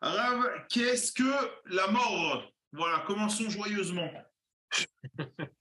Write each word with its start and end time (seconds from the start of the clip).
Arabe, 0.00 0.46
qu'est-ce 0.68 1.12
que 1.12 1.74
la 1.74 1.88
mort? 1.88 2.52
Voilà, 2.72 3.00
commençons 3.00 3.50
joyeusement. 3.50 4.10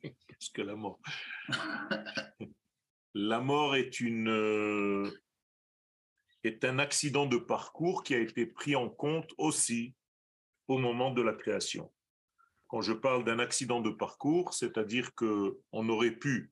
qu'est-ce 0.01 0.51
que 0.53 0.61
la 0.61 0.75
mort? 0.75 0.99
La 3.19 3.39
mort 3.39 3.75
est 3.75 3.99
une 3.99 4.29
euh, 4.29 5.09
est 6.43 6.63
un 6.63 6.77
accident 6.77 7.25
de 7.25 7.37
parcours 7.37 8.03
qui 8.03 8.13
a 8.13 8.19
été 8.19 8.45
pris 8.45 8.75
en 8.75 8.89
compte 8.89 9.33
aussi 9.39 9.95
au 10.67 10.77
moment 10.77 11.09
de 11.09 11.23
la 11.23 11.33
création. 11.33 11.91
Quand 12.67 12.81
je 12.81 12.93
parle 12.93 13.23
d'un 13.23 13.39
accident 13.39 13.81
de 13.81 13.89
parcours, 13.89 14.53
c'est-à-dire 14.53 15.15
que 15.15 15.59
on 15.71 15.89
aurait 15.89 16.15
pu 16.15 16.51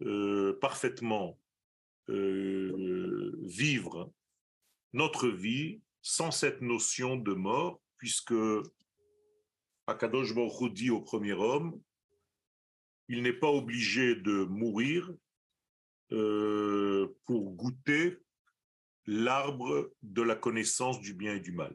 euh, 0.00 0.58
parfaitement 0.62 1.38
euh, 2.08 3.36
vivre 3.42 4.10
notre 4.94 5.28
vie 5.28 5.82
sans 6.04 6.30
cette 6.30 6.60
notion 6.60 7.16
de 7.16 7.32
mort, 7.32 7.80
puisque 7.96 8.34
Akadosh 9.86 10.34
Baruch 10.34 10.90
au 10.90 11.00
premier 11.00 11.32
homme, 11.32 11.80
il 13.08 13.22
n'est 13.22 13.32
pas 13.32 13.48
obligé 13.48 14.14
de 14.14 14.44
mourir 14.44 15.10
euh, 16.12 17.08
pour 17.24 17.52
goûter 17.52 18.18
l'arbre 19.06 19.94
de 20.02 20.20
la 20.20 20.36
connaissance 20.36 21.00
du 21.00 21.14
bien 21.14 21.36
et 21.36 21.40
du 21.40 21.52
mal. 21.52 21.74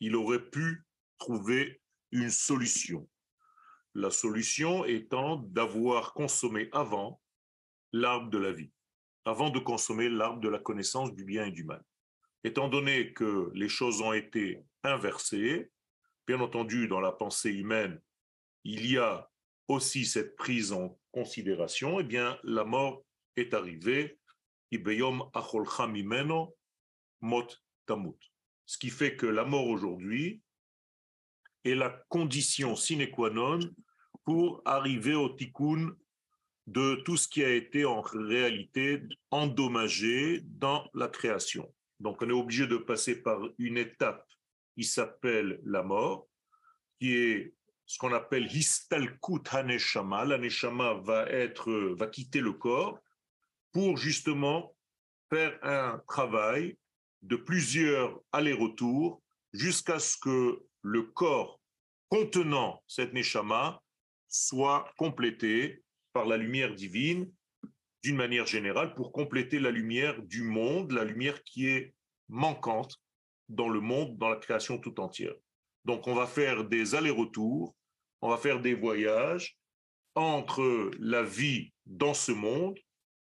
Il 0.00 0.14
aurait 0.14 0.50
pu 0.50 0.84
trouver 1.18 1.80
une 2.12 2.30
solution. 2.30 3.08
La 3.94 4.10
solution 4.10 4.84
étant 4.84 5.36
d'avoir 5.36 6.12
consommé 6.12 6.68
avant 6.72 7.22
l'arbre 7.92 8.28
de 8.28 8.38
la 8.38 8.52
vie, 8.52 8.72
avant 9.24 9.48
de 9.48 9.58
consommer 9.58 10.10
l'arbre 10.10 10.40
de 10.40 10.50
la 10.50 10.58
connaissance 10.58 11.14
du 11.14 11.24
bien 11.24 11.46
et 11.46 11.50
du 11.50 11.64
mal. 11.64 11.82
Étant 12.42 12.68
donné 12.68 13.12
que 13.12 13.50
les 13.54 13.68
choses 13.68 14.00
ont 14.00 14.12
été 14.12 14.62
inversées, 14.82 15.70
bien 16.26 16.40
entendu, 16.40 16.88
dans 16.88 17.00
la 17.00 17.12
pensée 17.12 17.50
humaine, 17.50 18.00
il 18.64 18.90
y 18.90 18.98
a 18.98 19.30
aussi 19.68 20.04
cette 20.04 20.36
prise 20.36 20.72
en 20.72 20.98
considération, 21.12 22.00
eh 22.00 22.04
bien, 22.04 22.38
la 22.42 22.64
mort 22.64 23.04
est 23.36 23.54
arrivée. 23.54 24.18
mot 27.20 27.46
tamut. 27.86 28.18
Ce 28.66 28.78
qui 28.78 28.90
fait 28.90 29.16
que 29.16 29.26
la 29.26 29.44
mort 29.44 29.66
aujourd'hui 29.66 30.40
est 31.64 31.74
la 31.74 31.90
condition 32.08 32.76
sine 32.76 33.10
qua 33.10 33.30
non 33.30 33.60
pour 34.24 34.62
arriver 34.64 35.14
au 35.14 35.28
tikkun 35.28 35.94
de 36.66 36.94
tout 37.04 37.16
ce 37.16 37.28
qui 37.28 37.42
a 37.42 37.50
été 37.50 37.84
en 37.84 38.00
réalité 38.00 39.02
endommagé 39.30 40.40
dans 40.44 40.88
la 40.94 41.08
création. 41.08 41.72
Donc 42.00 42.22
on 42.22 42.28
est 42.28 42.32
obligé 42.32 42.66
de 42.66 42.78
passer 42.78 43.22
par 43.22 43.40
une 43.58 43.76
étape 43.76 44.26
qui 44.74 44.84
s'appelle 44.84 45.60
la 45.64 45.82
mort, 45.82 46.28
qui 46.98 47.14
est 47.14 47.54
ce 47.86 47.98
qu'on 47.98 48.12
appelle 48.12 48.46
histalkut 48.46 49.42
haneshama. 49.50 50.24
L'aneshama 50.24 50.94
va 50.94 51.26
être, 51.26 51.70
va 51.98 52.06
quitter 52.06 52.40
le 52.40 52.52
corps 52.52 52.98
pour 53.72 53.96
justement 53.96 54.74
faire 55.28 55.58
un 55.62 56.02
travail 56.08 56.76
de 57.22 57.36
plusieurs 57.36 58.18
allers-retours 58.32 59.22
jusqu'à 59.52 59.98
ce 59.98 60.16
que 60.16 60.62
le 60.82 61.02
corps 61.02 61.60
contenant 62.08 62.82
cette 62.86 63.12
neshama 63.12 63.82
soit 64.28 64.90
complété 64.96 65.82
par 66.12 66.24
la 66.24 66.36
lumière 66.36 66.74
divine 66.74 67.30
d'une 68.02 68.16
manière 68.16 68.46
générale 68.46 68.94
pour 68.94 69.12
compléter 69.12 69.58
la 69.58 69.70
lumière 69.70 70.22
du 70.22 70.42
monde, 70.42 70.92
la 70.92 71.04
lumière 71.04 71.42
qui 71.44 71.68
est 71.68 71.94
manquante 72.28 72.96
dans 73.48 73.68
le 73.68 73.80
monde, 73.80 74.16
dans 74.16 74.28
la 74.28 74.36
création 74.36 74.78
tout 74.78 75.00
entière. 75.00 75.34
Donc 75.84 76.06
on 76.06 76.14
va 76.14 76.26
faire 76.26 76.64
des 76.64 76.94
allers-retours, 76.94 77.74
on 78.22 78.28
va 78.28 78.36
faire 78.36 78.60
des 78.60 78.74
voyages 78.74 79.56
entre 80.14 80.90
la 80.98 81.22
vie 81.22 81.72
dans 81.86 82.14
ce 82.14 82.32
monde 82.32 82.78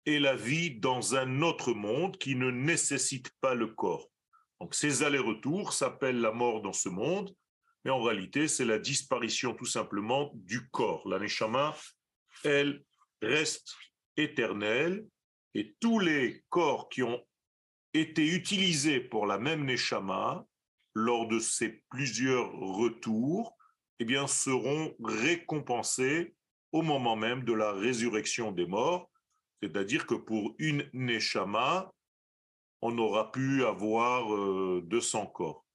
et 0.05 0.19
la 0.19 0.35
vie 0.35 0.75
dans 0.79 1.15
un 1.15 1.41
autre 1.41 1.73
monde 1.73 2.17
qui 2.17 2.35
ne 2.35 2.51
nécessite 2.51 3.31
pas 3.41 3.55
le 3.55 3.67
corps. 3.67 4.09
Donc 4.59 4.75
ces 4.75 5.03
allers-retours 5.03 5.73
s'appellent 5.73 6.21
la 6.21 6.31
mort 6.31 6.61
dans 6.61 6.73
ce 6.73 6.89
monde, 6.89 7.35
mais 7.83 7.91
en 7.91 8.01
réalité 8.01 8.47
c'est 8.47 8.65
la 8.65 8.79
disparition 8.79 9.53
tout 9.53 9.65
simplement 9.65 10.31
du 10.35 10.69
corps. 10.69 11.07
La 11.07 11.19
elle 12.43 12.83
reste 13.21 13.75
éternelle 14.17 15.05
et 15.53 15.75
tous 15.79 15.99
les 15.99 16.43
corps 16.49 16.89
qui 16.89 17.03
ont 17.03 17.23
été 17.93 18.25
utilisés 18.25 18.99
pour 18.99 19.25
la 19.25 19.37
même 19.37 19.65
neshama 19.65 20.45
lors 20.93 21.27
de 21.27 21.39
ces 21.39 21.83
plusieurs 21.89 22.51
retours, 22.51 23.55
eh 23.99 24.05
bien 24.05 24.27
seront 24.27 24.95
récompensés 25.03 26.35
au 26.71 26.81
moment 26.81 27.15
même 27.15 27.43
de 27.43 27.53
la 27.53 27.71
résurrection 27.71 28.51
des 28.51 28.65
morts 28.65 29.09
c'est-à-dire 29.65 30.05
que 30.05 30.13
pour 30.13 30.53
une 30.59 30.87
Neshama, 30.93 31.91
on 32.81 32.97
aura 32.99 33.31
pu 33.31 33.65
avoir 33.65 34.27
200 34.83 35.23
euh, 35.23 35.25
corps. 35.25 35.65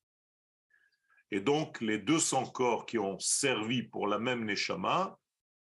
Et 1.33 1.41
donc, 1.41 1.81
les 1.81 1.99
200 1.99 2.47
corps 2.51 2.87
qui 2.87 2.99
ont 2.99 3.19
servi 3.19 3.83
pour 3.83 4.07
la 4.07 4.21
même 4.21 4.45
Neshama 4.45 5.19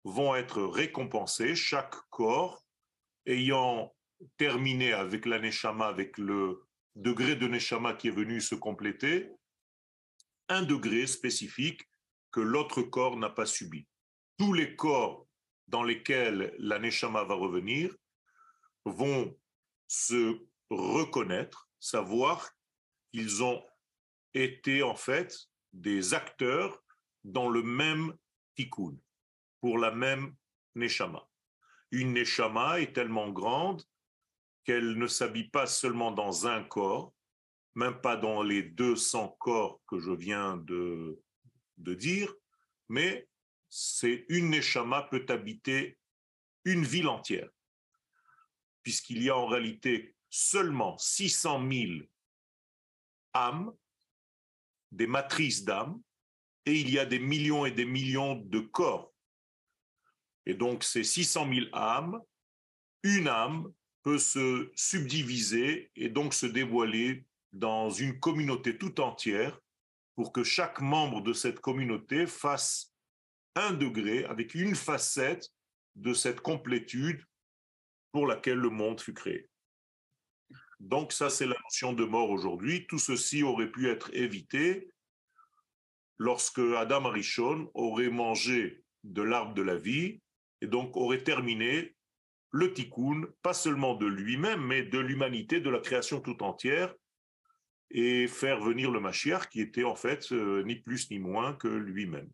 vont 0.05 0.35
être 0.35 0.61
récompensés, 0.63 1.53
chaque 1.53 1.95
corps 2.09 2.62
ayant 3.25 3.93
terminé 4.37 4.93
avec 4.93 5.25
la 5.25 5.39
Neshama, 5.39 5.87
avec 5.87 6.17
le 6.17 6.63
degré 6.95 7.35
de 7.35 7.47
Neshama 7.47 7.93
qui 7.93 8.07
est 8.07 8.11
venu 8.11 8.41
se 8.41 8.55
compléter, 8.55 9.31
un 10.49 10.61
degré 10.61 11.07
spécifique 11.07 11.87
que 12.31 12.39
l'autre 12.39 12.81
corps 12.81 13.17
n'a 13.17 13.29
pas 13.29 13.45
subi. 13.45 13.87
Tous 14.37 14.53
les 14.53 14.75
corps 14.75 15.27
dans 15.67 15.83
lesquels 15.83 16.53
la 16.57 16.79
Neshama 16.79 17.23
va 17.23 17.35
revenir 17.35 17.95
vont 18.85 19.37
se 19.87 20.39
reconnaître, 20.69 21.69
savoir 21.79 22.51
qu'ils 23.11 23.43
ont 23.43 23.63
été 24.33 24.83
en 24.83 24.95
fait 24.95 25.37
des 25.71 26.13
acteurs 26.13 26.83
dans 27.23 27.49
le 27.49 27.63
même 27.63 28.15
tikkun, 28.55 28.97
pour 29.61 29.77
la 29.77 29.91
même 29.91 30.35
neshama. 30.75 31.27
Une 31.93 32.13
neshama 32.13 32.81
est 32.81 32.93
tellement 32.93 33.29
grande 33.29 33.81
qu'elle 34.65 34.97
ne 34.97 35.07
s'habille 35.07 35.49
pas 35.49 35.67
seulement 35.67 36.11
dans 36.11 36.47
un 36.47 36.63
corps, 36.63 37.13
même 37.75 38.01
pas 38.01 38.17
dans 38.17 38.43
les 38.43 38.63
200 38.63 39.37
corps 39.39 39.79
que 39.87 39.99
je 39.99 40.11
viens 40.11 40.57
de, 40.57 41.21
dire, 41.77 42.33
mais 42.89 43.29
c'est 43.69 44.25
une 44.27 44.49
neshama 44.49 45.03
peut 45.03 45.25
habiter 45.29 45.97
une 46.65 46.83
ville 46.83 47.07
entière 47.07 47.49
puisqu'il 48.83 49.23
y 49.23 49.29
a 49.29 49.37
en 49.37 49.47
réalité 49.47 50.15
seulement 50.29 50.97
600 50.97 51.71
000 51.71 51.91
âmes, 53.33 53.73
des 54.91 55.07
matrices 55.07 55.63
d'âmes, 55.63 56.01
et 56.65 56.79
il 56.79 56.89
y 56.89 56.99
a 56.99 57.05
des 57.05 57.19
millions 57.19 57.65
et 57.65 57.71
des 57.71 57.85
millions 57.85 58.35
de 58.35 58.59
corps. 58.59 59.12
Et 60.45 60.53
donc 60.53 60.83
ces 60.83 61.03
600 61.03 61.53
000 61.53 61.65
âmes, 61.73 62.19
une 63.03 63.27
âme 63.27 63.71
peut 64.03 64.17
se 64.17 64.71
subdiviser 64.75 65.91
et 65.95 66.09
donc 66.09 66.33
se 66.33 66.45
dévoiler 66.45 67.25
dans 67.53 67.89
une 67.89 68.19
communauté 68.19 68.77
tout 68.77 68.99
entière 68.99 69.59
pour 70.15 70.31
que 70.31 70.43
chaque 70.43 70.81
membre 70.81 71.21
de 71.21 71.33
cette 71.33 71.59
communauté 71.59 72.27
fasse 72.27 72.93
un 73.55 73.73
degré 73.73 74.25
avec 74.25 74.55
une 74.55 74.75
facette 74.75 75.49
de 75.95 76.13
cette 76.13 76.41
complétude 76.41 77.23
pour 78.11 78.27
laquelle 78.27 78.57
le 78.57 78.69
monde 78.69 78.99
fut 78.99 79.13
créé. 79.13 79.49
Donc 80.79 81.13
ça, 81.13 81.29
c'est 81.29 81.45
la 81.45 81.55
notion 81.63 81.93
de 81.93 82.03
mort 82.03 82.29
aujourd'hui. 82.29 82.85
Tout 82.87 82.99
ceci 82.99 83.43
aurait 83.43 83.71
pu 83.71 83.89
être 83.89 84.13
évité 84.13 84.89
lorsque 86.17 86.59
Adam 86.59 87.05
Arishon 87.05 87.71
aurait 87.73 88.09
mangé 88.09 88.83
de 89.03 89.21
l'arbre 89.21 89.53
de 89.53 89.61
la 89.61 89.75
vie 89.75 90.21
et 90.63 90.67
donc 90.67 90.95
aurait 90.95 91.23
terminé 91.23 91.93
le 92.51 92.73
tikkun, 92.73 93.23
pas 93.41 93.53
seulement 93.53 93.95
de 93.95 94.05
lui-même, 94.05 94.65
mais 94.65 94.81
de 94.81 94.97
l'humanité, 94.97 95.59
de 95.59 95.69
la 95.69 95.79
création 95.79 96.21
tout 96.21 96.41
entière, 96.41 96.93
et 97.91 98.27
faire 98.27 98.61
venir 98.61 98.89
le 98.89 99.01
Mashiach, 99.01 99.49
qui 99.49 99.59
était 99.59 99.83
en 99.83 99.95
fait 99.95 100.31
euh, 100.31 100.63
ni 100.63 100.77
plus 100.77 101.11
ni 101.11 101.19
moins 101.19 101.53
que 101.53 101.67
lui-même. 101.67 102.29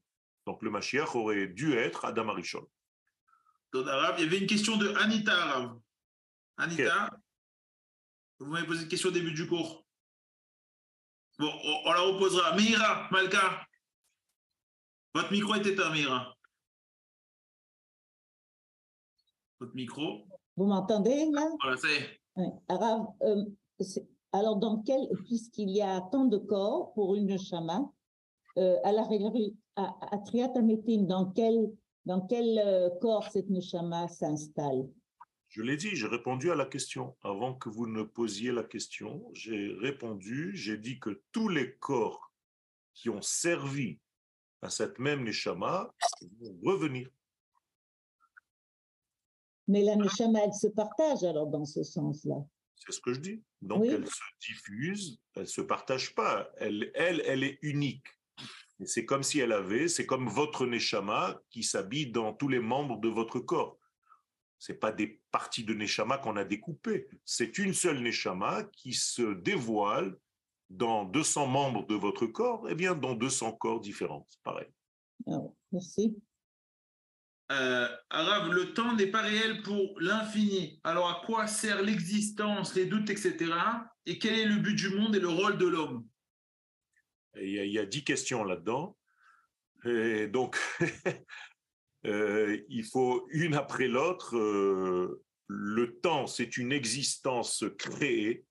Donc 0.45 0.61
le 0.61 0.69
Mashiach 0.69 1.15
aurait 1.15 1.47
dû 1.47 1.73
être 1.73 2.05
Adam 2.05 2.29
Arishon. 2.29 2.69
Il 3.73 3.79
y 3.79 3.89
avait 3.89 4.37
une 4.37 4.47
question 4.47 4.77
de 4.77 4.89
Anita, 4.95 5.75
Anita, 6.57 7.09
vous 8.39 8.51
m'avez 8.51 8.67
posé 8.67 8.83
une 8.83 8.89
question 8.89 9.09
au 9.09 9.13
début 9.13 9.33
du 9.33 9.47
cours. 9.47 9.85
Bon, 11.39 11.51
on, 11.85 11.91
la 11.91 12.01
reposera. 12.01 12.55
Meira, 12.55 13.07
Malka, 13.11 13.65
votre 15.15 15.31
micro 15.31 15.55
est 15.55 15.65
éteint, 15.65 15.89
Meira. 15.91 16.35
Votre 19.59 19.75
micro. 19.75 20.25
Vous 20.55 20.65
m'entendez 20.65 21.29
là? 21.31 21.49
Voilà, 21.61 21.77
c'est. 21.77 22.19
Ouais. 22.35 22.49
Arabe, 22.69 23.07
euh, 23.23 23.45
Alors, 24.31 24.57
dans 24.57 24.81
quel, 24.83 25.09
puisqu'il 25.25 25.69
y 25.69 25.81
a 25.81 26.01
tant 26.11 26.25
de 26.25 26.37
corps 26.37 26.93
pour 26.93 27.15
une 27.15 27.25
neshama, 27.25 27.89
euh, 28.57 28.77
à 28.83 28.91
la 28.91 29.07
à, 29.75 30.15
à 30.15 30.17
Triatametim, 30.19 31.03
dans 31.03 31.31
quel, 31.31 31.71
dans 32.05 32.21
quel 32.21 32.59
euh, 32.59 32.89
corps 33.01 33.29
cette 33.31 33.49
neshama 33.49 34.07
s'installe? 34.07 34.87
Je 35.49 35.61
l'ai 35.61 35.77
dit, 35.77 35.95
j'ai 35.95 36.07
répondu 36.07 36.51
à 36.51 36.55
la 36.55 36.65
question. 36.65 37.15
Avant 37.23 37.55
que 37.55 37.69
vous 37.69 37.87
ne 37.87 38.03
posiez 38.03 38.51
la 38.51 38.63
question, 38.63 39.29
j'ai 39.33 39.73
répondu, 39.79 40.55
j'ai 40.55 40.77
dit 40.77 40.99
que 40.99 41.21
tous 41.31 41.49
les 41.49 41.75
corps 41.77 42.31
qui 42.93 43.09
ont 43.09 43.21
servi 43.21 43.99
à 44.61 44.69
cette 44.69 44.99
même 44.99 45.23
neshama 45.23 45.91
vont 46.39 46.59
revenir. 46.63 47.09
Mais 49.69 49.83
la 49.83 49.95
neshama, 49.95 50.39
elle 50.45 50.53
se 50.53 50.67
partage 50.67 51.23
alors 51.23 51.45
dans 51.45 51.63
ce 51.63 51.83
sens-là. 51.83 52.43
C'est 52.75 52.91
ce 52.91 52.99
que 52.99 53.13
je 53.13 53.19
dis. 53.19 53.43
Donc 53.61 53.85
elle 53.85 54.07
se 54.07 54.21
diffuse, 54.41 55.19
elle 55.35 55.43
ne 55.43 55.47
se 55.47 55.61
partage 55.61 56.15
pas. 56.15 56.49
Elle, 56.57 56.91
elle, 56.95 57.21
elle 57.27 57.43
est 57.43 57.59
unique. 57.61 58.07
C'est 58.83 59.05
comme 59.05 59.21
si 59.21 59.39
elle 59.39 59.51
avait, 59.51 59.87
c'est 59.87 60.07
comme 60.07 60.27
votre 60.27 60.65
neshama 60.65 61.39
qui 61.51 61.61
s'habille 61.61 62.11
dans 62.11 62.33
tous 62.33 62.47
les 62.47 62.59
membres 62.59 62.99
de 62.99 63.09
votre 63.09 63.39
corps. 63.39 63.77
C'est 64.57 64.79
pas 64.79 64.91
des 64.91 65.21
parties 65.31 65.63
de 65.63 65.75
neshama 65.75 66.17
qu'on 66.17 66.35
a 66.35 66.45
découpées. 66.45 67.07
C'est 67.23 67.59
une 67.59 67.75
seule 67.75 68.01
neshama 68.01 68.63
qui 68.63 68.93
se 68.93 69.33
dévoile 69.35 70.17
dans 70.71 71.05
200 71.05 71.45
membres 71.45 71.85
de 71.85 71.95
votre 71.95 72.25
corps, 72.25 72.67
et 72.67 72.71
eh 72.71 72.75
bien 72.75 72.95
dans 72.95 73.13
200 73.13 73.51
corps 73.53 73.81
différents. 73.81 74.25
C'est 74.29 74.41
pareil. 74.41 74.67
Ah, 75.27 75.41
merci. 75.71 76.15
Euh, 77.51 77.87
Arabe, 78.11 78.51
le 78.51 78.73
temps 78.73 78.95
n'est 78.95 79.07
pas 79.07 79.23
réel 79.23 79.63
pour 79.63 79.99
l'infini. 79.99 80.79
Alors 80.83 81.09
à 81.09 81.25
quoi 81.25 81.47
sert 81.47 81.81
l'existence, 81.81 82.75
les 82.75 82.85
doutes, 82.85 83.09
etc. 83.09 83.51
Et 84.05 84.19
quel 84.19 84.39
est 84.39 84.45
le 84.45 84.57
but 84.57 84.75
du 84.75 84.89
monde 84.89 85.15
et 85.15 85.19
le 85.19 85.29
rôle 85.29 85.57
de 85.57 85.65
l'homme? 85.65 86.07
Il 87.41 87.49
y, 87.49 87.79
a, 87.79 87.85
dix 87.85 88.03
questions 88.03 88.43
là-dedans. 88.43 88.97
Et 89.85 90.27
donc, 90.27 90.57
euh, 92.05 92.59
il 92.69 92.83
faut 92.83 93.27
une 93.31 93.55
après 93.55 93.87
l'autre. 93.87 94.35
Euh, 94.35 95.23
le 95.47 95.99
temps, 95.99 96.27
c'est 96.27 96.57
une 96.57 96.71
existence 96.71 97.65
créée 97.77 98.45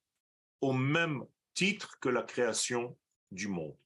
au 0.60 0.72
même 0.72 1.22
titre 1.54 1.98
que 2.00 2.08
la 2.08 2.22
création 2.22 2.96
du 3.30 3.46
monde. 3.46 3.76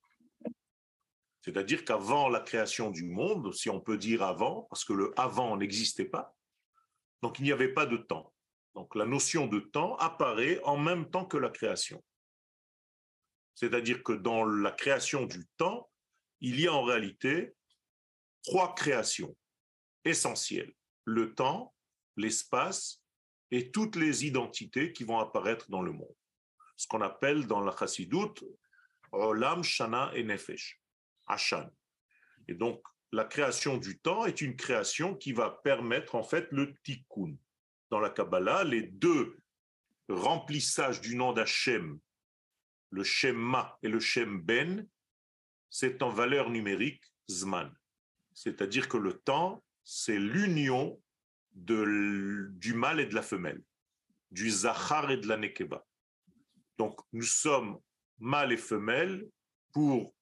C'est-à-dire 1.43 1.85
qu'avant 1.85 2.29
la 2.29 2.41
création 2.41 2.91
du 2.91 3.05
monde, 3.05 3.53
si 3.53 3.69
on 3.69 3.81
peut 3.81 3.99
dire 3.99 4.23
avant, 4.23 4.63
parce 4.71 4.85
que 4.85 4.93
le 4.93 5.13
avant 5.19 5.57
n'existait 5.57 6.05
pas, 6.05 6.35
donc 7.21 7.39
il 7.39 7.43
n'y 7.43 7.53
avait 7.53 7.73
pas 7.73 7.87
de 7.87 7.97
temps. 7.97 8.33
Donc 8.75 8.95
la 8.95 9.05
notion 9.05 9.49
de 9.49 9.59
temps 9.59 9.97
apparaît 9.97 10.61
en 10.63 10.79
même 10.79 11.11
temps 11.11 11.27
que 11.27 11.37
la 11.37 11.51
création. 11.51 12.03
C'est-à-dire 13.55 14.03
que 14.03 14.13
dans 14.13 14.45
la 14.45 14.71
création 14.71 15.27
du 15.27 15.47
temps, 15.57 15.91
il 16.41 16.61
y 16.61 16.67
a 16.67 16.73
en 16.73 16.85
réalité 16.85 17.55
trois 18.45 18.75
créations 18.75 19.37
essentielles. 20.05 20.73
Le 21.05 21.35
temps, 21.35 21.75
l'espace 22.17 23.03
et 23.51 23.71
toutes 23.71 23.97
les 23.97 24.27
identités 24.27 24.93
qui 24.93 25.05
vont 25.05 25.19
apparaître 25.19 25.71
dans 25.71 25.83
le 25.83 25.93
monde. 25.93 26.15
Ce 26.77 26.87
qu'on 26.87 27.03
appelle 27.03 27.47
dans 27.47 27.61
la 27.61 27.77
chassidoute 27.77 28.45
Olam, 29.13 29.63
Shana 29.63 30.11
et 30.15 30.25
Nefesh. 30.25 30.82
Hashan. 31.27 31.71
Et 32.49 32.55
donc, 32.55 32.83
la 33.13 33.25
création 33.25 33.77
du 33.77 33.99
temps 33.99 34.25
est 34.25 34.41
une 34.41 34.57
création 34.57 35.15
qui 35.15 35.33
va 35.33 35.51
permettre 35.51 36.15
en 36.15 36.23
fait 36.23 36.49
le 36.51 36.75
tikkun. 36.83 37.37
Dans 37.91 38.01
la 38.01 38.11
Kabbalah, 38.11 38.65
les 38.65 38.83
deux 38.83 39.39
remplissages 40.09 41.01
du 41.01 41.15
nom 41.15 41.33
d'Hachem, 41.33 41.99
le 42.91 43.05
Shemma 43.05 43.79
et 43.83 43.89
le 43.89 44.01
Shem 44.01 44.41
Ben, 44.41 44.87
c'est 45.71 46.03
en 46.03 46.11
valeur 46.11 46.51
numérique 46.51 47.05
Zman. 47.31 47.73
C'est-à-dire 48.35 48.89
que 48.89 48.97
le 48.97 49.15
temps, 49.15 49.63
c'est 49.85 50.19
l'union 50.19 51.01
du 51.53 52.75
mâle 52.75 53.01
et 53.01 53.07
de 53.07 53.15
la 53.15 53.23
femelle, 53.23 53.63
du 54.31 54.51
Zachar 54.51 55.11
et 55.11 55.19
de 55.19 55.29
la 55.29 55.37
Nekeba. 55.37 55.85
Donc, 56.79 56.99
nous 57.13 57.23
sommes 57.23 57.79
mâle 58.19 58.53
et 58.53 58.57
femelle 58.57 59.29
pour 59.73 60.15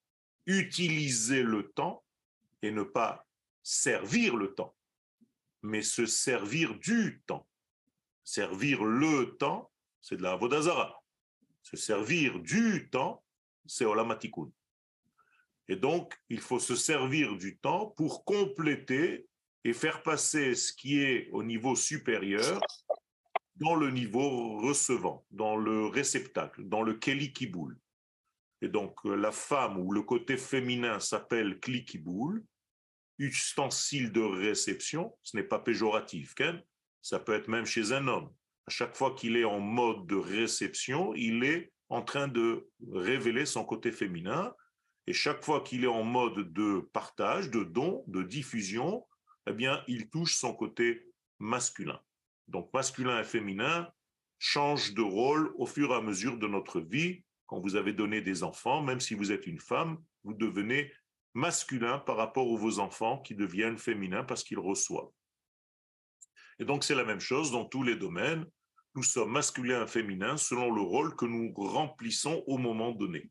utiliser 0.46 1.42
le 1.42 1.70
temps 1.70 2.04
et 2.62 2.70
ne 2.70 2.82
pas 2.82 3.26
servir 3.62 4.36
le 4.36 4.54
temps, 4.54 4.74
mais 5.62 5.82
se 5.82 6.06
servir 6.06 6.78
du 6.78 7.22
temps. 7.26 7.46
Servir 8.24 8.84
le 8.84 9.36
temps, 9.38 9.70
c'est 10.00 10.16
de 10.16 10.22
la 10.22 10.36
Vodazara. 10.36 11.02
Se 11.62 11.76
servir 11.76 12.38
du 12.40 12.88
temps, 12.90 13.24
c'est 13.66 13.84
Olamatikun. 13.84 14.50
Et 15.68 15.76
donc, 15.76 16.14
il 16.28 16.40
faut 16.40 16.58
se 16.58 16.74
servir 16.74 17.36
du 17.36 17.58
temps 17.58 17.86
pour 17.96 18.24
compléter 18.24 19.28
et 19.64 19.72
faire 19.72 20.02
passer 20.02 20.54
ce 20.54 20.72
qui 20.72 21.00
est 21.00 21.28
au 21.30 21.42
niveau 21.42 21.76
supérieur 21.76 22.60
dans 23.56 23.74
le 23.74 23.90
niveau 23.90 24.58
recevant, 24.58 25.24
dans 25.30 25.56
le 25.56 25.86
réceptacle, 25.86 26.64
dans 26.64 26.82
le 26.82 26.94
keli 26.94 27.32
kiboul. 27.32 27.78
Et 28.62 28.68
donc, 28.68 28.94
euh, 29.06 29.14
la 29.14 29.32
femme 29.32 29.78
ou 29.78 29.92
le 29.92 30.02
côté 30.02 30.36
féminin 30.36 31.00
s'appelle 31.00 31.58
cliquiboule, 31.60 32.44
ustensile 33.18 34.12
de 34.12 34.20
réception, 34.20 35.16
ce 35.22 35.36
n'est 35.36 35.44
pas 35.44 35.58
péjoratif, 35.58 36.34
ça 37.02 37.18
peut 37.18 37.34
être 37.34 37.48
même 37.48 37.66
chez 37.66 37.92
un 37.92 38.08
homme. 38.08 38.32
À 38.66 38.70
chaque 38.70 38.96
fois 38.96 39.14
qu'il 39.14 39.36
est 39.36 39.44
en 39.44 39.60
mode 39.60 40.06
de 40.06 40.16
réception, 40.16 41.14
il 41.14 41.44
est 41.44 41.72
en 41.88 42.02
train 42.02 42.28
de 42.28 42.68
révéler 42.92 43.46
son 43.46 43.64
côté 43.64 43.92
féminin. 43.92 44.54
Et 45.06 45.12
chaque 45.12 45.44
fois 45.44 45.60
qu'il 45.62 45.84
est 45.84 45.88
en 45.88 46.04
mode 46.04 46.52
de 46.52 46.80
partage, 46.92 47.50
de 47.50 47.64
don, 47.64 48.04
de 48.06 48.22
diffusion, 48.22 49.06
eh 49.46 49.52
bien, 49.52 49.82
il 49.88 50.08
touche 50.08 50.36
son 50.36 50.54
côté 50.54 51.06
masculin. 51.38 52.00
Donc, 52.48 52.72
masculin 52.72 53.20
et 53.20 53.24
féminin 53.24 53.90
changent 54.38 54.94
de 54.94 55.02
rôle 55.02 55.52
au 55.56 55.66
fur 55.66 55.90
et 55.90 55.96
à 55.96 56.00
mesure 56.00 56.38
de 56.38 56.46
notre 56.46 56.80
vie 56.80 57.24
quand 57.50 57.58
vous 57.58 57.74
avez 57.74 57.92
donné 57.92 58.20
des 58.20 58.44
enfants, 58.44 58.80
même 58.80 59.00
si 59.00 59.14
vous 59.14 59.32
êtes 59.32 59.48
une 59.48 59.58
femme, 59.58 60.00
vous 60.22 60.34
devenez 60.34 60.92
masculin 61.34 61.98
par 61.98 62.16
rapport 62.16 62.46
aux 62.46 62.56
vos 62.56 62.78
enfants 62.78 63.18
qui 63.18 63.34
deviennent 63.34 63.76
féminins 63.76 64.22
parce 64.22 64.44
qu'ils 64.44 64.60
reçoivent. 64.60 65.10
Et 66.60 66.64
donc 66.64 66.84
c'est 66.84 66.94
la 66.94 67.02
même 67.02 67.18
chose 67.18 67.50
dans 67.50 67.64
tous 67.64 67.82
les 67.82 67.96
domaines. 67.96 68.46
Nous 68.94 69.02
sommes 69.02 69.32
masculins 69.32 69.82
et 69.82 69.88
féminins 69.88 70.36
selon 70.36 70.70
le 70.70 70.80
rôle 70.80 71.16
que 71.16 71.24
nous 71.24 71.52
remplissons 71.56 72.44
au 72.46 72.56
moment 72.56 72.92
donné. 72.92 73.28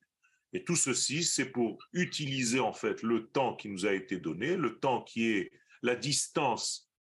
Et 0.51 0.65
tout 0.65 0.75
ceci, 0.75 1.23
c'est 1.23 1.51
pour 1.51 1.77
utiliser 1.93 2.59
en 2.59 2.73
fait 2.73 3.01
le 3.03 3.27
temps 3.27 3.55
qui 3.55 3.69
nous 3.69 3.85
a 3.85 3.93
été 3.93 4.17
donné, 4.17 4.57
le 4.57 4.79
temps 4.79 5.01
qui 5.01 5.29
est 5.29 5.49
la 5.81 5.95
distance 5.95 6.91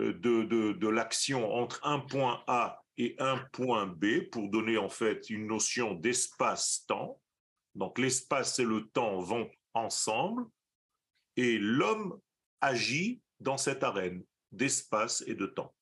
euh, 0.00 0.12
de, 0.12 0.42
de, 0.42 0.72
de 0.72 0.88
l'action 0.88 1.54
entre 1.54 1.86
un 1.86 2.00
point 2.00 2.42
A 2.48 2.83
et 2.96 3.16
un 3.18 3.38
point 3.52 3.86
B 3.86 4.28
pour 4.30 4.48
donner 4.48 4.78
en 4.78 4.88
fait 4.88 5.30
une 5.30 5.46
notion 5.46 5.94
d'espace-temps. 5.94 7.20
Donc 7.74 7.98
l'espace 7.98 8.58
et 8.58 8.64
le 8.64 8.88
temps 8.88 9.20
vont 9.20 9.50
ensemble 9.74 10.46
et 11.36 11.58
l'homme 11.58 12.20
agit 12.60 13.20
dans 13.40 13.56
cette 13.56 13.82
arène 13.82 14.24
d'espace 14.52 15.24
et 15.26 15.34
de 15.34 15.46
temps. 15.46 15.74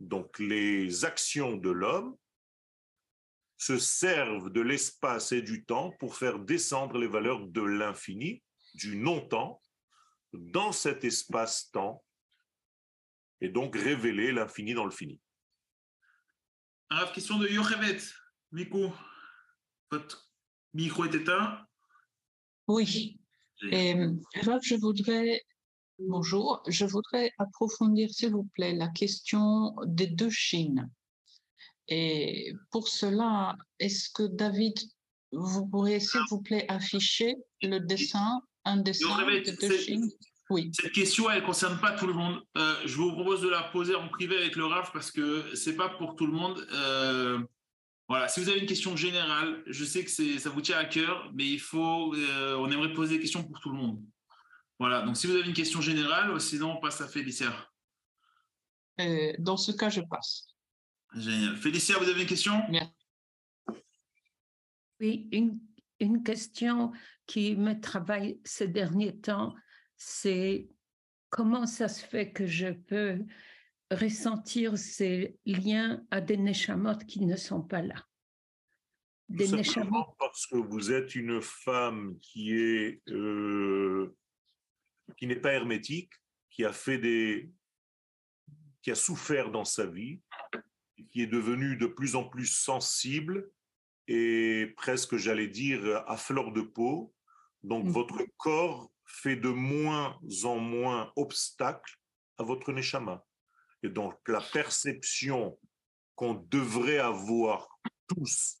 Donc 0.00 0.38
les 0.38 1.04
actions 1.04 1.56
de 1.56 1.70
l'homme 1.70 2.16
se 3.56 3.78
servent 3.78 4.50
de 4.50 4.60
l'espace 4.60 5.32
et 5.32 5.42
du 5.42 5.64
temps 5.64 5.90
pour 5.98 6.14
faire 6.14 6.38
descendre 6.38 6.98
les 6.98 7.08
valeurs 7.08 7.44
de 7.46 7.62
l'infini, 7.62 8.42
du 8.74 8.96
non-temps, 8.96 9.60
dans 10.32 10.70
cet 10.72 11.04
espace-temps, 11.04 12.04
et 13.40 13.48
donc 13.48 13.74
révéler 13.76 14.30
l'infini 14.30 14.74
dans 14.74 14.84
le 14.84 14.90
fini. 14.90 15.20
Alors, 16.90 17.12
question 17.12 17.38
de 17.38 17.46
Yochevet. 17.48 17.98
Miku, 18.50 18.88
votre 19.90 20.30
micro 20.72 21.04
est 21.04 21.14
éteint 21.14 21.58
Oui. 22.66 23.20
Euh, 23.64 24.14
je 24.62 24.74
voudrais, 24.76 25.42
bonjour, 25.98 26.62
je 26.66 26.86
voudrais 26.86 27.30
approfondir, 27.36 28.08
s'il 28.10 28.30
vous 28.30 28.48
plaît, 28.54 28.74
la 28.74 28.88
question 28.88 29.74
des 29.84 30.06
deux 30.06 30.30
Chines. 30.30 30.90
Et 31.88 32.54
pour 32.70 32.88
cela, 32.88 33.54
est-ce 33.78 34.08
que 34.08 34.22
David, 34.22 34.78
vous 35.32 35.66
pourriez, 35.66 36.00
s'il 36.00 36.22
vous 36.30 36.40
plaît, 36.40 36.64
afficher 36.68 37.36
le 37.60 37.80
dessin, 37.80 38.40
un 38.64 38.78
dessin 38.78 39.26
des 39.26 39.52
deux 39.52 39.78
Chines? 39.78 40.10
Oui. 40.50 40.70
Cette 40.72 40.92
question, 40.92 41.30
elle 41.30 41.42
ne 41.42 41.46
concerne 41.46 41.78
pas 41.78 41.92
tout 41.92 42.06
le 42.06 42.14
monde. 42.14 42.42
Euh, 42.56 42.74
je 42.86 42.96
vous 42.96 43.12
propose 43.12 43.42
de 43.42 43.48
la 43.48 43.62
poser 43.64 43.94
en 43.94 44.08
privé 44.08 44.36
avec 44.36 44.56
le 44.56 44.64
RAF 44.64 44.92
parce 44.92 45.10
que 45.10 45.54
ce 45.54 45.70
n'est 45.70 45.76
pas 45.76 45.90
pour 45.90 46.16
tout 46.16 46.26
le 46.26 46.32
monde. 46.32 46.66
Euh, 46.72 47.38
voilà, 48.08 48.28
si 48.28 48.40
vous 48.40 48.48
avez 48.48 48.58
une 48.58 48.66
question 48.66 48.96
générale, 48.96 49.62
je 49.66 49.84
sais 49.84 50.04
que 50.04 50.10
ça 50.10 50.48
vous 50.48 50.62
tient 50.62 50.78
à 50.78 50.86
cœur, 50.86 51.30
mais 51.34 51.46
il 51.46 51.60
faut, 51.60 52.14
euh, 52.14 52.56
on 52.56 52.70
aimerait 52.70 52.94
poser 52.94 53.16
des 53.16 53.20
questions 53.20 53.44
pour 53.44 53.60
tout 53.60 53.70
le 53.70 53.76
monde. 53.76 54.02
Voilà, 54.78 55.02
donc 55.02 55.16
si 55.16 55.26
vous 55.26 55.34
avez 55.34 55.46
une 55.46 55.54
question 55.54 55.82
générale, 55.82 56.40
sinon 56.40 56.76
on 56.76 56.80
passe 56.80 57.00
à 57.02 57.08
Félicia. 57.08 57.52
dans 59.38 59.56
ce 59.58 59.72
cas, 59.72 59.90
je 59.90 60.00
passe. 60.00 60.46
Génial. 61.14 61.56
Félicia, 61.56 61.98
vous 61.98 62.08
avez 62.08 62.22
une 62.22 62.28
question? 62.28 62.62
Oui, 65.00 65.28
une, 65.32 65.60
une 66.00 66.22
question 66.22 66.92
qui 67.26 67.56
me 67.56 67.78
travaille 67.78 68.40
ces 68.44 68.68
derniers 68.68 69.16
temps, 69.18 69.54
c'est 69.98 70.70
comment 71.28 71.66
ça 71.66 71.88
se 71.88 72.06
fait 72.06 72.32
que 72.32 72.46
je 72.46 72.68
peux 72.68 73.18
ressentir 73.90 74.78
ces 74.78 75.38
liens 75.44 76.02
à 76.10 76.20
des 76.20 76.36
neshamot 76.36 76.98
qui 77.06 77.26
ne 77.26 77.36
sont 77.36 77.62
pas 77.62 77.82
là. 77.82 78.06
Des 79.28 79.46
Tout 79.46 79.56
parce 80.18 80.46
que 80.46 80.56
vous 80.56 80.90
êtes 80.90 81.14
une 81.14 81.42
femme 81.42 82.18
qui 82.22 82.54
est 82.54 83.02
euh, 83.10 84.16
qui 85.18 85.26
n'est 85.26 85.36
pas 85.36 85.52
hermétique, 85.52 86.12
qui 86.48 86.64
a 86.64 86.72
fait 86.72 86.96
des 86.96 87.50
qui 88.80 88.90
a 88.90 88.94
souffert 88.94 89.50
dans 89.50 89.66
sa 89.66 89.84
vie, 89.84 90.22
qui 91.10 91.20
est 91.20 91.26
devenue 91.26 91.76
de 91.76 91.86
plus 91.86 92.16
en 92.16 92.24
plus 92.24 92.46
sensible 92.46 93.50
et 94.06 94.72
presque, 94.76 95.16
j'allais 95.16 95.48
dire, 95.48 96.02
à 96.06 96.16
fleur 96.16 96.52
de 96.52 96.62
peau. 96.62 97.12
Donc 97.62 97.84
mmh. 97.84 97.90
votre 97.90 98.24
corps 98.38 98.90
fait 99.08 99.36
de 99.36 99.48
moins 99.48 100.18
en 100.44 100.58
moins 100.58 101.12
obstacle 101.16 101.96
à 102.36 102.44
votre 102.44 102.72
neshama. 102.72 103.24
Et 103.82 103.88
donc 103.88 104.16
la 104.28 104.40
perception 104.40 105.58
qu'on 106.14 106.34
devrait 106.34 106.98
avoir 106.98 107.68
tous 108.06 108.58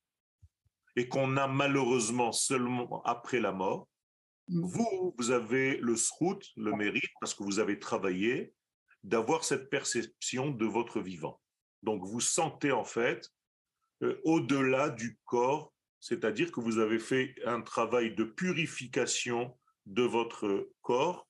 et 0.96 1.08
qu'on 1.08 1.36
a 1.36 1.46
malheureusement 1.46 2.32
seulement 2.32 3.02
après 3.04 3.40
la 3.40 3.52
mort, 3.52 3.88
mm. 4.48 4.64
vous, 4.64 5.14
vous 5.18 5.30
avez 5.30 5.76
le 5.78 5.96
srout, 5.96 6.42
le 6.56 6.72
mérite, 6.72 7.10
parce 7.20 7.34
que 7.34 7.42
vous 7.42 7.58
avez 7.58 7.78
travaillé, 7.78 8.54
d'avoir 9.04 9.44
cette 9.44 9.70
perception 9.70 10.50
de 10.50 10.66
votre 10.66 11.00
vivant. 11.00 11.40
Donc 11.82 12.04
vous 12.04 12.20
sentez 12.20 12.72
en 12.72 12.84
fait 12.84 13.28
euh, 14.02 14.20
au-delà 14.24 14.90
du 14.90 15.18
corps, 15.24 15.72
c'est-à-dire 16.00 16.52
que 16.52 16.60
vous 16.60 16.78
avez 16.78 16.98
fait 16.98 17.34
un 17.44 17.60
travail 17.60 18.14
de 18.14 18.24
purification 18.24 19.57
de 19.88 20.02
votre 20.02 20.70
corps 20.82 21.28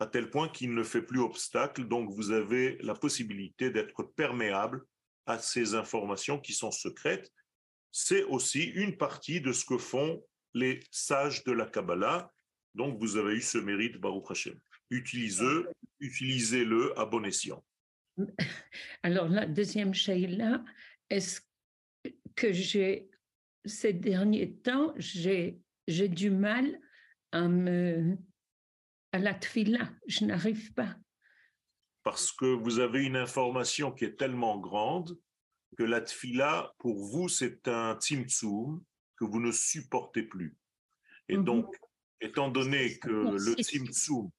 à 0.00 0.06
tel 0.06 0.28
point 0.28 0.48
qu'il 0.48 0.74
ne 0.74 0.82
fait 0.82 1.02
plus 1.02 1.20
obstacle. 1.20 1.86
Donc, 1.86 2.10
vous 2.10 2.30
avez 2.30 2.76
la 2.80 2.94
possibilité 2.94 3.70
d'être 3.70 4.02
perméable 4.02 4.84
à 5.26 5.38
ces 5.38 5.74
informations 5.74 6.38
qui 6.38 6.52
sont 6.52 6.72
secrètes. 6.72 7.32
C'est 7.92 8.24
aussi 8.24 8.64
une 8.64 8.96
partie 8.96 9.40
de 9.40 9.52
ce 9.52 9.64
que 9.64 9.78
font 9.78 10.22
les 10.52 10.80
sages 10.90 11.44
de 11.44 11.52
la 11.52 11.66
Kabbalah. 11.66 12.30
Donc, 12.74 12.98
vous 12.98 13.16
avez 13.16 13.34
eu 13.34 13.40
ce 13.40 13.58
mérite, 13.58 13.98
Baruch 13.98 14.30
Hashem. 14.30 14.58
Utilisez-le 14.90 15.70
utilisez 16.00 16.66
à 16.96 17.04
bon 17.06 17.24
escient. 17.24 17.64
Alors, 19.02 19.28
la 19.28 19.46
deuxième 19.46 19.92
là, 20.28 20.64
est-ce 21.08 21.40
que 22.34 22.52
j'ai, 22.52 23.08
ces 23.64 23.92
derniers 23.92 24.52
temps, 24.52 24.92
j'ai 24.98 25.58
du 25.86 26.30
mal 26.30 26.78
à 27.34 27.48
me 27.48 28.16
à 29.12 29.18
la 29.18 29.34
tfila. 29.34 29.90
Je 30.06 30.24
n'arrive 30.24 30.72
pas. 30.72 30.96
Parce 32.02 32.32
que 32.32 32.46
vous 32.46 32.78
avez 32.78 33.04
une 33.04 33.16
information 33.16 33.92
qui 33.92 34.04
est 34.04 34.16
tellement 34.16 34.58
grande 34.58 35.18
que 35.76 35.82
la 35.82 36.00
tfila, 36.00 36.72
pour 36.78 37.04
vous, 37.04 37.28
c'est 37.28 37.66
un 37.68 37.96
tzimtzum 37.98 38.82
que 39.16 39.24
vous 39.24 39.40
ne 39.40 39.52
supportez 39.52 40.22
plus. 40.22 40.56
Et 41.28 41.36
mhm. 41.36 41.44
donc, 41.44 41.76
étant 42.20 42.48
donné 42.48 42.98
que 42.98 43.10
le 43.10 43.54
tzimtzum, 43.54 44.30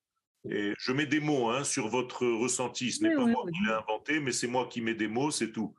et 0.49 0.73
je 0.77 0.91
mets 0.91 1.07
des 1.07 1.19
mots 1.19 1.49
hein, 1.49 1.63
sur 1.63 1.87
votre 1.87 2.25
ressenti, 2.25 2.91
ce 2.91 3.03
n'est 3.03 3.15
pas 3.15 3.25
moi 3.25 3.43
qui 3.51 3.63
l'ai 3.65 3.73
inventé, 3.73 4.19
mais 4.19 4.31
c'est 4.31 4.47
moi 4.47 4.67
qui 4.67 4.81
mets 4.81 4.93
des 4.93 5.07
mots, 5.07 5.31
c'est 5.31 5.51
tout. 5.51 5.75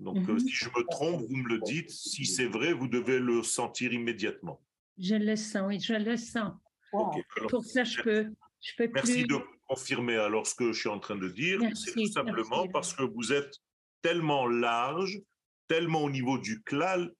Donc, 0.00 0.28
euh, 0.28 0.32
mhm. 0.32 0.40
si 0.40 0.50
je 0.50 0.68
me 0.68 0.84
trompe, 0.90 1.22
vous 1.22 1.36
me 1.36 1.48
le 1.48 1.60
dites. 1.60 1.90
Si 1.90 2.26
c'est 2.26 2.46
vrai, 2.46 2.72
vous 2.72 2.88
devez 2.88 3.18
le 3.18 3.42
sentir 3.42 3.92
immédiatement. 3.92 4.60
Je 4.98 5.14
le 5.14 5.36
sens, 5.36 5.62
oui, 5.66 5.80
je 5.80 5.94
le 5.94 6.16
sens. 6.16 6.52
Pour 6.90 7.64
ça, 7.64 7.84
je 7.84 8.02
peux, 8.02 8.26
je 8.60 8.72
peux 8.76 8.90
Merci 8.92 9.24
de 9.24 9.36
confirmer 9.68 10.16
alors 10.16 10.46
ce 10.46 10.54
que 10.54 10.72
je 10.72 10.80
suis 10.80 10.88
en 10.88 10.98
train 10.98 11.16
de 11.16 11.28
dire. 11.28 11.60
C'est 11.74 11.92
tout 11.92 12.06
simplement 12.06 12.66
parce 12.68 12.94
que 12.94 13.04
vous 13.04 13.32
êtes 13.32 13.54
tellement 14.02 14.46
large, 14.46 15.20
tellement 15.68 16.02
au 16.02 16.10
niveau 16.10 16.38
du 16.38 16.62
klal, 16.62 17.12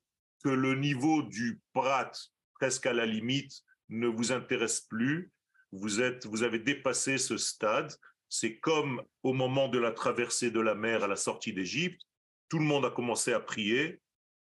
que 0.42 0.49
le 0.49 0.75
niveau 0.75 1.23
du 1.23 1.61
prat, 1.73 2.12
presque 2.54 2.87
à 2.87 2.92
la 2.92 3.06
limite, 3.06 3.62
ne 3.88 4.06
vous 4.06 4.32
intéresse 4.32 4.80
plus. 4.80 5.32
Vous, 5.73 6.00
êtes, 6.00 6.26
vous 6.26 6.42
avez 6.42 6.58
dépassé 6.58 7.18
ce 7.18 7.37
stade. 7.37 7.92
C'est 8.28 8.58
comme 8.58 9.02
au 9.23 9.32
moment 9.32 9.68
de 9.68 9.78
la 9.78 9.92
traversée 9.92 10.50
de 10.50 10.61
la 10.61 10.75
mer 10.75 11.04
à 11.04 11.08
la 11.08 11.16
sortie 11.16 11.52
d'Égypte. 11.52 12.00
Tout 12.49 12.58
le 12.58 12.64
monde 12.64 12.85
a 12.85 12.90
commencé 12.90 13.32
à 13.32 13.40
prier. 13.40 14.00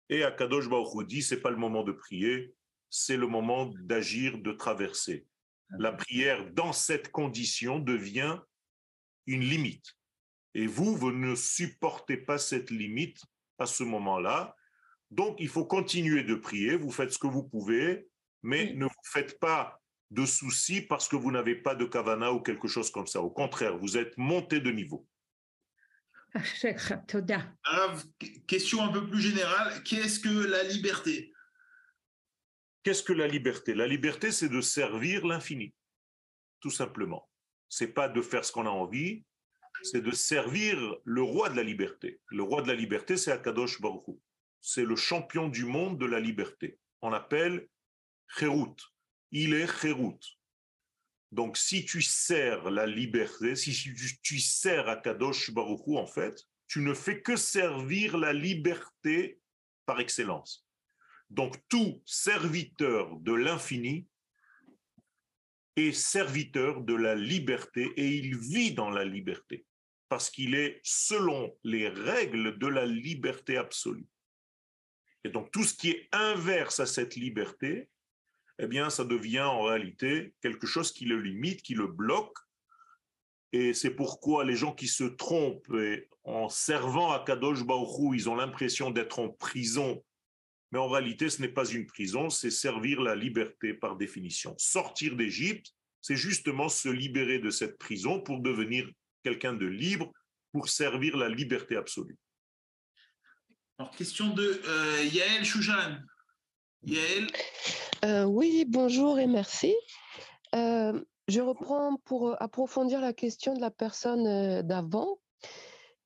Et 0.08 0.24
à 0.24 0.30
Kadosh 0.30 0.68
Baruch 0.68 1.06
dit, 1.06 1.22
c'est 1.22 1.40
pas 1.40 1.50
le 1.50 1.56
moment 1.56 1.82
de 1.82 1.92
prier, 1.92 2.54
c'est 2.90 3.16
le 3.16 3.26
moment 3.26 3.72
d'agir, 3.80 4.38
de 4.38 4.52
traverser. 4.52 5.26
La 5.78 5.92
prière 5.92 6.50
dans 6.52 6.72
cette 6.72 7.10
condition 7.10 7.78
devient 7.78 8.38
une 9.26 9.42
limite. 9.42 9.94
Et 10.54 10.66
vous, 10.66 10.96
vous 10.96 11.12
ne 11.12 11.34
supportez 11.34 12.16
pas 12.16 12.38
cette 12.38 12.70
limite 12.70 13.20
à 13.58 13.66
ce 13.66 13.82
moment-là. 13.82 14.56
Donc, 15.10 15.36
il 15.40 15.48
faut 15.48 15.66
continuer 15.66 16.22
de 16.22 16.34
prier. 16.34 16.76
Vous 16.76 16.90
faites 16.90 17.12
ce 17.12 17.18
que 17.18 17.26
vous 17.26 17.44
pouvez, 17.44 18.08
mais 18.42 18.72
ne 18.74 18.86
vous 18.86 19.04
faites 19.04 19.38
pas 19.38 19.78
de 20.10 20.24
soucis 20.24 20.80
parce 20.80 21.06
que 21.06 21.16
vous 21.16 21.30
n'avez 21.30 21.54
pas 21.54 21.74
de 21.74 21.84
kavana 21.84 22.32
ou 22.32 22.40
quelque 22.40 22.68
chose 22.68 22.90
comme 22.90 23.06
ça. 23.06 23.20
Au 23.20 23.30
contraire, 23.30 23.76
vous 23.76 23.98
êtes 23.98 24.16
monté 24.16 24.60
de 24.60 24.70
niveau. 24.70 25.06
question 28.46 28.82
un 28.82 28.92
peu 28.92 29.08
plus 29.08 29.20
générale. 29.20 29.82
Qu'est-ce 29.82 30.20
que 30.20 30.28
la 30.28 30.62
liberté? 30.62 31.32
Qu'est-ce 32.88 33.02
que 33.02 33.12
la 33.12 33.26
liberté? 33.26 33.74
La 33.74 33.86
liberté, 33.86 34.32
c'est 34.32 34.48
de 34.48 34.62
servir 34.62 35.26
l'infini, 35.26 35.74
tout 36.58 36.70
simplement. 36.70 37.28
C'est 37.68 37.92
pas 37.92 38.08
de 38.08 38.22
faire 38.22 38.46
ce 38.46 38.50
qu'on 38.50 38.64
a 38.64 38.70
envie, 38.70 39.26
c'est 39.82 40.00
de 40.00 40.10
servir 40.10 40.96
le 41.04 41.20
roi 41.20 41.50
de 41.50 41.56
la 41.56 41.62
liberté. 41.62 42.18
Le 42.28 42.42
roi 42.42 42.62
de 42.62 42.68
la 42.68 42.74
liberté, 42.74 43.18
c'est 43.18 43.30
Akadosh 43.30 43.82
Baruch 43.82 44.06
C'est 44.62 44.86
le 44.86 44.96
champion 44.96 45.50
du 45.50 45.66
monde 45.66 45.98
de 45.98 46.06
la 46.06 46.18
liberté. 46.18 46.78
On 47.02 47.10
l'appelle 47.10 47.68
Kherut. 48.38 48.76
Il 49.32 49.52
est 49.52 49.70
Kherut. 49.82 50.38
Donc, 51.30 51.58
si 51.58 51.84
tu 51.84 52.00
sers 52.00 52.70
la 52.70 52.86
liberté, 52.86 53.54
si 53.54 53.74
tu, 54.22 54.38
sers 54.38 54.88
Akadosh 54.88 55.50
Baruch 55.50 55.86
en 55.88 56.06
fait, 56.06 56.42
tu 56.66 56.80
ne 56.80 56.94
fais 56.94 57.20
que 57.20 57.36
servir 57.36 58.16
la 58.16 58.32
liberté 58.32 59.42
par 59.84 60.00
excellence. 60.00 60.66
Donc 61.30 61.56
tout 61.68 62.02
serviteur 62.06 63.16
de 63.20 63.32
l'infini 63.32 64.06
est 65.76 65.92
serviteur 65.92 66.80
de 66.80 66.94
la 66.94 67.14
liberté 67.14 67.92
et 67.96 68.16
il 68.16 68.36
vit 68.36 68.72
dans 68.72 68.90
la 68.90 69.04
liberté 69.04 69.66
parce 70.08 70.30
qu'il 70.30 70.54
est 70.54 70.80
selon 70.82 71.54
les 71.64 71.88
règles 71.88 72.58
de 72.58 72.66
la 72.66 72.86
liberté 72.86 73.56
absolue. 73.56 74.08
Et 75.24 75.28
donc 75.28 75.50
tout 75.50 75.64
ce 75.64 75.74
qui 75.74 75.90
est 75.90 76.08
inverse 76.12 76.80
à 76.80 76.86
cette 76.86 77.14
liberté, 77.14 77.88
eh 78.58 78.66
bien 78.66 78.88
ça 78.90 79.04
devient 79.04 79.42
en 79.42 79.62
réalité 79.62 80.34
quelque 80.40 80.66
chose 80.66 80.92
qui 80.92 81.04
le 81.04 81.20
limite, 81.20 81.62
qui 81.62 81.74
le 81.74 81.86
bloque. 81.86 82.38
Et 83.52 83.74
c'est 83.74 83.90
pourquoi 83.90 84.44
les 84.44 84.56
gens 84.56 84.74
qui 84.74 84.88
se 84.88 85.04
trompent 85.04 85.72
en 86.24 86.48
servant 86.48 87.12
à 87.12 87.24
Kadosh 87.24 87.64
Baruch 87.64 88.14
ils 88.14 88.28
ont 88.28 88.36
l'impression 88.36 88.90
d'être 88.90 89.18
en 89.18 89.28
prison 89.28 90.02
mais 90.70 90.78
en 90.78 90.88
réalité, 90.88 91.30
ce 91.30 91.40
n'est 91.40 91.48
pas 91.48 91.66
une 91.66 91.86
prison, 91.86 92.28
c'est 92.28 92.50
servir 92.50 93.00
la 93.00 93.14
liberté 93.14 93.72
par 93.72 93.96
définition. 93.96 94.54
Sortir 94.58 95.16
d'Égypte, 95.16 95.72
c'est 96.02 96.16
justement 96.16 96.68
se 96.68 96.88
libérer 96.88 97.38
de 97.38 97.50
cette 97.50 97.78
prison 97.78 98.20
pour 98.20 98.40
devenir 98.40 98.88
quelqu'un 99.24 99.54
de 99.54 99.66
libre, 99.66 100.12
pour 100.52 100.68
servir 100.68 101.16
la 101.16 101.28
liberté 101.28 101.76
absolue. 101.76 102.16
Alors, 103.78 103.92
question 103.92 104.28
de 104.28 104.60
euh, 104.66 105.04
Yael 105.04 105.44
Choujan. 105.44 105.98
Yael? 106.82 107.28
Euh, 108.04 108.24
Oui, 108.24 108.64
bonjour 108.66 109.18
et 109.18 109.26
merci. 109.26 109.74
Euh, 110.54 111.00
je 111.28 111.40
reprends 111.40 111.96
pour 112.04 112.40
approfondir 112.42 113.00
la 113.00 113.12
question 113.12 113.54
de 113.54 113.60
la 113.60 113.70
personne 113.70 114.62
d'avant. 114.62 115.18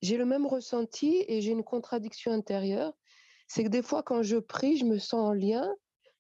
J'ai 0.02 0.16
le 0.16 0.24
même 0.24 0.46
ressenti 0.46 1.24
et 1.28 1.40
j'ai 1.40 1.52
une 1.52 1.64
contradiction 1.64 2.32
intérieure 2.32 2.92
c'est 3.52 3.64
que 3.64 3.68
des 3.68 3.82
fois, 3.82 4.02
quand 4.02 4.22
je 4.22 4.38
prie, 4.38 4.78
je 4.78 4.86
me 4.86 4.98
sens 4.98 5.28
en 5.28 5.34
lien 5.34 5.70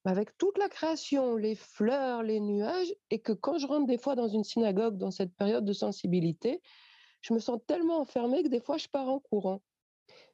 avec 0.04 0.36
toute 0.36 0.58
la 0.58 0.68
création, 0.68 1.34
les 1.34 1.54
fleurs, 1.54 2.22
les 2.22 2.40
nuages, 2.40 2.94
et 3.08 3.20
que 3.20 3.32
quand 3.32 3.56
je 3.56 3.66
rentre 3.66 3.86
des 3.86 3.96
fois 3.96 4.14
dans 4.14 4.28
une 4.28 4.44
synagogue, 4.44 4.98
dans 4.98 5.10
cette 5.10 5.34
période 5.36 5.64
de 5.64 5.72
sensibilité, 5.72 6.60
je 7.22 7.32
me 7.32 7.38
sens 7.38 7.58
tellement 7.66 8.00
enfermée 8.00 8.42
que 8.42 8.48
des 8.48 8.60
fois, 8.60 8.76
je 8.76 8.86
pars 8.86 9.08
en 9.08 9.18
courant. 9.18 9.62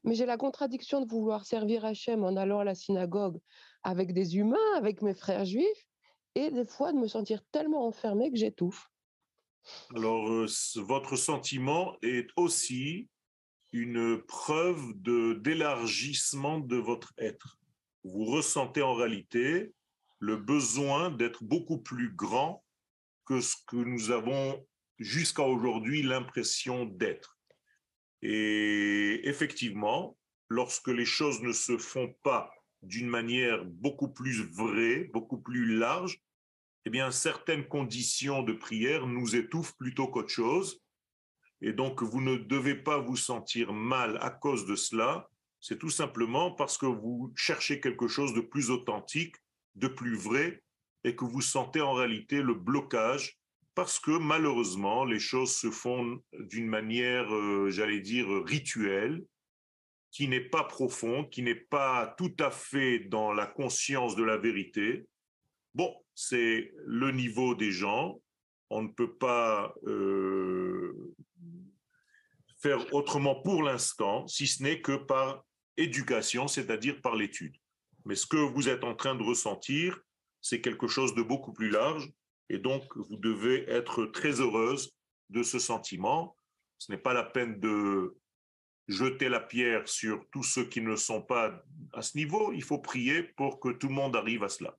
Mais 0.03 0.17
j'ai 0.17 0.27
la 0.27 0.37
contradiction 0.37 1.01
de 1.01 1.09
vouloir 1.09 1.47
servir 1.47 1.85
Hachem 1.85 2.25
en 2.25 2.35
allant 2.35 2.59
à 2.59 2.65
la 2.65 2.75
synagogue 2.75 3.39
avec 3.85 4.13
des 4.13 4.37
humains, 4.37 4.57
avec 4.77 5.01
mes 5.01 5.15
frères 5.15 5.45
juifs, 5.45 5.87
et 6.35 6.51
des 6.51 6.67
fois 6.67 6.93
de 6.93 6.99
me 6.99 7.07
sentir 7.07 7.45
tellement 7.53 7.87
enfermée 7.87 8.33
que 8.33 8.39
j'étouffe. 8.39 8.89
Alors, 9.95 10.29
euh, 10.29 10.47
votre 10.79 11.15
sentiment 11.15 11.95
est 12.03 12.27
aussi 12.35 13.09
une 13.73 14.23
preuve 14.23 14.93
de 14.97 15.35
d'élargissement 15.35 16.59
de 16.59 16.77
votre 16.77 17.13
être. 17.19 17.59
vous 18.05 18.25
ressentez 18.25 18.81
en 18.83 18.95
réalité 18.95 19.75
le 20.19 20.37
besoin 20.37 21.11
d'être 21.11 21.45
beaucoup 21.45 21.79
plus 21.79 22.11
grand 22.15 22.65
que 23.27 23.41
ce 23.41 23.57
que 23.67 23.77
nous 23.77 24.11
avons 24.11 24.67
jusqu'à 24.99 25.43
aujourd'hui 25.43 26.03
l'impression 26.03 26.87
d'être. 26.87 27.39
Et 28.23 29.29
effectivement, 29.29 30.17
lorsque 30.49 30.89
les 30.89 31.05
choses 31.05 31.43
ne 31.43 31.53
se 31.53 31.77
font 31.77 32.15
pas 32.23 32.51
d'une 32.83 33.09
manière 33.09 33.65
beaucoup 33.65 34.09
plus 34.09 34.43
vraie, 34.43 35.05
beaucoup 35.13 35.41
plus 35.41 35.77
large, 35.77 36.21
eh 36.85 36.91
bien, 36.91 37.11
certaines 37.11 37.69
conditions 37.69 38.43
de 38.43 38.55
prière 38.55 39.07
nous 39.07 39.37
étouffent 39.37 39.77
plutôt 39.77 40.09
qu'autre 40.09 40.31
chose. 40.31 40.81
Et 41.61 41.73
donc, 41.73 42.03
vous 42.03 42.21
ne 42.21 42.37
devez 42.37 42.75
pas 42.75 42.99
vous 42.99 43.17
sentir 43.17 43.73
mal 43.73 44.19
à 44.21 44.31
cause 44.31 44.67
de 44.67 44.77
cela. 44.77 45.29
C'est 45.61 45.79
tout 45.79 45.91
simplement 45.91 46.53
parce 46.53 46.79
que 46.79 46.87
vous 46.87 47.33
cherchez 47.37 47.81
quelque 47.81 48.07
chose 48.07 48.33
de 48.35 48.41
plus 48.41 48.71
authentique, 48.71 49.37
de 49.75 49.89
plus 49.89 50.17
vrai, 50.17 50.63
et 51.05 51.17
que 51.17 51.25
vous 51.25 51.41
sentez 51.41 51.81
en 51.81 51.93
réalité 51.93 52.43
le 52.43 52.55
blocage 52.55 53.39
parce 53.79 54.01
que 54.01 54.19
malheureusement, 54.19 55.05
les 55.05 55.21
choses 55.21 55.55
se 55.55 55.71
font 55.71 56.21
d'une 56.33 56.67
manière, 56.67 57.33
euh, 57.33 57.71
j'allais 57.71 58.01
dire, 58.01 58.27
rituelle, 58.45 59.25
qui 60.11 60.27
n'est 60.27 60.49
pas 60.49 60.65
profonde, 60.65 61.31
qui 61.31 61.43
n'est 61.43 61.55
pas 61.55 62.13
tout 62.19 62.35
à 62.41 62.51
fait 62.51 62.99
dans 62.99 63.33
la 63.33 63.47
conscience 63.47 64.17
de 64.17 64.25
la 64.25 64.37
vérité. 64.37 65.07
Bon, 65.77 65.95
c'est 66.17 66.73
le 66.87 67.13
niveau 67.13 67.55
des 67.55 67.71
gens. 67.71 68.21
On 68.69 68.83
ne 68.83 68.89
peut 68.89 69.15
pas 69.15 69.73
euh, 69.87 71.15
faire 72.61 72.93
autrement 72.93 73.37
pour 73.43 73.63
l'instant, 73.63 74.27
si 74.27 74.47
ce 74.47 74.63
n'est 74.63 74.81
que 74.81 74.97
par 74.97 75.45
éducation, 75.77 76.49
c'est-à-dire 76.49 77.01
par 77.01 77.15
l'étude. 77.15 77.55
Mais 78.05 78.15
ce 78.15 78.27
que 78.27 78.37
vous 78.37 78.69
êtes 78.69 78.85
en 78.85 78.95
train 78.95 79.15
de 79.15 79.23
ressentir, 79.23 80.01
c'est 80.41 80.61
quelque 80.61 80.89
chose 80.89 81.15
de 81.15 81.23
beaucoup 81.23 81.53
plus 81.53 81.71
large 81.71 82.11
et 82.51 82.59
donc, 82.59 82.85
vous 82.97 83.17
devez 83.17 83.69
être 83.71 84.07
très 84.07 84.41
heureuse 84.41 84.95
de 85.31 85.43
ce 85.43 85.59
sentiment. 85.59 86.35
Ce 86.79 86.91
n'est 86.91 86.99
pas 86.99 87.13
la 87.13 87.25
peine 87.25 87.61
de 87.61 88.17
jeter 88.87 89.29
la 89.29 89.41
pierre 89.41 89.87
sur 89.87 90.25
tous 90.31 90.43
ceux 90.43 90.65
qui 90.65 90.81
ne 90.81 90.97
sont 90.97 91.21
pas 91.21 91.63
à 91.93 92.01
ce 92.01 92.17
niveau. 92.17 92.53
Il 92.53 92.63
faut 92.63 92.79
prier 92.79 93.23
pour 93.23 93.61
que 93.61 93.71
tout 93.71 93.89
le 93.89 93.95
monde 93.95 94.17
arrive 94.17 94.45
à 94.45 94.49
cela. 94.49 94.77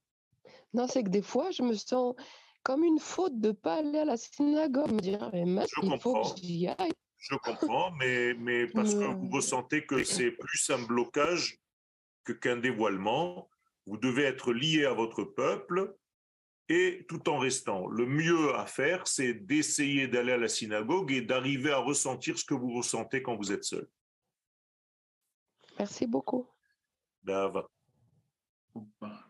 Non, 0.74 0.88
c'est 0.88 1.04
que 1.04 1.10
des 1.10 1.22
fois, 1.22 1.52
je 1.52 1.62
me 1.62 1.74
sens 1.76 2.16
comme 2.64 2.84
une 2.84 3.00
faute 3.00 3.40
de 3.40 3.50
ne 3.50 3.54
pas 3.54 3.76
aller 3.76 4.00
à 4.00 4.06
la 4.06 4.18
synagogue. 4.18 4.92
Me 4.92 5.00
dire, 5.00 5.30
mais 5.34 5.66
il 5.66 5.90
comprends. 5.90 6.00
faut 6.00 6.34
que 6.34 6.42
j'y 6.42 6.68
aille. 6.68 6.94
Je 7.20 7.36
comprends, 7.36 7.92
mais, 7.92 8.34
mais 8.36 8.68
parce 8.68 8.94
que 8.94 9.04
vous 9.04 9.30
ressentez 9.30 9.86
que 9.86 10.04
c'est 10.04 10.32
plus 10.32 10.70
un 10.70 10.82
blocage 10.82 11.60
que 12.24 12.34
qu'un 12.34 12.58
dévoilement, 12.58 13.50
vous 13.86 13.98
devez 13.98 14.24
être 14.24 14.54
lié 14.54 14.86
à 14.86 14.94
votre 14.94 15.24
peuple 15.24 15.96
et 16.70 17.06
tout 17.10 17.28
en 17.30 17.40
restant. 17.40 17.88
Le 17.88 18.06
mieux 18.06 18.56
à 18.56 18.66
faire, 18.66 19.08
c'est 19.08 19.34
d'essayer 19.34 20.08
d'aller 20.08 20.34
à 20.34 20.38
la 20.38 20.48
synagogue 20.48 21.12
et 21.12 21.22
d'arriver 21.22 21.72
à 21.72 21.80
ressentir 21.80 22.38
ce 22.38 22.46
que 22.46 22.54
vous 22.54 22.74
ressentez 22.74 23.22
quand 23.24 23.36
vous 23.36 23.52
êtes 23.52 23.64
seul. 23.64 23.88
Merci 25.78 26.06
beaucoup. 26.06 26.48
Dava. 27.24 27.68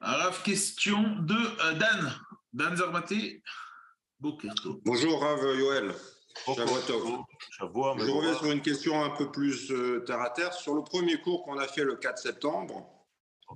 Alors, 0.01 0.43
question 0.43 1.01
de 1.21 1.35
euh, 1.35 1.73
Dan. 1.73 2.13
Dan 2.51 2.75
Zarmaté. 2.75 3.41
Bonjour 4.19 5.21
Rav 5.21 5.39
Yoel. 5.57 5.93
Je 8.05 8.11
reviens 8.11 8.33
sur 8.33 8.51
une 8.51 8.61
question 8.61 9.03
un 9.03 9.09
peu 9.09 9.31
plus 9.31 9.71
euh, 9.71 10.03
terre 10.05 10.21
à 10.21 10.29
terre. 10.29 10.53
Sur 10.53 10.75
le 10.75 10.83
premier 10.83 11.19
cours 11.21 11.43
qu'on 11.43 11.57
a 11.57 11.67
fait 11.67 11.83
le 11.83 11.95
4 11.95 12.17
septembre, 12.17 12.89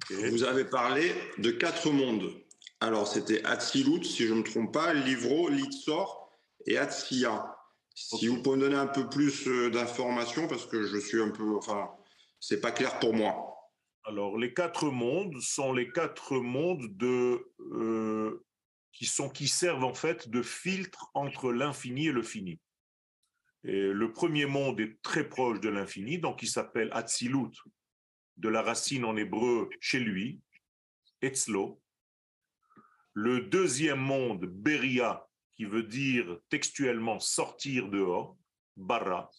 vous 0.09 0.43
avez 0.43 0.65
parlé 0.65 1.13
de 1.37 1.51
quatre 1.51 1.89
mondes. 1.91 2.31
Alors, 2.79 3.07
c'était 3.07 3.43
Atzilut, 3.45 4.03
si 4.03 4.27
je 4.27 4.33
ne 4.33 4.39
me 4.39 4.43
trompe 4.43 4.73
pas, 4.73 4.93
Livro, 4.93 5.49
Litzor 5.49 6.29
et 6.65 6.77
Atsia. 6.77 7.55
Si 7.95 8.27
vous 8.27 8.41
pouvez 8.41 8.57
me 8.57 8.61
donner 8.61 8.75
un 8.75 8.87
peu 8.87 9.07
plus 9.07 9.47
euh, 9.47 9.69
d'informations, 9.69 10.47
parce 10.47 10.65
que 10.65 10.83
je 10.83 10.97
suis 10.97 11.21
un 11.21 11.29
peu. 11.29 11.55
Enfin, 11.55 11.91
c'est 12.39 12.59
pas 12.59 12.71
clair 12.71 12.99
pour 12.99 13.13
moi. 13.13 13.53
Alors, 14.05 14.37
les 14.37 14.53
quatre 14.53 14.85
mondes 14.89 15.39
sont 15.39 15.71
les 15.71 15.89
quatre 15.91 16.37
mondes 16.37 16.97
de, 16.97 17.53
euh, 17.71 18.43
qui, 18.93 19.05
sont, 19.05 19.29
qui 19.29 19.47
servent 19.47 19.83
en 19.83 19.93
fait 19.93 20.29
de 20.29 20.41
filtre 20.41 21.09
entre 21.13 21.51
l'infini 21.51 22.07
et 22.07 22.11
le 22.11 22.23
fini. 22.23 22.59
Et 23.65 23.87
le 23.87 24.11
premier 24.11 24.45
monde 24.45 24.79
est 24.79 25.01
très 25.01 25.27
proche 25.27 25.59
de 25.59 25.69
l'infini, 25.69 26.19
donc 26.19 26.43
il 26.43 26.49
s'appelle 26.49 26.89
Atzilut, 26.93 27.51
de 28.37 28.49
la 28.49 28.61
racine 28.61 29.05
en 29.05 29.15
hébreu 29.15 29.69
chez 29.79 29.99
lui, 29.99 30.41
Etzlo, 31.21 31.81
le 33.13 33.41
deuxième 33.41 33.99
monde, 33.99 34.45
Beria, 34.45 35.27
qui 35.55 35.65
veut 35.65 35.83
dire 35.83 36.39
textuellement 36.49 37.19
sortir 37.19 37.89
dehors, 37.89 38.37
Bara. 38.75 39.29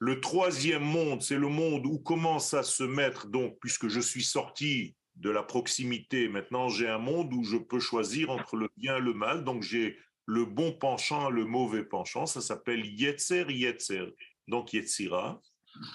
Le 0.00 0.20
troisième 0.20 0.82
monde, 0.82 1.22
c'est 1.22 1.38
le 1.38 1.48
monde 1.48 1.86
où 1.86 1.98
commence 2.00 2.54
à 2.54 2.62
se 2.62 2.82
mettre, 2.82 3.28
donc, 3.28 3.56
puisque 3.60 3.88
je 3.88 4.00
suis 4.00 4.22
sorti 4.22 4.96
de 5.18 5.30
la 5.30 5.42
proximité, 5.42 6.28
maintenant 6.28 6.68
j'ai 6.68 6.88
un 6.88 6.98
monde 6.98 7.32
où 7.34 7.44
je 7.44 7.56
peux 7.56 7.80
choisir 7.80 8.30
entre 8.30 8.56
le 8.56 8.68
bien 8.76 8.96
et 8.96 9.00
le 9.00 9.14
mal, 9.14 9.44
donc 9.44 9.62
j'ai 9.62 9.98
le 10.26 10.44
bon 10.44 10.72
penchant 10.72 11.30
et 11.30 11.32
le 11.32 11.44
mauvais 11.44 11.84
penchant, 11.84 12.26
ça 12.26 12.40
s'appelle 12.40 12.84
Yetzer 12.84 13.46
Yetzer, 13.48 14.14
donc 14.46 14.72
Yetzira, 14.72 15.40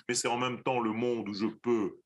mais 0.07 0.15
c'est 0.15 0.27
en 0.27 0.37
même 0.37 0.61
temps 0.61 0.79
le 0.79 0.91
monde 0.91 1.29
où 1.29 1.33
je 1.33 1.47
peux 1.47 1.99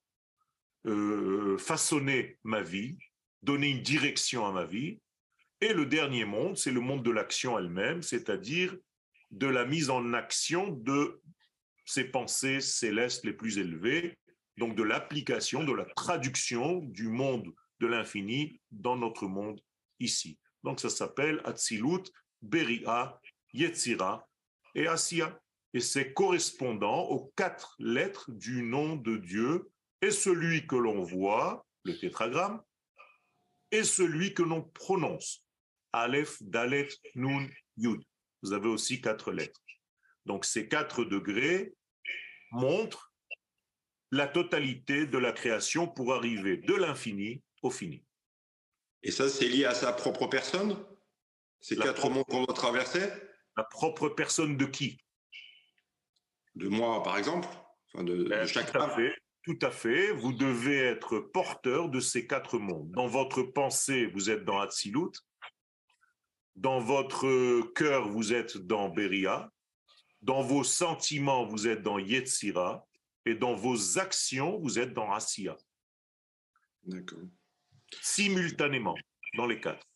euh, 0.86 1.58
façonner 1.58 2.38
ma 2.44 2.62
vie, 2.62 2.96
donner 3.42 3.68
une 3.68 3.82
direction 3.82 4.46
à 4.46 4.52
ma 4.52 4.64
vie. 4.64 5.00
Et 5.60 5.72
le 5.72 5.86
dernier 5.86 6.24
monde, 6.24 6.56
c'est 6.56 6.70
le 6.70 6.80
monde 6.80 7.02
de 7.02 7.10
l'action 7.10 7.58
elle-même, 7.58 8.02
c'est-à-dire 8.02 8.76
de 9.30 9.46
la 9.46 9.64
mise 9.64 9.90
en 9.90 10.14
action 10.14 10.68
de 10.68 11.20
ces 11.84 12.04
pensées 12.04 12.60
célestes 12.60 13.24
les 13.24 13.32
plus 13.32 13.58
élevées, 13.58 14.16
donc 14.58 14.74
de 14.74 14.82
l'application, 14.82 15.64
de 15.64 15.72
la 15.72 15.84
traduction 15.84 16.80
du 16.80 17.08
monde 17.08 17.54
de 17.80 17.86
l'infini 17.86 18.60
dans 18.70 18.96
notre 18.96 19.26
monde 19.26 19.60
ici. 20.00 20.38
Donc 20.64 20.80
ça 20.80 20.90
s'appelle 20.90 21.40
Atzilut, 21.44 22.02
Beria, 22.42 23.20
Yetzira 23.52 24.28
et 24.74 24.86
Asiya. 24.86 25.40
Et 25.74 25.80
c'est 25.80 26.12
correspondant 26.12 27.04
aux 27.08 27.32
quatre 27.36 27.76
lettres 27.78 28.30
du 28.32 28.62
nom 28.62 28.96
de 28.96 29.16
Dieu 29.16 29.70
et 30.00 30.10
celui 30.10 30.66
que 30.66 30.76
l'on 30.76 31.02
voit, 31.02 31.64
le 31.84 31.96
tétragramme, 31.96 32.62
et 33.70 33.84
celui 33.84 34.34
que 34.34 34.42
l'on 34.42 34.62
prononce. 34.62 35.44
Aleph, 35.92 36.42
Dalet, 36.42 36.88
Nun, 37.14 37.46
Yud. 37.76 38.02
Vous 38.42 38.52
avez 38.52 38.68
aussi 38.68 39.00
quatre 39.00 39.30
lettres. 39.30 39.60
Donc 40.26 40.44
ces 40.44 40.68
quatre 40.68 41.04
degrés 41.04 41.74
montrent 42.50 43.07
la 44.10 44.26
totalité 44.26 45.06
de 45.06 45.18
la 45.18 45.32
création 45.32 45.86
pour 45.86 46.14
arriver 46.14 46.56
de 46.56 46.74
l'infini 46.74 47.42
au 47.62 47.70
fini. 47.70 48.04
Et 49.02 49.10
ça, 49.10 49.28
c'est 49.28 49.48
lié 49.48 49.64
à 49.64 49.74
sa 49.74 49.92
propre 49.92 50.26
personne? 50.26 50.76
Ces 51.60 51.76
quatre 51.76 52.08
mondes 52.08 52.24
qu'on 52.26 52.44
doit 52.44 52.54
traverser? 52.54 53.10
La 53.56 53.64
propre 53.64 54.08
personne 54.08 54.56
de 54.56 54.64
qui? 54.64 54.98
De 56.54 56.68
moi, 56.68 57.02
par 57.02 57.18
exemple? 57.18 57.48
Enfin 57.92 58.04
de, 58.04 58.24
ben, 58.24 58.46
chaque 58.46 58.70
femme? 58.70 58.90
tout 59.42 59.58
à 59.62 59.70
fait. 59.70 60.12
Vous 60.12 60.32
devez 60.32 60.78
être 60.78 61.20
porteur 61.20 61.88
de 61.88 62.00
ces 62.00 62.26
quatre 62.26 62.58
mondes. 62.58 62.90
Dans 62.92 63.06
votre 63.06 63.42
pensée, 63.42 64.06
vous 64.06 64.30
êtes 64.30 64.44
dans 64.44 64.60
Hatzilut. 64.60 65.12
Dans 66.56 66.80
votre 66.80 67.62
cœur, 67.74 68.08
vous 68.08 68.32
êtes 68.32 68.56
dans 68.56 68.88
Beria. 68.88 69.50
Dans 70.22 70.42
vos 70.42 70.64
sentiments, 70.64 71.46
vous 71.46 71.68
êtes 71.68 71.82
dans 71.82 71.98
Yetzira. 71.98 72.87
Et 73.28 73.34
dans 73.34 73.54
vos 73.54 73.98
actions, 73.98 74.58
vous 74.58 74.78
êtes 74.78 74.94
dans 74.94 75.12
Asiya. 75.12 75.54
D'accord. 76.82 77.18
Simultanément, 78.00 78.94
dans 79.36 79.46
les 79.46 79.60
quatre. 79.60 79.86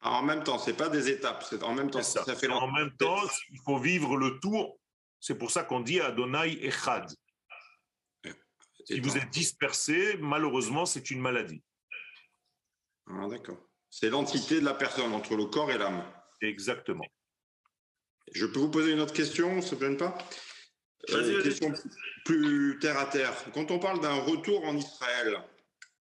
en 0.00 0.22
même 0.22 0.42
temps, 0.42 0.58
c'est 0.58 0.72
pas 0.72 0.88
des 0.88 1.10
étapes. 1.10 1.44
En 1.60 1.74
même 1.74 1.90
temps. 1.90 2.02
Ça. 2.02 2.24
fait 2.34 2.48
en 2.48 2.72
même 2.72 2.96
temps, 2.96 3.20
il 3.50 3.60
faut 3.62 3.78
vivre 3.78 4.16
le 4.16 4.40
tour. 4.40 4.80
C'est 5.20 5.36
pour 5.36 5.50
ça 5.50 5.64
qu'on 5.64 5.80
dit 5.80 6.00
Adonai 6.00 6.64
Echad. 6.64 7.12
Si 8.86 9.00
vous 9.00 9.18
êtes 9.18 9.28
dispersé, 9.28 10.16
malheureusement, 10.18 10.86
c'est 10.86 11.10
une 11.10 11.20
maladie. 11.20 11.62
Ah, 13.06 13.26
d'accord. 13.28 13.58
C'est 13.90 14.08
l'entité 14.08 14.60
de 14.60 14.64
la 14.64 14.72
personne 14.72 15.12
entre 15.12 15.36
le 15.36 15.44
corps 15.44 15.70
et 15.70 15.76
l'âme. 15.76 16.02
Exactement. 16.40 17.04
Je 18.32 18.46
peux 18.46 18.60
vous 18.60 18.70
poser 18.70 18.92
une 18.92 19.00
autre 19.00 19.12
question, 19.12 19.60
ça 19.60 19.76
ne 19.76 19.80
gêne 19.80 19.98
pas? 19.98 20.16
Une 21.08 21.42
question 21.42 21.72
plus 22.24 22.78
terre 22.80 22.98
à 22.98 23.06
terre. 23.06 23.32
Quand 23.54 23.70
on 23.70 23.78
parle 23.78 24.00
d'un 24.00 24.20
retour 24.20 24.64
en 24.64 24.76
Israël, 24.76 25.38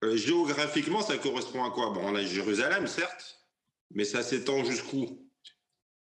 euh, 0.04 0.16
géographiquement, 0.16 1.02
ça 1.02 1.18
correspond 1.18 1.64
à 1.64 1.70
quoi? 1.70 1.90
Bon, 1.90 2.00
on 2.04 2.14
a 2.14 2.22
Jérusalem, 2.22 2.86
certes, 2.86 3.44
mais 3.90 4.04
ça 4.04 4.22
s'étend 4.22 4.64
jusqu'où? 4.64 5.20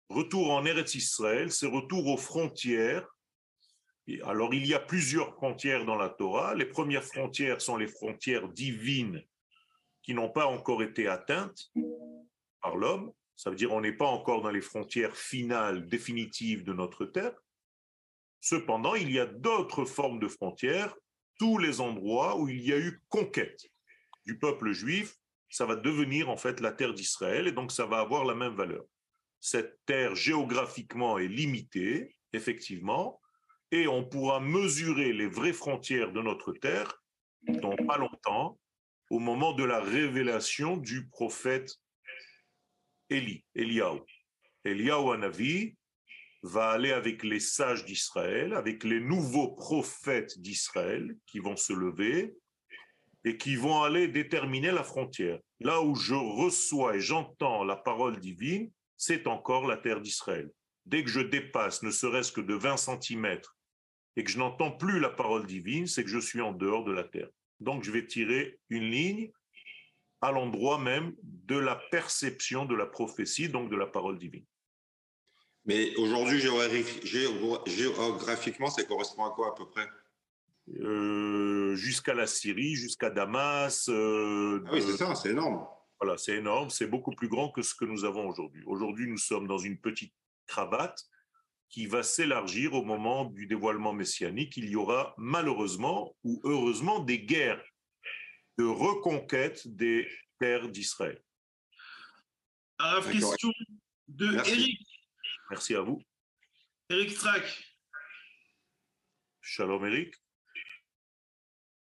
Retour 0.09 0.51
en 0.51 0.65
Eretz 0.65 0.95
Israël, 0.95 1.53
c'est 1.53 1.67
retour 1.67 2.07
aux 2.09 2.17
frontières 2.17 3.07
Alors, 4.25 4.53
il 4.55 4.67
y 4.67 4.75
a 4.75 4.81
plusieurs 4.81 5.35
frontières 5.35 5.85
dans 5.85 5.95
la 5.95 6.09
Torah. 6.09 6.55
Les 6.55 6.67
premières 6.67 7.05
frontières 7.05 7.61
sont 7.61 7.77
les 7.77 7.87
frontières 7.87 8.49
divines 8.49 9.23
qui 10.03 10.15
n'ont 10.15 10.31
pas 10.31 10.47
encore 10.47 10.83
été 10.83 11.07
atteintes 11.07 11.71
par 12.61 12.77
l'homme. 12.77 13.13
Ça 13.37 13.51
veut 13.51 13.57
dire 13.57 13.73
on 13.73 13.81
n'est 13.81 13.97
pas 13.97 14.07
encore 14.07 14.43
dans 14.43 14.51
les 14.51 14.61
frontières 14.61 15.17
finales, 15.17 15.89
définitives 15.89 16.65
de 16.65 16.73
notre 16.73 17.05
terre. 17.05 17.35
Cependant, 18.41 18.95
il 18.95 19.11
y 19.11 19.19
a 19.19 19.27
d'autres 19.27 19.85
formes 19.85 20.19
de 20.19 20.29
frontières, 20.29 20.95
tous 21.39 21.59
les 21.59 21.81
endroits 21.81 22.39
où 22.39 22.49
il 22.49 22.61
y 22.61 22.73
a 22.73 22.79
eu 22.79 23.01
conquête 23.09 23.67
du 24.27 24.39
peuple 24.39 24.73
juif, 24.73 25.17
ça 25.49 25.67
va 25.67 25.77
devenir 25.77 26.31
en 26.31 26.37
fait 26.37 26.61
la 26.61 26.73
terre 26.73 26.95
d'Israël 26.95 27.49
et 27.49 27.53
donc 27.53 27.73
ça 27.73 27.87
va 27.87 27.99
avoir 28.01 28.25
la 28.25 28.35
même 28.35 28.55
valeur. 28.55 28.85
Cette 29.41 29.79
terre 29.87 30.15
géographiquement 30.15 31.19
est 31.19 31.29
limitée, 31.29 32.17
effectivement, 32.33 33.21
et 33.73 33.87
on 33.89 34.05
pourra 34.05 34.41
mesurer 34.41 35.13
les 35.13 35.27
vraies 35.27 35.53
frontières 35.53 36.13
de 36.13 36.21
notre 36.21 36.53
terre 36.53 37.03
dans 37.43 37.77
pas 37.77 37.97
longtemps, 37.97 38.59
au 39.11 39.19
moment 39.19 39.53
de 39.53 39.65
la 39.65 39.81
révélation 39.81 40.77
du 40.77 41.09
prophète 41.09 41.75
Élie, 43.09 43.45
Eliaou. 43.55 44.05
Eliaou 44.65 45.11
Anavi 45.13 45.75
va 46.43 46.71
aller 46.71 46.93
avec 46.93 47.23
les 47.23 47.41
sages 47.41 47.85
d'Israël, 47.85 48.55
avec 48.55 48.85
les 48.85 49.01
nouveaux 49.01 49.53
prophètes 49.53 50.39
d'Israël 50.41 51.17
qui 51.27 51.39
vont 51.39 51.57
se 51.57 51.73
lever 51.73 52.35
et 53.25 53.37
qui 53.37 53.57
vont 53.57 53.83
aller 53.83 54.09
déterminer 54.09 54.71
la 54.71 54.83
frontière. 54.85 55.39
Là 55.61 55.83
où 55.83 55.95
je 55.95 56.15
reçois 56.15 56.97
et 56.97 57.01
j'entends 57.01 57.65
la 57.65 57.77
parole 57.77 58.19
divine, 58.19 58.71
c'est 58.97 59.27
encore 59.27 59.67
la 59.67 59.77
terre 59.77 60.01
d'Israël. 60.01 60.51
Dès 60.87 61.05
que 61.05 61.11
je 61.11 61.21
dépasse 61.21 61.83
ne 61.83 61.91
serait-ce 61.91 62.33
que 62.33 62.41
de 62.41 62.55
20 62.55 62.77
cm 62.77 63.41
et 64.17 64.25
que 64.25 64.31
je 64.31 64.39
n'entends 64.39 64.73
plus 64.73 64.99
la 64.99 65.11
parole 65.11 65.47
divine, 65.47 65.87
c'est 65.87 66.03
que 66.03 66.11
je 66.11 66.19
suis 66.19 66.41
en 66.41 66.53
dehors 66.53 66.85
de 66.85 66.93
la 66.93 67.05
terre. 67.05 67.29
Donc 67.61 67.85
je 67.85 67.91
vais 67.91 68.07
tirer 68.07 68.59
une 68.71 68.91
ligne 68.91 69.31
à 70.23 70.33
l'endroit 70.33 70.79
même 70.79 71.15
de 71.23 71.57
la 71.57 71.77
perception 71.91 72.65
de 72.65 72.75
la 72.75 72.87
prophétie, 72.87 73.49
donc 73.49 73.71
de 73.71 73.77
la 73.77 73.87
parole 73.87 74.19
divine. 74.19 74.45
Mais 75.67 75.95
aujourd'hui, 75.97 76.41
géographiquement, 77.67 78.71
ça 78.71 78.83
correspond 78.85 79.25
à 79.25 79.31
quoi 79.31 79.49
à 79.49 79.55
peu 79.55 79.69
près? 79.69 79.87
Euh, 80.81 81.75
Jusqu'à 81.75 82.15
la 82.15 82.27
Syrie, 82.27 82.75
jusqu'à 82.75 83.11
Damas. 83.11 83.89
Euh, 83.89 84.63
ah 84.67 84.71
oui, 84.73 84.83
c'est 84.83 84.97
ça, 84.97 85.15
c'est 85.15 85.31
énorme. 85.31 85.67
Voilà, 86.01 86.17
c'est 86.17 86.37
énorme, 86.37 86.71
c'est 86.71 86.87
beaucoup 86.87 87.13
plus 87.13 87.29
grand 87.29 87.51
que 87.51 87.61
ce 87.61 87.75
que 87.75 87.85
nous 87.85 88.05
avons 88.05 88.27
aujourd'hui. 88.29 88.63
Aujourd'hui, 88.67 89.07
nous 89.07 89.19
sommes 89.19 89.47
dans 89.47 89.59
une 89.59 89.79
petite 89.79 90.15
cravate 90.47 91.05
qui 91.69 91.87
va 91.87 92.03
s'élargir 92.03 92.75
au 92.75 92.83
moment 92.83 93.27
du 93.27 93.47
dévoilement 93.47 93.93
messianique. 93.93 94.57
Il 94.57 94.69
y 94.69 94.77
aura 94.77 95.15
malheureusement 95.19 96.17
ou 96.25 96.41
heureusement 96.45 97.01
des 97.01 97.21
guerres 97.21 97.63
de 98.59 98.65
reconquête 98.65 99.69
des 99.69 100.09
terres 100.39 100.69
d'Israël. 100.69 101.23
Alors, 102.79 103.07
question 103.09 103.53
de 104.09 104.35
Eric. 104.35 104.90
Merci 105.51 105.75
à 105.75 105.81
vous. 105.81 106.01
Eric 106.89 107.11
Strack. 107.11 107.77
Shalom 109.41 109.85
Eric. 109.85 110.15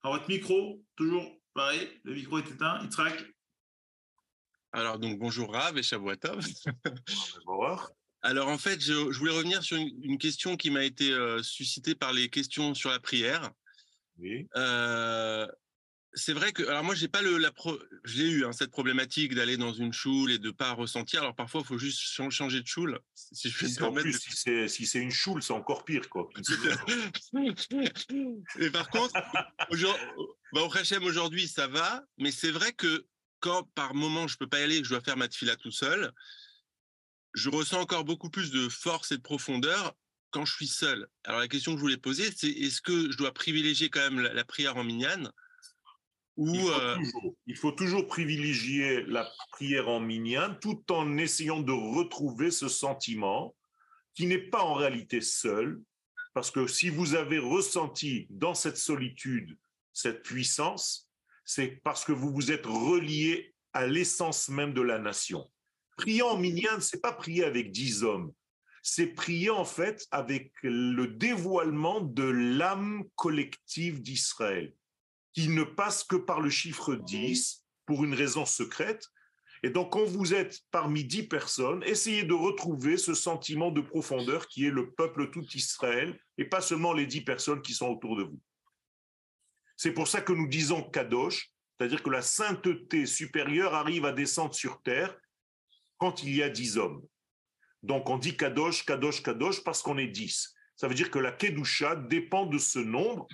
À 0.04 0.10
votre 0.10 0.28
micro, 0.28 0.84
toujours 0.98 1.40
pareil, 1.54 1.90
le 2.04 2.14
micro 2.14 2.40
est 2.40 2.52
éteint, 2.52 2.84
Yitzhak. 2.84 3.24
Alors, 4.74 5.00
donc, 5.00 5.18
bonjour 5.18 5.54
Rav 5.54 5.78
et 5.78 5.84
Shavuatov. 5.84 6.46
Bonjour. 7.46 7.90
Alors 8.22 8.48
en 8.48 8.58
fait, 8.58 8.82
je, 8.82 8.94
voulais 8.94 9.34
revenir 9.34 9.64
sur 9.64 9.78
une, 9.78 10.18
question 10.18 10.56
qui 10.56 10.70
m'a 10.70 10.84
été 10.84 11.12
euh, 11.12 11.44
suscitée 11.44 11.94
par 11.94 12.14
les 12.14 12.30
questions 12.30 12.74
sur 12.74 12.90
la 12.90 13.00
prière. 13.00 13.52
Oui. 14.18 14.48
Euh, 14.56 15.46
c'est 16.16 16.34
vrai 16.34 16.52
que 16.52 16.64
alors 16.64 16.84
moi 16.84 16.96
j'ai 16.96 17.08
pas 17.08 17.22
le 17.22 17.38
la 17.38 17.52
j'ai 18.06 18.30
eu 18.30 18.46
hein, 18.46 18.52
cette 18.52 18.72
problématique 18.72 19.36
d'aller 19.36 19.58
dans 19.58 19.74
une 19.74 19.94
choule 19.94 20.32
et 20.32 20.40
de 20.40 20.52
pas 20.52 20.72
ressentir. 20.72 21.22
Alors 21.22 21.36
parfois 21.36 21.62
il 21.62 21.68
faut 21.68 21.78
juste 21.78 22.02
changer 22.30 22.62
de 22.62 22.68
choule. 22.68 23.00
Si 23.14 23.50
je 23.50 23.58
puis 23.58 23.84
en 23.84 23.94
plus 23.94 24.20
si 24.20 24.32
c'est 24.32 24.68
si 24.68 24.86
c'est 24.86 25.00
une 25.00 25.12
choule 25.12 25.42
c'est 25.42 25.54
encore 25.54 25.86
pire 25.86 26.10
quoi. 26.10 26.30
et 28.60 28.70
par 28.70 28.90
contre 28.90 29.14
bah, 30.54 30.64
au 30.64 30.76
Hachem 30.76 31.04
aujourd'hui 31.04 31.48
ça 31.48 31.68
va, 31.68 32.04
mais 32.18 32.32
c'est 32.32 32.52
vrai 32.52 32.74
que 32.74 33.06
quand 33.40 33.64
par 33.76 33.96
moment 33.96 34.28
je 34.28 34.38
peux 34.38 34.48
pas 34.48 34.60
y 34.60 34.64
aller, 34.64 34.84
je 34.84 34.90
dois 34.90 35.02
faire 35.02 35.18
ma 35.18 35.28
tefila 35.28 35.56
tout 35.56 35.72
seul, 35.72 36.12
je 37.34 37.50
ressens 37.50 37.82
encore 37.82 38.06
beaucoup 38.06 38.30
plus 38.30 38.52
de 38.52 38.70
force 38.70 39.12
et 39.12 39.18
de 39.18 39.22
profondeur 39.22 39.96
quand 40.34 40.46
je 40.46 40.54
suis 40.54 40.68
seul. 40.68 41.08
Alors 41.24 41.40
la 41.40 41.48
question 41.48 41.72
que 41.72 41.78
je 41.78 41.82
voulais 41.82 41.98
poser, 41.98 42.30
c'est 42.36 42.50
est-ce 42.50 42.82
que 42.82 43.12
je 43.12 43.18
dois 43.18 43.34
privilégier 43.34 43.90
quand 43.90 44.02
même 44.02 44.20
la, 44.20 44.44
prière 44.44 44.78
en 44.78 44.84
minyan 44.84 45.32
ou 46.36 46.48
il, 46.56 46.62
faut 46.62 46.72
euh, 46.72 46.96
toujours, 46.96 47.36
il 47.48 47.56
faut 47.56 47.72
toujours 47.72 48.08
privilégier 48.08 49.04
la 49.04 49.30
prière 49.52 49.88
en 49.88 50.00
minyan 50.00 50.56
tout 50.60 50.84
en 50.92 51.18
essayant 51.18 51.60
de 51.60 51.72
retrouver 51.72 52.50
ce 52.50 52.68
sentiment 52.68 53.56
qui 54.16 54.26
n'est 54.26 54.50
pas 54.50 54.62
en 54.62 54.74
réalité 54.74 55.22
seul, 55.22 55.82
parce 56.34 56.52
que 56.52 56.68
si 56.68 56.90
vous 56.90 57.16
avez 57.16 57.40
ressenti 57.40 58.28
dans 58.30 58.54
cette 58.54 58.78
solitude 58.78 59.58
cette 59.94 60.24
puissance, 60.24 61.10
c'est 61.46 61.82
parce 61.84 62.04
que 62.04 62.12
vous 62.12 62.34
vous 62.34 62.52
êtes 62.52 62.66
relié 62.66 63.54
à 63.74 63.88
l'essence 63.88 64.50
même 64.50 64.74
de 64.74 64.82
la 64.82 65.00
nation. 65.00 65.50
Prier 65.98 66.24
en 66.24 66.38
minyan, 66.38 66.80
c'est 66.80 67.02
pas 67.02 67.14
prier 67.14 67.44
avec 67.44 67.72
dix 67.72 68.04
hommes. 68.04 68.34
C'est 68.82 69.08
prier 69.08 69.50
en 69.50 69.66
fait 69.66 70.06
avec 70.12 70.52
le 70.64 71.08
dévoilement 71.08 72.02
de 72.02 72.24
l'âme 72.24 73.04
collective 73.16 74.02
d'Israël, 74.02 74.74
qui 75.34 75.50
ne 75.50 75.64
passe 75.64 76.04
que 76.04 76.16
par 76.16 76.40
le 76.40 76.50
chiffre 76.50 76.96
10 76.96 77.64
pour 77.86 78.04
une 78.04 78.14
raison 78.14 78.46
secrète. 78.46 79.08
Et 79.64 79.70
donc, 79.70 79.94
quand 79.94 80.04
vous 80.04 80.34
êtes 80.34 80.60
parmi 80.72 81.06
dix 81.06 81.24
personnes, 81.24 81.84
essayez 81.86 82.24
de 82.24 82.34
retrouver 82.34 82.98
ce 82.98 83.14
sentiment 83.14 83.72
de 83.72 83.80
profondeur 83.80 84.48
qui 84.48 84.66
est 84.66 84.72
le 84.72 84.92
peuple 84.92 85.32
tout 85.32 85.46
Israël 85.56 86.20
et 86.38 86.46
pas 86.46 86.60
seulement 86.60 86.92
les 86.92 87.06
dix 87.06 87.22
personnes 87.22 87.62
qui 87.62 87.74
sont 87.74 87.88
autour 87.88 88.18
de 88.18 88.24
vous. 88.24 88.40
C'est 89.78 89.94
pour 89.94 90.08
ça 90.08 90.22
que 90.22 90.34
nous 90.34 90.48
disons 90.48 90.84
Kadosh, 90.84 91.50
c'est-à-dire 91.78 92.04
que 92.04 92.10
la 92.10 92.22
sainteté 92.22 93.06
supérieure 93.06 93.74
arrive 93.74 94.06
à 94.06 94.12
descendre 94.12 94.54
sur 94.54 94.82
terre 94.82 95.18
quand 95.98 96.24
il 96.24 96.36
y 96.36 96.44
a 96.44 96.50
dix 96.50 96.78
hommes. 96.78 97.02
Donc 97.84 98.10
on 98.10 98.18
dit 98.18 98.36
Kadosh, 98.36 98.86
Kadosh, 98.86 99.24
Kadosh 99.24 99.64
parce 99.64 99.82
qu'on 99.82 99.98
est 99.98 100.08
dix. 100.08 100.54
Ça 100.76 100.88
veut 100.88 100.96
dire 100.96 101.10
que 101.10 101.20
la 101.20 101.32
Kedusha 101.32 101.96
dépend 101.96 102.46
de 102.46 102.58
ce 102.58 102.80
nombre, 102.80 103.28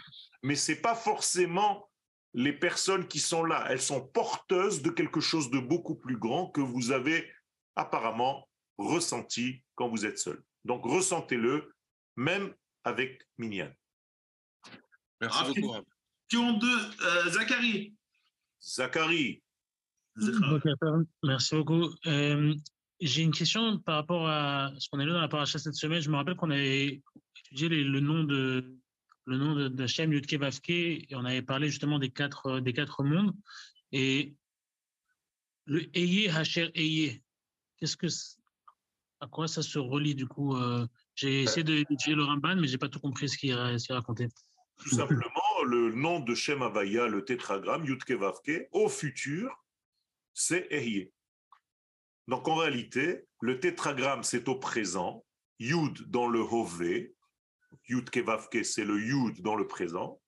mais 0.44 0.56
c'est 0.56 0.82
pas 0.82 0.96
forcément 0.96 1.89
les 2.34 2.54
personnes 2.54 3.08
qui 3.08 3.20
sont 3.20 3.44
là. 3.44 3.66
Elles 3.70 3.82
sont 3.82 4.06
porteuses 4.08 4.82
de 4.82 4.90
quelque 4.90 5.20
chose 5.20 5.50
de 5.50 5.60
beaucoup 5.60 5.96
plus 5.96 6.18
grand 6.18 6.48
que 6.48 6.62
vous 6.62 6.92
avez 6.92 7.30
apparemment 7.76 8.48
ressenti 8.78 9.64
quand 9.76 9.90
vous 9.90 10.06
êtes 10.06 10.20
seul. 10.20 10.42
Donc 10.66 10.84
ressentez-le, 10.86 11.74
même 12.16 12.54
avec 12.84 13.28
Minyan. 13.38 13.72
Merci 15.22 15.40
ah, 15.42 15.48
beaucoup. 15.48 15.76
Question 16.30 16.58
de 16.58 16.68
euh, 16.68 17.30
Zachary. 17.32 17.94
Zachary. 18.62 19.42
Merci 21.24 21.56
beaucoup. 21.56 21.90
Euh, 22.06 22.54
j'ai 23.00 23.24
une 23.24 23.32
question 23.32 23.80
par 23.80 23.96
rapport 23.96 24.28
à 24.28 24.72
ce 24.78 24.90
qu'on 24.90 25.00
a 25.00 25.06
lu 25.06 25.12
dans 25.12 25.22
la 25.22 25.28
paracha 25.28 25.58
cette 25.58 25.76
semaine. 25.76 26.02
Je 26.02 26.10
me 26.10 26.16
rappelle 26.16 26.36
qu'on 26.36 26.52
avait 26.52 27.02
étudié 27.38 27.70
le 27.70 28.00
nom 28.00 28.24
de 28.24 28.79
le 29.30 29.38
nom 29.38 29.70
d'Hachem 29.70 30.12
Yudke 30.12 30.34
Vavke 30.34 30.70
et 30.70 31.08
on 31.14 31.24
avait 31.24 31.44
parlé 31.44 31.70
justement 31.70 32.00
des 32.00 32.10
quatre 32.10 32.60
des 32.60 32.74
quatre 32.74 33.04
mondes 33.04 33.36
et 33.92 34.36
le 35.66 35.96
Eye 35.96 36.30
Hacher 36.30 36.72
Eye. 36.74 37.22
Qu'est-ce 37.78 37.96
que 37.96 38.08
à 39.22 39.28
quoi 39.28 39.48
ça 39.48 39.62
se 39.62 39.78
relie 39.78 40.16
du 40.16 40.26
coup 40.26 40.56
euh, 40.56 40.88
J'ai 41.14 41.44
essayé 41.44 41.64
d'étudier 41.64 42.16
le 42.16 42.24
Ramban, 42.24 42.56
mais 42.56 42.68
j'ai 42.68 42.78
pas 42.78 42.90
tout 42.90 43.00
compris 43.00 43.30
ce 43.30 43.38
qu'il 43.38 43.54
racontait. 43.54 44.30
Tout 44.78 44.90
simplement, 44.90 45.64
le 45.66 45.92
nom 45.92 46.22
de 46.22 46.34
Shem 46.34 46.62
Avaya, 46.62 47.08
le 47.08 47.24
tétragramme 47.24 47.86
Yudke 47.86 48.12
Vavke, 48.12 48.68
au 48.72 48.90
futur, 48.90 49.52
c'est 50.34 50.68
Ehyeh. 50.72 51.12
Donc 52.28 52.48
en 52.48 52.56
réalité, 52.56 53.26
le 53.42 53.60
tétragramme, 53.60 54.24
c'est 54.24 54.48
au 54.48 54.56
présent, 54.56 55.26
Yud 55.60 56.10
dans 56.10 56.28
le 56.28 56.40
Hové, 56.40 57.14
Yud 57.90 58.10
Kevavke, 58.10 58.64
c'est 58.64 58.86
le 58.86 59.00
Yud 59.00 59.42
dans 59.42 59.56
le 59.56 59.68
présent, 59.68 60.22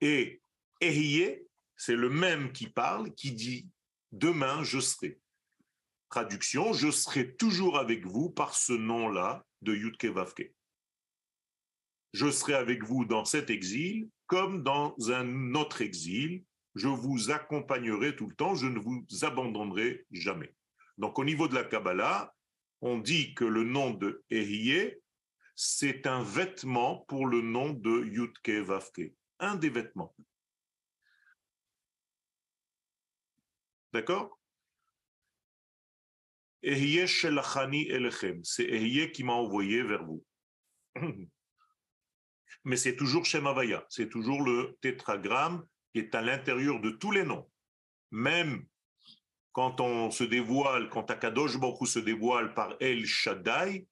et 0.00 0.42
Ehyeh, 0.80 1.46
c'est 1.76 1.96
le 1.96 2.08
même 2.08 2.52
qui 2.52 2.68
parle, 2.68 3.14
qui 3.14 3.32
dit 3.32 3.68
demain 4.12 4.62
je 4.64 4.80
serai. 4.80 5.20
Traduction, 6.08 6.72
je 6.72 6.90
serai 6.90 7.36
toujours 7.36 7.78
avec 7.78 8.04
vous 8.06 8.30
par 8.30 8.54
ce 8.54 8.72
nom-là 8.72 9.44
de 9.62 9.74
Yud 9.74 9.96
Kevavke. 9.96 10.52
Je 12.12 12.30
serai 12.30 12.54
avec 12.54 12.82
vous 12.82 13.04
dans 13.04 13.24
cet 13.24 13.50
exil 13.50 14.08
comme 14.30 14.62
dans 14.62 14.94
un 15.10 15.54
autre 15.54 15.82
exil, 15.82 16.44
je 16.76 16.86
vous 16.86 17.32
accompagnerai 17.32 18.14
tout 18.14 18.28
le 18.28 18.34
temps, 18.36 18.54
je 18.54 18.66
ne 18.66 18.78
vous 18.78 19.04
abandonnerai 19.22 20.06
jamais. 20.12 20.54
Donc 20.98 21.18
au 21.18 21.24
niveau 21.24 21.48
de 21.48 21.56
la 21.56 21.64
Kabbalah, 21.64 22.32
on 22.80 22.98
dit 22.98 23.34
que 23.34 23.44
le 23.44 23.64
nom 23.64 23.90
de 23.90 24.22
Ehyeh, 24.30 24.99
c'est 25.62 26.06
un 26.06 26.22
vêtement 26.22 27.00
pour 27.00 27.26
le 27.26 27.42
nom 27.42 27.68
de 27.68 28.06
Yutke 28.06 28.48
Vavke, 28.48 29.12
un 29.40 29.56
des 29.56 29.68
vêtements. 29.68 30.16
D'accord? 33.92 34.40
C'est 36.62 36.70
Ehyeh 38.64 39.12
qui 39.12 39.22
m'a 39.22 39.34
envoyé 39.34 39.82
vers 39.82 40.02
vous. 40.02 40.24
Mais 42.64 42.78
c'est 42.78 42.96
toujours 42.96 43.26
Shemavaya, 43.26 43.84
c'est 43.90 44.08
toujours 44.08 44.40
le 44.40 44.78
tétragramme 44.80 45.66
qui 45.92 45.98
est 45.98 46.14
à 46.14 46.22
l'intérieur 46.22 46.80
de 46.80 46.88
tous 46.88 47.10
les 47.10 47.24
noms. 47.24 47.50
Même 48.12 48.64
quand 49.52 49.82
on 49.82 50.10
se 50.10 50.24
dévoile, 50.24 50.88
quand 50.88 51.10
Akadosh 51.10 51.58
Baruch 51.58 51.86
se 51.86 51.98
dévoile 51.98 52.54
par 52.54 52.76
El 52.80 53.04
Shaddai, 53.04 53.86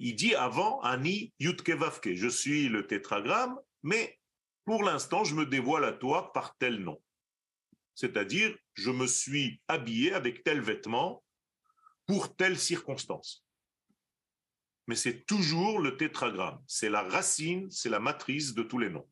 il 0.00 0.16
dit 0.16 0.34
avant 0.34 0.80
Ani 0.80 1.32
Yutke 1.38 1.70
Vavke, 1.70 2.14
je 2.14 2.26
suis 2.28 2.68
le 2.68 2.86
tétragramme, 2.86 3.60
mais 3.82 4.18
pour 4.64 4.82
l'instant, 4.82 5.24
je 5.24 5.34
me 5.34 5.44
dévoile 5.44 5.84
à 5.84 5.92
toi 5.92 6.32
par 6.32 6.56
tel 6.56 6.78
nom. 6.78 7.00
C'est-à-dire, 7.94 8.56
je 8.72 8.90
me 8.90 9.06
suis 9.06 9.60
habillé 9.68 10.14
avec 10.14 10.42
tel 10.42 10.62
vêtement 10.62 11.22
pour 12.06 12.34
telle 12.34 12.58
circonstance. 12.58 13.44
Mais 14.86 14.96
c'est 14.96 15.26
toujours 15.26 15.78
le 15.80 15.98
tétragramme. 15.98 16.64
C'est 16.66 16.88
la 16.88 17.02
racine, 17.02 17.70
c'est 17.70 17.90
la 17.90 18.00
matrice 18.00 18.54
de 18.54 18.62
tous 18.62 18.78
les 18.78 18.88
noms. 18.88 19.08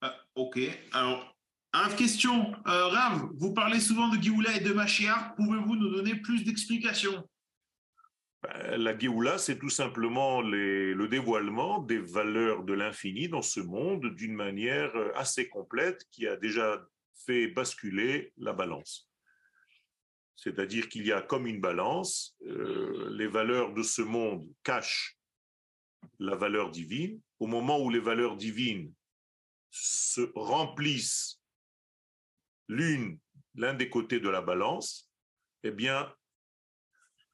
Ah, 0.00 0.16
ok. 0.34 0.58
Alors, 0.90 1.33
une 1.74 1.96
question. 1.96 2.52
Euh, 2.66 2.86
Rav, 2.88 3.28
vous 3.34 3.52
parlez 3.52 3.80
souvent 3.80 4.08
de 4.08 4.22
Géoula 4.22 4.56
et 4.56 4.60
de 4.60 4.72
Mashiach. 4.72 5.34
Pouvez-vous 5.36 5.76
nous 5.76 5.90
donner 5.90 6.14
plus 6.16 6.44
d'explications? 6.44 7.28
Ben, 8.42 8.76
la 8.76 8.96
Géoula, 8.96 9.38
c'est 9.38 9.58
tout 9.58 9.70
simplement 9.70 10.40
le 10.40 11.06
dévoilement 11.08 11.80
des 11.80 11.98
valeurs 11.98 12.62
de 12.62 12.74
l'infini 12.74 13.28
dans 13.28 13.42
ce 13.42 13.60
monde 13.60 14.14
d'une 14.14 14.34
manière 14.34 14.94
euh, 14.94 15.10
assez 15.16 15.48
complète 15.48 16.04
qui 16.10 16.26
a 16.26 16.36
déjà 16.36 16.86
fait 17.26 17.48
basculer 17.48 18.32
la 18.36 18.52
balance. 18.52 19.08
C'est-à-dire 20.36 20.88
qu'il 20.88 21.06
y 21.06 21.12
a 21.12 21.22
comme 21.22 21.46
une 21.46 21.60
balance, 21.60 22.36
euh, 22.46 23.08
les 23.10 23.28
valeurs 23.28 23.72
de 23.72 23.82
ce 23.82 24.02
monde 24.02 24.46
cachent 24.62 25.16
la 26.18 26.34
valeur 26.34 26.70
divine. 26.70 27.20
Au 27.40 27.46
moment 27.46 27.80
où 27.80 27.90
les 27.90 28.00
valeurs 28.00 28.36
divines 28.36 28.92
se 29.70 30.30
remplissent 30.34 31.40
l'une, 32.68 33.18
l'un 33.54 33.74
des 33.74 33.88
côtés 33.90 34.20
de 34.20 34.28
la 34.28 34.40
balance, 34.40 35.10
eh 35.62 35.70
bien, 35.70 36.12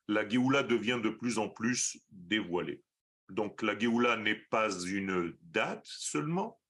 la 0.09 0.29
Géoula 0.29 0.63
devient 0.63 1.01
de 1.03 1.11
plus 1.11 1.39
en 1.39 1.49
plus 1.49 1.99
dévoilée. 2.11 2.83
Donc 3.29 3.63
la 3.63 3.79
Géoula 3.79 4.17
n'est 4.17 4.43
pas 4.51 4.71
une 4.85 5.37
date 5.43 5.87
seulement, 5.87 6.61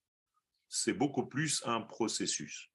c'est 0.68 0.92
beaucoup 0.92 1.26
plus 1.26 1.62
un 1.66 1.80
processus. 1.80 2.70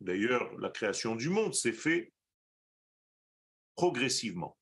D'ailleurs, 0.00 0.56
la 0.58 0.70
création 0.70 1.16
du 1.16 1.28
monde 1.28 1.54
s'est 1.54 1.72
faite 1.72 2.12
progressivement, 3.76 4.58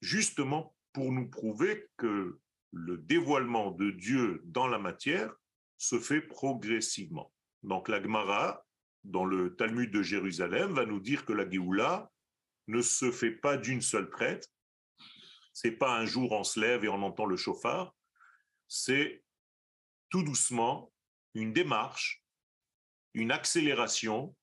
justement 0.00 0.76
pour 0.92 1.10
nous 1.10 1.28
prouver 1.28 1.88
que 1.96 2.40
le 2.72 2.98
dévoilement 2.98 3.72
de 3.72 3.90
Dieu 3.90 4.42
dans 4.44 4.68
la 4.68 4.78
matière 4.78 5.34
se 5.76 5.98
fait 5.98 6.20
progressivement. 6.20 7.32
Donc 7.62 7.88
la 7.88 8.02
Gemara, 8.02 8.64
dans 9.04 9.24
le 9.24 9.54
Talmud 9.54 9.90
de 9.90 10.02
Jérusalem, 10.02 10.72
va 10.72 10.86
nous 10.86 11.00
dire 11.00 11.24
que 11.24 11.32
la 11.32 11.48
Géoula 11.48 12.10
ne 12.66 12.82
se 12.82 13.10
fait 13.10 13.32
pas 13.32 13.56
d'une 13.56 13.82
seule 13.82 14.10
traite. 14.10 14.48
C'est 15.52 15.72
pas 15.72 15.96
un 15.98 16.06
jour 16.06 16.32
on 16.32 16.44
se 16.44 16.58
lève 16.58 16.84
et 16.84 16.88
on 16.88 17.02
entend 17.02 17.26
le 17.26 17.36
chauffard. 17.36 17.94
C'est 18.66 19.22
tout 20.10 20.22
doucement 20.22 20.92
une 21.34 21.52
démarche, 21.52 22.24
une 23.12 23.30
accélération 23.30 24.34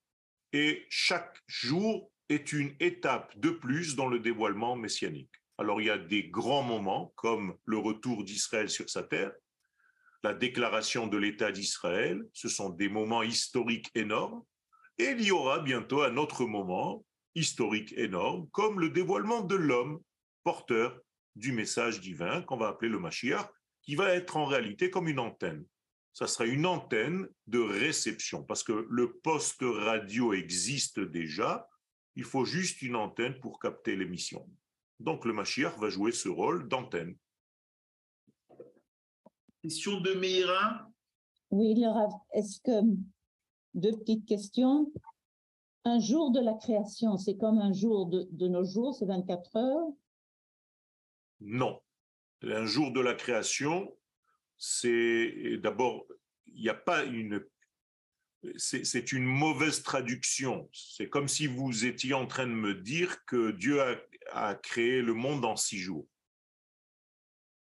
et 0.54 0.86
chaque 0.90 1.38
jour 1.48 2.12
est 2.30 2.54
une 2.54 2.76
étape 2.80 3.38
de 3.40 3.50
plus 3.50 3.96
dans 3.96 4.08
le 4.08 4.20
dévoilement 4.20 4.76
messianique. 4.76 5.34
Alors 5.58 5.82
il 5.82 5.88
y 5.88 5.92
a 5.92 5.98
des 5.98 6.30
grands 6.30 6.64
moments 6.64 7.14
comme 7.16 7.58
le 7.66 7.78
retour 7.78 8.24
d'Israël 8.24 8.70
sur 8.70 8.90
sa 8.90 9.04
terre, 9.04 9.32
la 10.24 10.34
déclaration 10.34 11.08
de 11.08 11.18
l'État 11.18 11.52
d'Israël, 11.52 12.24
ce 12.34 12.48
sont 12.48 12.70
des 12.70 12.90
moments 12.90 13.24
historiques 13.24 13.90
énormes, 13.96 14.44
et 15.02 15.12
il 15.12 15.24
y 15.24 15.32
aura 15.32 15.60
bientôt 15.60 16.04
un 16.04 16.18
autre 16.18 16.46
moment 16.46 17.06
historique 17.36 17.94
énorme 17.98 18.48
comme 18.52 18.80
le 18.80 18.90
dévoilement 18.90 19.42
de 19.42 19.56
l'homme 19.56 20.02
porteur 20.44 21.00
du 21.36 21.52
message 21.52 22.02
divin 22.02 22.42
qu'on 22.42 22.58
va 22.58 22.68
appeler 22.68 22.90
le 22.90 23.00
Mashiach, 23.00 23.50
qui 23.84 23.96
va 23.96 24.14
être 24.14 24.38
en 24.38 24.46
réalité 24.46 24.90
comme 24.90 25.08
une 25.08 25.20
antenne 25.20 25.66
ça 26.14 26.28
sera 26.28 26.46
une 26.46 26.66
antenne 26.66 27.28
de 27.48 27.60
réception, 27.60 28.44
parce 28.44 28.64
que 28.64 28.86
le 28.90 29.14
poste 29.20 29.62
radio 29.62 30.34
existe 30.34 31.00
déjà, 31.00 31.70
il 32.16 32.26
faut 32.26 32.46
juste 32.46 32.82
une 32.82 32.96
antenne 32.96 33.40
pour 33.40 33.60
capter 33.60 33.96
l'émission. 33.96 34.50
Donc 35.00 35.26
le 35.26 35.34
Mashiach 35.34 35.78
va 35.80 35.90
jouer 35.90 36.12
ce 36.12 36.30
rôle 36.30 36.68
d'antenne. 36.68 37.16
Question 39.64 40.02
de 40.02 40.14
Meira? 40.14 40.88
Oui, 41.50 41.76
Laura, 41.80 42.08
est-ce 42.34 42.60
que, 42.60 42.86
deux 43.74 43.98
petites 43.98 44.26
questions. 44.26 44.92
Un 45.84 46.00
jour 46.00 46.32
de 46.32 46.40
la 46.40 46.54
création, 46.54 47.18
c'est 47.18 47.38
comme 47.38 47.58
un 47.58 47.74
jour 47.74 48.08
de, 48.08 48.48
nos 48.48 48.64
jours, 48.64 48.96
c'est 48.96 49.06
24 49.06 49.56
heures? 49.56 49.88
Non. 51.40 51.82
Un 52.44 52.66
jour 52.66 52.92
de 52.92 53.00
la 53.00 53.16
création, 53.16 53.96
c'est 54.58 55.58
d'abord, 55.58 56.06
il 56.48 56.62
n'y 56.62 56.70
a 56.70 56.76
pas 56.76 57.04
une... 57.06 57.46
C'est 58.58 59.12
une 59.12 59.26
mauvaise 59.26 59.84
traduction. 59.84 60.68
C'est 60.74 61.10
comme 61.10 61.28
si 61.28 61.46
vous 61.46 61.86
étiez 61.86 62.16
en 62.16 62.26
train 62.26 62.48
de 62.48 62.54
me 62.54 62.74
dire 62.74 63.24
que 63.26 63.52
Dieu 63.52 63.84
a, 63.84 63.96
a 64.32 64.56
créé 64.56 65.04
le 65.04 65.14
monde 65.14 65.46
en 65.46 65.56
six 65.56 65.78
jours. 65.78 66.08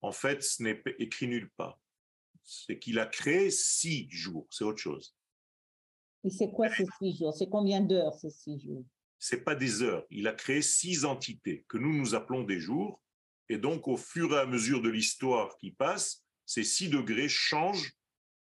En 0.01 0.11
fait, 0.11 0.43
ce 0.43 0.63
n'est 0.63 0.81
écrit 0.97 1.27
nulle 1.27 1.51
part. 1.51 1.79
C'est 2.43 2.79
qu'il 2.79 2.97
a 2.97 3.05
créé 3.05 3.51
six 3.51 4.09
jours, 4.09 4.47
c'est 4.49 4.63
autre 4.63 4.81
chose. 4.81 5.15
Et 6.23 6.29
c'est 6.29 6.51
quoi 6.51 6.69
ces 6.69 6.85
six 6.99 7.17
jours? 7.17 7.33
C'est 7.33 7.49
combien 7.49 7.81
d'heures 7.81 8.13
ces 8.13 8.29
six 8.29 8.59
jours? 8.59 8.85
C'est 9.19 9.43
pas 9.43 9.55
des 9.55 9.81
heures. 9.81 10.05
Il 10.09 10.27
a 10.27 10.33
créé 10.33 10.61
six 10.61 11.05
entités 11.05 11.65
que 11.67 11.77
nous 11.77 11.93
nous 11.93 12.15
appelons 12.15 12.43
des 12.43 12.59
jours. 12.59 13.01
Et 13.49 13.57
donc, 13.57 13.87
au 13.87 13.97
fur 13.97 14.33
et 14.33 14.39
à 14.39 14.45
mesure 14.45 14.81
de 14.81 14.89
l'histoire 14.89 15.57
qui 15.57 15.71
passe, 15.71 16.23
ces 16.45 16.63
6 16.63 16.89
degrés 16.89 17.29
changent 17.29 17.93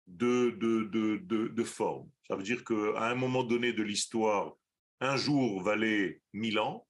de, 0.07 0.51
de, 0.51 1.65
forme. 1.65 2.09
Ça 2.27 2.37
veut 2.37 2.43
dire 2.43 2.65
qu'à 2.65 3.09
un 3.09 3.15
moment 3.15 3.45
donné 3.45 3.73
de 3.73 3.83
l'histoire, 3.83 4.57
un 5.01 5.17
jour 5.17 5.63
valait 5.63 6.23
1000 6.33 6.59
ans, 6.59 6.87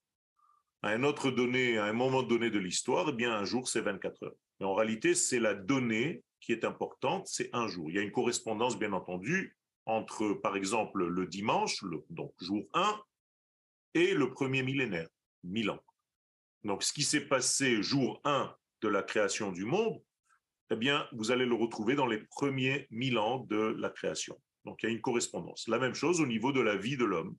à 0.82 0.90
un 0.90 1.02
autre 1.02 1.30
donné, 1.30 1.78
à 1.78 1.86
un 1.86 1.92
moment 1.92 2.22
donné 2.22 2.50
de 2.50 2.58
l'histoire, 2.58 3.08
eh 3.08 3.12
bien 3.12 3.32
un 3.32 3.44
jour 3.44 3.68
c'est 3.68 3.80
24 3.80 4.22
heures. 4.22 4.36
Mais 4.60 4.66
en 4.66 4.74
réalité, 4.74 5.14
c'est 5.14 5.40
la 5.40 5.54
donnée 5.54 6.22
qui 6.40 6.52
est 6.52 6.64
importante, 6.64 7.26
c'est 7.26 7.50
un 7.52 7.66
jour. 7.66 7.90
Il 7.90 7.96
y 7.96 7.98
a 7.98 8.02
une 8.02 8.12
correspondance, 8.12 8.78
bien 8.78 8.92
entendu, 8.92 9.56
entre, 9.88 10.34
par 10.34 10.54
exemple, 10.54 11.06
le 11.06 11.26
dimanche, 11.26 11.82
donc 12.10 12.32
jour 12.38 12.62
1, 12.74 13.02
et 13.94 14.12
le 14.12 14.30
premier 14.30 14.62
millénaire, 14.62 15.08
1000 15.44 15.70
ans. 15.70 15.82
Donc, 16.62 16.82
ce 16.82 16.92
qui 16.92 17.02
s'est 17.02 17.26
passé 17.26 17.82
jour 17.82 18.20
1 18.24 18.54
de 18.82 18.88
la 18.88 19.02
création 19.02 19.50
du 19.50 19.64
monde, 19.64 20.00
eh 20.70 20.76
bien, 20.76 21.08
vous 21.12 21.30
allez 21.30 21.46
le 21.46 21.54
retrouver 21.54 21.94
dans 21.94 22.06
les 22.06 22.18
premiers 22.18 22.86
mille 22.90 23.16
ans 23.18 23.46
de 23.48 23.56
la 23.78 23.88
création. 23.88 24.38
Donc, 24.66 24.82
il 24.82 24.86
y 24.86 24.88
a 24.90 24.92
une 24.92 25.00
correspondance. 25.00 25.66
La 25.68 25.78
même 25.78 25.94
chose 25.94 26.20
au 26.20 26.26
niveau 26.26 26.52
de 26.52 26.60
la 26.60 26.76
vie 26.76 26.98
de 26.98 27.06
l'homme. 27.06 27.34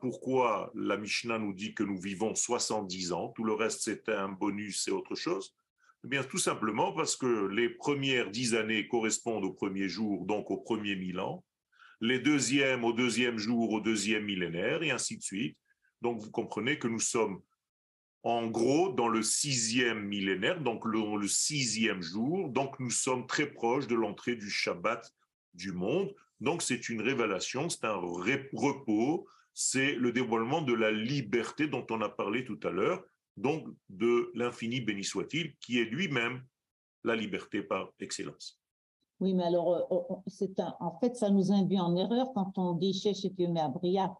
Pourquoi 0.00 0.72
la 0.74 0.96
Mishnah 0.96 1.38
nous 1.38 1.52
dit 1.52 1.74
que 1.74 1.84
nous 1.84 2.00
vivons 2.00 2.34
70 2.34 3.12
ans? 3.12 3.28
Tout 3.36 3.44
le 3.44 3.52
reste, 3.52 3.82
c'est 3.82 4.08
un 4.08 4.30
bonus, 4.30 4.82
c'est 4.82 4.90
autre 4.90 5.14
chose. 5.14 5.54
Eh 6.04 6.08
bien, 6.08 6.22
tout 6.22 6.38
simplement 6.38 6.92
parce 6.92 7.16
que 7.16 7.46
les 7.48 7.68
premières 7.68 8.30
dix 8.30 8.54
années 8.54 8.86
correspondent 8.86 9.44
au 9.44 9.52
premier 9.52 9.88
jour, 9.88 10.24
donc 10.26 10.50
au 10.50 10.58
premier 10.58 10.96
mille 10.96 11.20
ans. 11.20 11.44
Les 12.00 12.20
deuxièmes 12.20 12.84
au 12.84 12.92
deuxième 12.92 13.38
jour, 13.38 13.72
au 13.72 13.80
deuxième 13.80 14.24
millénaire, 14.24 14.82
et 14.82 14.92
ainsi 14.92 15.16
de 15.16 15.22
suite. 15.22 15.58
Donc, 16.00 16.20
vous 16.20 16.30
comprenez 16.30 16.78
que 16.78 16.86
nous 16.86 17.00
sommes 17.00 17.40
en 18.22 18.46
gros 18.46 18.92
dans 18.92 19.08
le 19.08 19.22
sixième 19.22 20.04
millénaire, 20.04 20.60
donc 20.60 20.84
le, 20.84 21.20
le 21.20 21.28
sixième 21.28 22.02
jour. 22.02 22.48
Donc 22.48 22.78
nous 22.80 22.90
sommes 22.90 23.26
très 23.26 23.46
proches 23.46 23.86
de 23.86 23.94
l'entrée 23.94 24.36
du 24.36 24.50
Shabbat 24.50 25.10
du 25.54 25.72
monde. 25.72 26.14
Donc 26.40 26.62
c'est 26.62 26.88
une 26.88 27.00
révélation, 27.00 27.68
c'est 27.68 27.84
un 27.84 27.94
repos, 27.94 29.26
c'est 29.54 29.94
le 29.94 30.12
dévoilement 30.12 30.62
de 30.62 30.74
la 30.74 30.90
liberté 30.90 31.66
dont 31.68 31.86
on 31.90 32.00
a 32.00 32.08
parlé 32.08 32.44
tout 32.44 32.60
à 32.62 32.70
l'heure, 32.70 33.02
donc 33.38 33.66
de 33.88 34.30
l'infini 34.34 34.80
béni 34.80 35.04
soit-il, 35.04 35.56
qui 35.56 35.78
est 35.78 35.84
lui-même 35.84 36.44
la 37.04 37.14
liberté 37.14 37.62
par 37.62 37.92
excellence. 38.00 38.60
Oui, 39.20 39.34
mais 39.34 39.44
alors, 39.44 39.92
euh, 39.92 40.16
c'est 40.26 40.60
en 40.80 40.98
fait, 41.00 41.16
ça 41.16 41.30
nous 41.30 41.52
induit 41.52 41.80
en 41.80 41.96
erreur 41.96 42.28
quand 42.34 42.52
on 42.56 42.74
dit 42.74 42.92
chez 42.92 43.12
Bria 43.30 44.14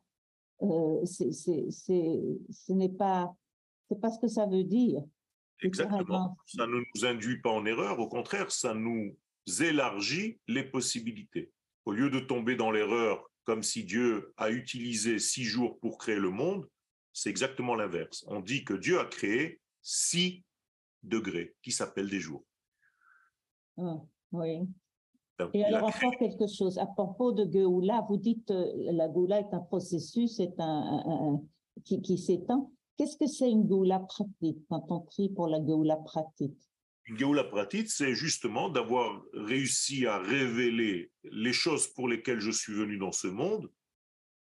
euh, 0.63 1.05
ce 1.05 2.73
n'est 2.73 2.89
pas, 2.89 3.33
pas 4.01 4.11
ce 4.11 4.19
que 4.19 4.29
ça 4.29 4.47
veut 4.47 4.65
dire. 4.65 5.03
Exactement. 5.61 6.37
Ça 6.47 6.67
ne 6.67 6.79
nous 6.79 7.07
induit 7.07 7.41
pas 7.41 7.51
en 7.51 7.65
erreur, 7.65 7.99
au 7.99 8.09
contraire, 8.09 8.51
ça 8.51 8.75
nous 8.75 9.17
élargit 9.61 10.39
les 10.49 10.65
possibilités. 10.65 11.53
Au 11.85 11.93
lieu 11.93 12.11
de 12.11 12.21
tomber 12.21 12.57
dans 12.57 12.71
l'erreur 12.71 13.29
comme 13.45 13.63
si 13.63 13.85
Dieu 13.85 14.35
a 14.37 14.51
utilisé 14.51 15.19
six 15.19 15.45
jours 15.45 15.79
pour 15.81 15.97
créer 15.97 16.19
le 16.19 16.29
monde, 16.29 16.69
c'est 17.13 17.31
exactement 17.31 17.75
l'inverse. 17.75 18.25
On 18.29 18.41
dit 18.41 18.65
que 18.65 18.75
Dieu 18.75 18.99
a 19.01 19.05
créé 19.05 19.61
six 19.83 20.45
degrés 21.03 21.55
qui 21.63 21.73
s'appellent 21.73 22.11
des 22.11 22.21
jours. 22.21 22.45
Ah, 23.79 23.97
oui. 24.33 24.61
Et 25.55 25.65
alors 25.65 25.85
encore 25.85 26.17
quelque 26.19 26.49
chose, 26.49 26.79
à 26.79 26.87
propos 26.87 27.33
de 27.33 27.49
Geoula, 27.51 28.05
vous 28.09 28.17
dites 28.17 28.51
euh, 28.51 28.73
la 28.93 29.07
Geoula 29.13 29.39
est 29.39 29.55
un 29.55 29.61
processus 29.61 30.37
c'est 30.37 30.55
un, 30.59 31.41
qui, 31.85 32.03
qui 32.03 32.19
s'étend. 32.19 32.73
Qu'est-ce 32.97 33.17
que 33.17 33.29
c'est 33.29 33.49
une 33.49 33.69
Geoula 33.69 34.01
pratique 34.01 34.59
quand 34.69 34.91
on 34.91 35.01
prie 35.01 35.29
pour 35.29 35.47
la 35.47 35.65
Geoula 35.65 35.97
pratique? 35.97 36.59
Une 37.05 37.17
Geoula 37.17 37.45
pratique, 37.45 37.89
c'est 37.89 38.15
justement 38.15 38.69
d'avoir 38.69 39.23
réussi 39.33 40.07
à 40.07 40.19
révéler 40.19 41.13
les 41.23 41.53
choses 41.53 41.87
pour 41.87 42.09
lesquelles 42.09 42.41
je 42.41 42.51
suis 42.51 42.75
venu 42.75 42.99
dans 42.99 43.13
ce 43.13 43.29
monde 43.29 43.71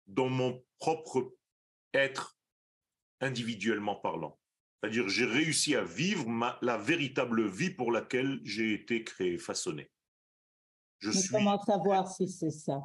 dans 0.08 0.30
mon 0.30 0.64
propre 0.78 1.34
être 1.94 2.35
individuellement 3.22 3.96
parlant. 3.96 4.40
C'est-à-dire, 4.82 5.10
j'ai 5.10 5.26
réussi 5.26 5.76
à 5.76 5.84
vivre 5.84 6.26
la 6.62 6.78
véritable 6.78 7.48
vie 7.48 7.72
pour 7.72 7.92
laquelle 7.92 8.40
j'ai 8.44 8.74
été 8.74 9.04
créé, 9.04 9.38
façonné. 9.38 9.90
Je 11.00 11.10
Mais 11.10 11.22
comment 11.32 11.60
savoir 11.62 12.08
si 12.08 12.28
c'est 12.30 12.52
ça? 12.52 12.80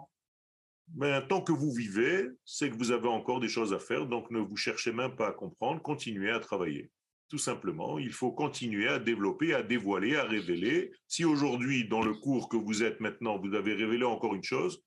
Mais 0.94 1.26
tant 1.28 1.40
que 1.40 1.52
vous 1.52 1.72
vivez, 1.72 2.28
c'est 2.44 2.70
que 2.70 2.76
vous 2.76 2.90
avez 2.90 3.08
encore 3.08 3.40
des 3.40 3.48
choses 3.48 3.72
à 3.72 3.78
faire, 3.78 4.06
donc 4.06 4.30
ne 4.30 4.40
vous 4.40 4.56
cherchez 4.56 4.92
même 4.92 5.14
pas 5.14 5.28
à 5.28 5.32
comprendre, 5.32 5.80
continuez 5.80 6.30
à 6.30 6.40
travailler. 6.40 6.90
Tout 7.28 7.38
simplement, 7.38 7.98
il 7.98 8.12
faut 8.12 8.32
continuer 8.32 8.88
à 8.88 8.98
développer, 8.98 9.54
à 9.54 9.62
dévoiler, 9.62 10.16
à 10.16 10.24
révéler. 10.24 10.90
Si 11.06 11.24
aujourd'hui, 11.24 11.86
dans 11.86 12.02
le 12.02 12.14
cours 12.14 12.48
que 12.48 12.56
vous 12.56 12.82
êtes 12.82 12.98
maintenant, 12.98 13.38
vous 13.38 13.54
avez 13.54 13.74
révélé 13.74 14.04
encore 14.04 14.34
une 14.34 14.42
chose, 14.42 14.82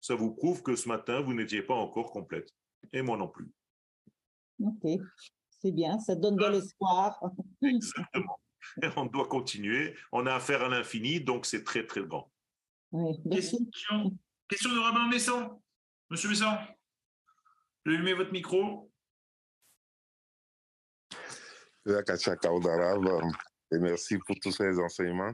ça 0.00 0.14
vous 0.14 0.32
prouve 0.32 0.62
que 0.62 0.76
ce 0.76 0.88
matin, 0.88 1.20
vous 1.20 1.34
n'étiez 1.34 1.62
pas 1.62 1.74
encore 1.74 2.12
complète. 2.12 2.50
Et 2.92 3.02
moi 3.02 3.16
non 3.16 3.26
plus. 3.26 3.50
Ok, 4.60 5.00
c'est 5.60 5.72
bien, 5.72 5.98
ça 5.98 6.14
donne 6.14 6.36
de 6.36 6.44
ah. 6.44 6.50
l'espoir. 6.50 7.20
Exactement. 7.62 8.40
On 8.96 9.06
doit 9.06 9.28
continuer. 9.28 9.94
On 10.12 10.26
a 10.26 10.34
affaire 10.34 10.62
à 10.62 10.68
l'infini, 10.68 11.20
donc 11.20 11.46
c'est 11.46 11.64
très, 11.64 11.86
très 11.86 12.02
grand. 12.02 12.30
Question, 13.30 13.58
question 14.48 14.74
de 14.74 14.78
Rabbin 14.78 15.08
Messan. 15.08 15.60
Monsieur 16.10 16.30
Messan, 16.30 16.58
je 17.84 17.92
vais 17.92 18.14
votre 18.14 18.32
micro. 18.32 18.90
Et 23.70 23.78
merci 23.78 24.18
pour 24.26 24.36
tous 24.40 24.52
ces 24.52 24.78
enseignements. 24.78 25.32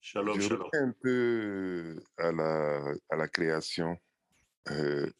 Shalom, 0.00 0.40
je 0.40 0.48
shalom. 0.48 0.68
un 0.72 0.92
peu 1.02 2.02
à 2.18 2.32
la, 2.32 2.94
à 3.10 3.16
la 3.16 3.28
création. 3.28 3.96
Euh, 4.68 5.10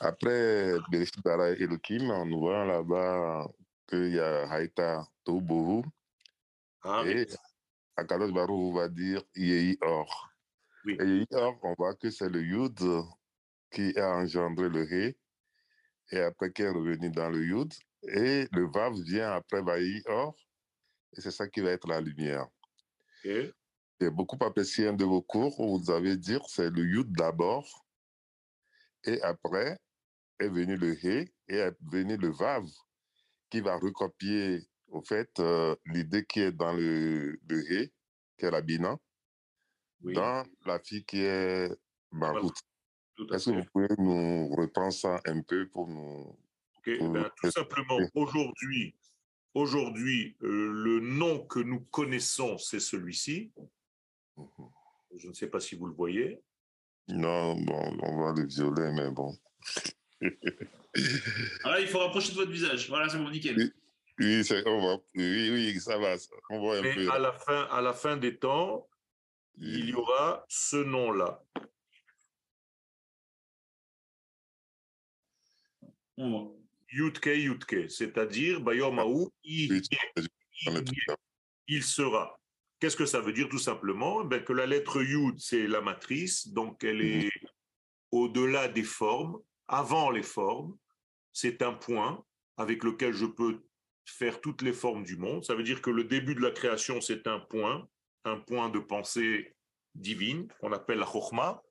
après 0.00 0.74
Bereshit 0.90 1.22
Bara 1.22 1.50
Elohim, 1.50 2.10
on 2.10 2.38
voit 2.38 2.64
là-bas 2.64 3.48
qu'il 3.88 4.14
y 4.14 4.20
a 4.20 4.50
Haïta 4.50 5.04
Toubohu. 5.24 5.82
Ah, 6.84 7.02
et 7.06 7.26
Akadosh 7.96 8.32
Barou 8.32 8.74
va 8.74 8.88
dire 8.88 9.22
Yehi 9.34 9.78
Or. 9.80 10.30
Et 10.86 11.24
Or, 11.30 11.58
on 11.62 11.74
voit 11.74 11.94
que 11.94 12.10
c'est 12.10 12.28
le 12.28 12.42
Yud 12.42 12.78
qui 13.70 13.96
a 13.98 14.16
engendré 14.16 14.68
le 14.68 14.82
Ré 14.82 15.16
et 16.10 16.20
après 16.20 16.52
qui 16.52 16.62
est 16.62 16.68
revenu 16.70 17.10
dans 17.10 17.30
le 17.30 17.44
Yud. 17.44 17.72
Et 18.08 18.48
le 18.52 18.68
Vav 18.70 18.94
vient 19.02 19.32
après 19.32 19.62
Vaï 19.62 20.02
Or. 20.06 20.34
Et 21.16 21.20
c'est 21.20 21.30
ça 21.30 21.46
qui 21.48 21.60
va 21.60 21.70
être 21.70 21.86
la 21.88 22.00
lumière. 22.00 22.46
J'ai 24.00 24.10
beaucoup 24.10 24.42
apprécié 24.44 24.88
un 24.88 24.92
de 24.94 25.04
vos 25.04 25.22
cours 25.22 25.58
où 25.60 25.78
vous 25.78 25.90
avez 25.90 26.16
dit 26.16 26.36
c'est 26.48 26.70
le 26.70 26.84
Yud 26.84 27.12
d'abord 27.12 27.86
et 29.04 29.20
après 29.22 29.78
est 30.38 30.48
venu 30.48 30.76
le 30.76 30.92
Hé 31.04 31.32
et 31.48 31.56
est 31.56 31.76
venu 31.80 32.16
le 32.16 32.30
Vav 32.30 32.64
qui 33.50 33.60
va 33.60 33.76
recopier 33.76 34.60
au 34.88 35.02
fait 35.02 35.30
euh, 35.40 35.74
l'idée 35.86 36.24
qui 36.24 36.40
est 36.40 36.52
dans 36.52 36.72
le, 36.72 37.38
le 37.48 37.72
Hé, 37.72 37.92
qui 38.38 38.46
est 38.46 38.50
la 38.50 38.60
Bina, 38.60 38.98
dans 40.00 40.44
la 40.66 40.78
fille 40.80 41.04
qui 41.04 41.20
est 41.20 41.70
Barout. 42.10 42.52
Est-ce 43.32 43.50
que 43.50 43.56
vous 43.56 43.64
pouvez 43.72 43.94
nous 43.98 44.48
reprendre 44.54 44.92
ça 44.92 45.20
un 45.26 45.42
peu 45.42 45.68
pour 45.68 45.88
nous... 45.88 46.36
Ben, 46.84 47.30
tout 47.36 47.50
simplement, 47.50 47.98
aujourd'hui, 48.14 48.96
aujourd'hui 49.54 50.36
euh, 50.42 50.72
le 50.72 51.00
nom 51.00 51.46
que 51.46 51.60
nous 51.60 51.80
connaissons, 51.80 52.58
c'est 52.58 52.80
celui-ci. 52.80 53.52
Mmh 54.36 54.46
Je 55.14 55.28
ne 55.28 55.32
sais 55.32 55.46
pas 55.46 55.60
si 55.60 55.76
vous 55.76 55.86
le 55.86 55.94
voyez. 55.94 56.42
Non, 57.08 57.54
bon, 57.56 57.98
on 58.02 58.16
voit 58.16 58.32
le 58.34 58.46
violet, 58.46 58.92
mais 58.92 59.10
bon. 59.10 59.36
ah, 61.64 61.80
il 61.80 61.86
faut 61.88 61.98
rapprocher 61.98 62.30
de 62.30 62.36
votre 62.36 62.50
visage. 62.50 62.88
Voilà, 62.88 63.08
c'est 63.08 63.18
bon, 63.18 63.30
nickel. 63.30 63.56
Oui, 63.56 63.72
oui, 64.18 64.42
oui, 65.14 65.50
oui, 65.50 65.80
ça 65.80 65.98
va. 65.98 66.16
On 66.50 66.60
voit 66.60 66.78
un 66.78 66.82
mais 66.82 66.94
peu. 66.94 67.10
À 67.10 67.18
la, 67.18 67.32
fin, 67.32 67.62
à 67.70 67.80
la 67.80 67.92
fin 67.92 68.16
des 68.16 68.38
temps, 68.38 68.86
il 69.58 69.90
y 69.90 69.94
aura 69.94 70.44
ce 70.48 70.76
nom-là. 70.76 71.42
Yutke, 76.92 77.26
Yutke, 77.26 77.90
c'est-à-dire 77.90 78.60
il 81.68 81.82
sera. 81.82 82.38
Qu'est-ce 82.82 82.96
que 82.96 83.06
ça 83.06 83.20
veut 83.20 83.32
dire 83.32 83.48
tout 83.48 83.60
simplement? 83.60 84.24
Ben, 84.24 84.42
Que 84.42 84.52
la 84.52 84.66
lettre 84.66 85.04
Yud, 85.04 85.38
c'est 85.38 85.68
la 85.68 85.80
matrice, 85.80 86.48
donc 86.48 86.82
elle 86.82 87.00
est 87.00 87.30
au-delà 88.10 88.66
des 88.66 88.82
formes, 88.82 89.38
avant 89.68 90.10
les 90.10 90.24
formes. 90.24 90.76
C'est 91.32 91.62
un 91.62 91.74
point 91.74 92.24
avec 92.56 92.82
lequel 92.82 93.12
je 93.12 93.26
peux 93.26 93.62
faire 94.04 94.40
toutes 94.40 94.62
les 94.62 94.72
formes 94.72 95.04
du 95.04 95.16
monde. 95.16 95.44
Ça 95.44 95.54
veut 95.54 95.62
dire 95.62 95.80
que 95.80 95.90
le 95.90 96.02
début 96.02 96.34
de 96.34 96.40
la 96.40 96.50
création, 96.50 97.00
c'est 97.00 97.28
un 97.28 97.38
point, 97.38 97.88
un 98.24 98.40
point 98.40 98.68
de 98.68 98.80
pensée 98.80 99.54
divine 99.94 100.48
qu'on 100.58 100.72
appelle 100.72 100.98
la 100.98 101.06
Chokhmah, 101.06 101.62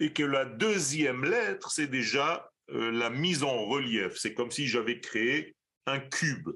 et 0.00 0.12
que 0.12 0.24
la 0.24 0.44
deuxième 0.44 1.24
lettre, 1.24 1.70
c'est 1.70 1.86
déjà 1.86 2.50
euh, 2.70 2.90
la 2.90 3.10
mise 3.10 3.44
en 3.44 3.64
relief. 3.66 4.16
C'est 4.16 4.34
comme 4.34 4.50
si 4.50 4.66
j'avais 4.66 4.98
créé 4.98 5.54
un 5.86 6.00
cube. 6.00 6.50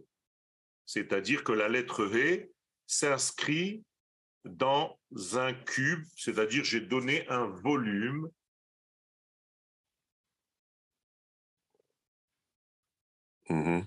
C'est-à-dire 0.86 1.44
que 1.44 1.52
la 1.52 1.68
lettre 1.68 2.04
V, 2.04 2.50
s'inscrit 2.94 3.84
dans 4.44 4.98
un 5.32 5.52
cube, 5.52 6.04
c'est-à-dire 6.16 6.64
j'ai 6.64 6.80
donné 6.80 7.26
un 7.28 7.46
volume 7.46 8.30
mm-hmm. 13.48 13.86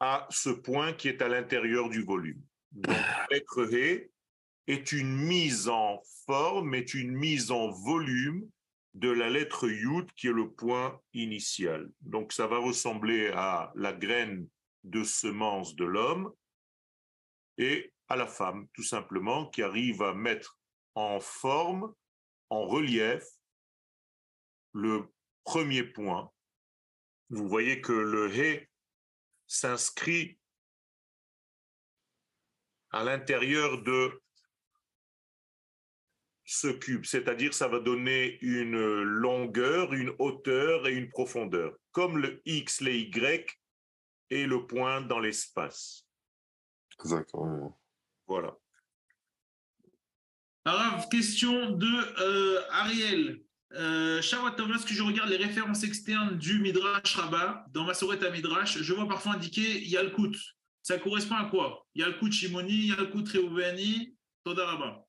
à 0.00 0.26
ce 0.30 0.50
point 0.50 0.92
qui 0.92 1.08
est 1.08 1.22
à 1.22 1.28
l'intérieur 1.28 1.88
du 1.88 2.02
volume. 2.02 2.42
Donc, 2.72 2.96
lettre 3.30 3.64
V 3.64 4.10
est 4.66 4.92
une 4.92 5.16
mise 5.16 5.68
en 5.68 6.02
forme, 6.26 6.74
est 6.74 6.92
une 6.92 7.12
mise 7.12 7.50
en 7.50 7.70
volume 7.70 8.46
de 8.94 9.10
la 9.10 9.30
lettre 9.30 9.68
Yud 9.68 10.10
qui 10.12 10.26
est 10.26 10.32
le 10.32 10.50
point 10.50 11.00
initial. 11.14 11.90
Donc 12.00 12.32
ça 12.32 12.46
va 12.46 12.58
ressembler 12.58 13.28
à 13.28 13.72
la 13.74 13.92
graine 13.92 14.48
de 14.84 15.04
semence 15.04 15.76
de 15.76 15.84
l'homme 15.84 16.32
et 17.58 17.92
à 18.08 18.16
la 18.16 18.26
femme, 18.26 18.68
tout 18.72 18.82
simplement, 18.82 19.48
qui 19.50 19.62
arrive 19.62 20.02
à 20.02 20.14
mettre 20.14 20.58
en 20.94 21.20
forme, 21.20 21.94
en 22.50 22.66
relief, 22.66 23.24
le 24.72 25.12
premier 25.44 25.84
point. 25.84 26.30
Vous 27.30 27.48
voyez 27.48 27.80
que 27.80 27.92
le 27.92 28.30
He 28.34 28.68
s'inscrit 29.46 30.38
à 32.90 33.02
l'intérieur 33.04 33.82
de 33.82 34.22
ce 36.44 36.68
cube, 36.68 37.04
c'est-à-dire 37.04 37.52
ça 37.52 37.66
va 37.66 37.80
donner 37.80 38.38
une 38.40 39.02
longueur, 39.02 39.92
une 39.92 40.14
hauteur 40.18 40.86
et 40.86 40.94
une 40.94 41.08
profondeur, 41.08 41.76
comme 41.90 42.18
le 42.18 42.40
X, 42.44 42.80
le 42.80 42.94
Y 42.94 43.50
et 44.30 44.46
le 44.46 44.66
point 44.66 45.00
dans 45.00 45.18
l'espace. 45.18 46.05
Exactement. 47.00 47.78
Voilà. 48.26 48.56
Alors, 50.64 51.08
question 51.08 51.70
de 51.70 52.20
euh, 52.20 52.60
Ariel. 52.70 53.40
Euh, 53.72 54.20
lorsque 54.68 54.92
je 54.92 55.02
regarde 55.02 55.28
les 55.28 55.36
références 55.36 55.84
externes 55.84 56.38
du 56.38 56.58
Midrash 56.60 57.14
Rabbah, 57.14 57.66
dans 57.72 57.84
ma 57.84 57.92
à 57.92 58.30
Midrash, 58.30 58.78
je 58.78 58.92
vois 58.94 59.06
parfois 59.06 59.34
indiqué 59.34 59.84
Yalkut. 59.84 60.36
Ça 60.82 60.98
correspond 60.98 61.34
à 61.34 61.46
quoi? 61.46 61.86
Yalkut 61.94 62.32
Shimoni, 62.32 62.88
Yalkut 62.88 63.38
Reuveni, 63.38 64.16
Toda 64.44 65.04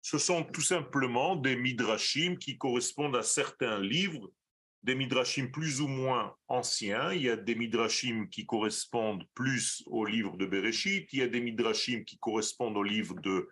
Ce 0.00 0.18
sont 0.18 0.44
tout 0.44 0.60
simplement 0.60 1.36
des 1.36 1.56
Midrashim 1.56 2.36
qui 2.38 2.56
correspondent 2.56 3.16
à 3.16 3.22
certains 3.22 3.80
livres 3.80 4.30
des 4.86 4.94
midrashim 4.94 5.48
plus 5.48 5.80
ou 5.80 5.88
moins 5.88 6.36
anciens. 6.46 7.12
Il 7.12 7.22
y 7.22 7.28
a 7.28 7.36
des 7.36 7.56
midrashim 7.56 8.28
qui 8.30 8.46
correspondent 8.46 9.24
plus 9.34 9.82
au 9.86 10.04
livre 10.04 10.36
de 10.36 10.46
Bereshit, 10.46 11.12
il 11.12 11.18
y 11.18 11.22
a 11.22 11.26
des 11.26 11.40
midrashim 11.40 12.04
qui 12.04 12.18
correspondent 12.18 12.76
au 12.76 12.84
livre 12.84 13.16
de 13.20 13.48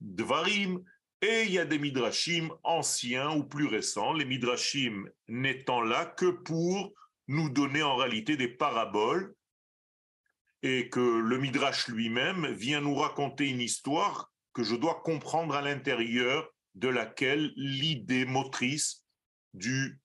Dvarim, 0.00 0.82
et 1.22 1.42
il 1.42 1.50
y 1.50 1.58
a 1.58 1.64
des 1.64 1.80
midrashim 1.80 2.50
anciens 2.62 3.32
ou 3.36 3.42
plus 3.42 3.66
récents, 3.66 4.12
les 4.12 4.24
midrashim 4.24 5.10
n'étant 5.26 5.82
là 5.82 6.06
que 6.06 6.30
pour 6.30 6.94
nous 7.26 7.50
donner 7.50 7.82
en 7.82 7.96
réalité 7.96 8.36
des 8.36 8.48
paraboles 8.48 9.34
et 10.62 10.88
que 10.88 11.00
le 11.00 11.38
midrash 11.38 11.88
lui-même 11.88 12.46
vient 12.52 12.80
nous 12.80 12.94
raconter 12.94 13.48
une 13.48 13.60
histoire 13.60 14.32
que 14.52 14.62
je 14.62 14.76
dois 14.76 15.02
comprendre 15.02 15.54
à 15.56 15.62
l'intérieur 15.62 16.48
de 16.76 16.88
laquelle 16.88 17.52
l'idée 17.56 18.24
motrice 18.24 19.04
du, 19.52 20.00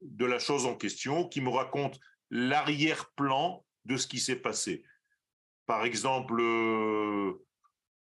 de 0.00 0.24
la 0.24 0.38
chose 0.38 0.66
en 0.66 0.76
question, 0.76 1.28
qui 1.28 1.40
me 1.40 1.50
raconte 1.50 1.98
l'arrière-plan 2.30 3.64
de 3.84 3.96
ce 3.96 4.06
qui 4.06 4.20
s'est 4.20 4.40
passé. 4.40 4.84
Par 5.66 5.84
exemple, 5.84 6.40
euh, 6.40 7.32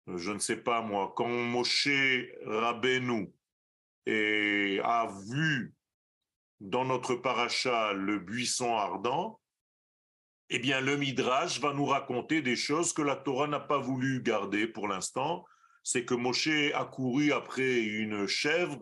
je 0.06 0.32
ne 0.32 0.38
sais 0.38 0.56
pas 0.56 0.80
moi, 0.80 1.12
quand 1.16 1.28
Moshe 1.28 1.88
Rabbeinu 2.44 3.32
a 4.06 5.12
vu 5.28 5.74
dans 6.60 6.84
notre 6.84 7.14
paracha 7.14 7.92
le 7.92 8.18
buisson 8.18 8.76
ardent, 8.76 9.40
eh 10.50 10.58
bien 10.58 10.80
le 10.80 10.96
Midrash 10.96 11.60
va 11.60 11.74
nous 11.74 11.84
raconter 11.84 12.40
des 12.40 12.56
choses 12.56 12.92
que 12.92 13.02
la 13.02 13.16
Torah 13.16 13.46
n'a 13.46 13.60
pas 13.60 13.78
voulu 13.78 14.22
garder 14.22 14.66
pour 14.66 14.88
l'instant. 14.88 15.44
C'est 15.82 16.04
que 16.04 16.14
Moshe 16.14 16.72
a 16.74 16.84
couru 16.84 17.32
après 17.32 17.80
une 17.80 18.26
chèvre 18.26 18.78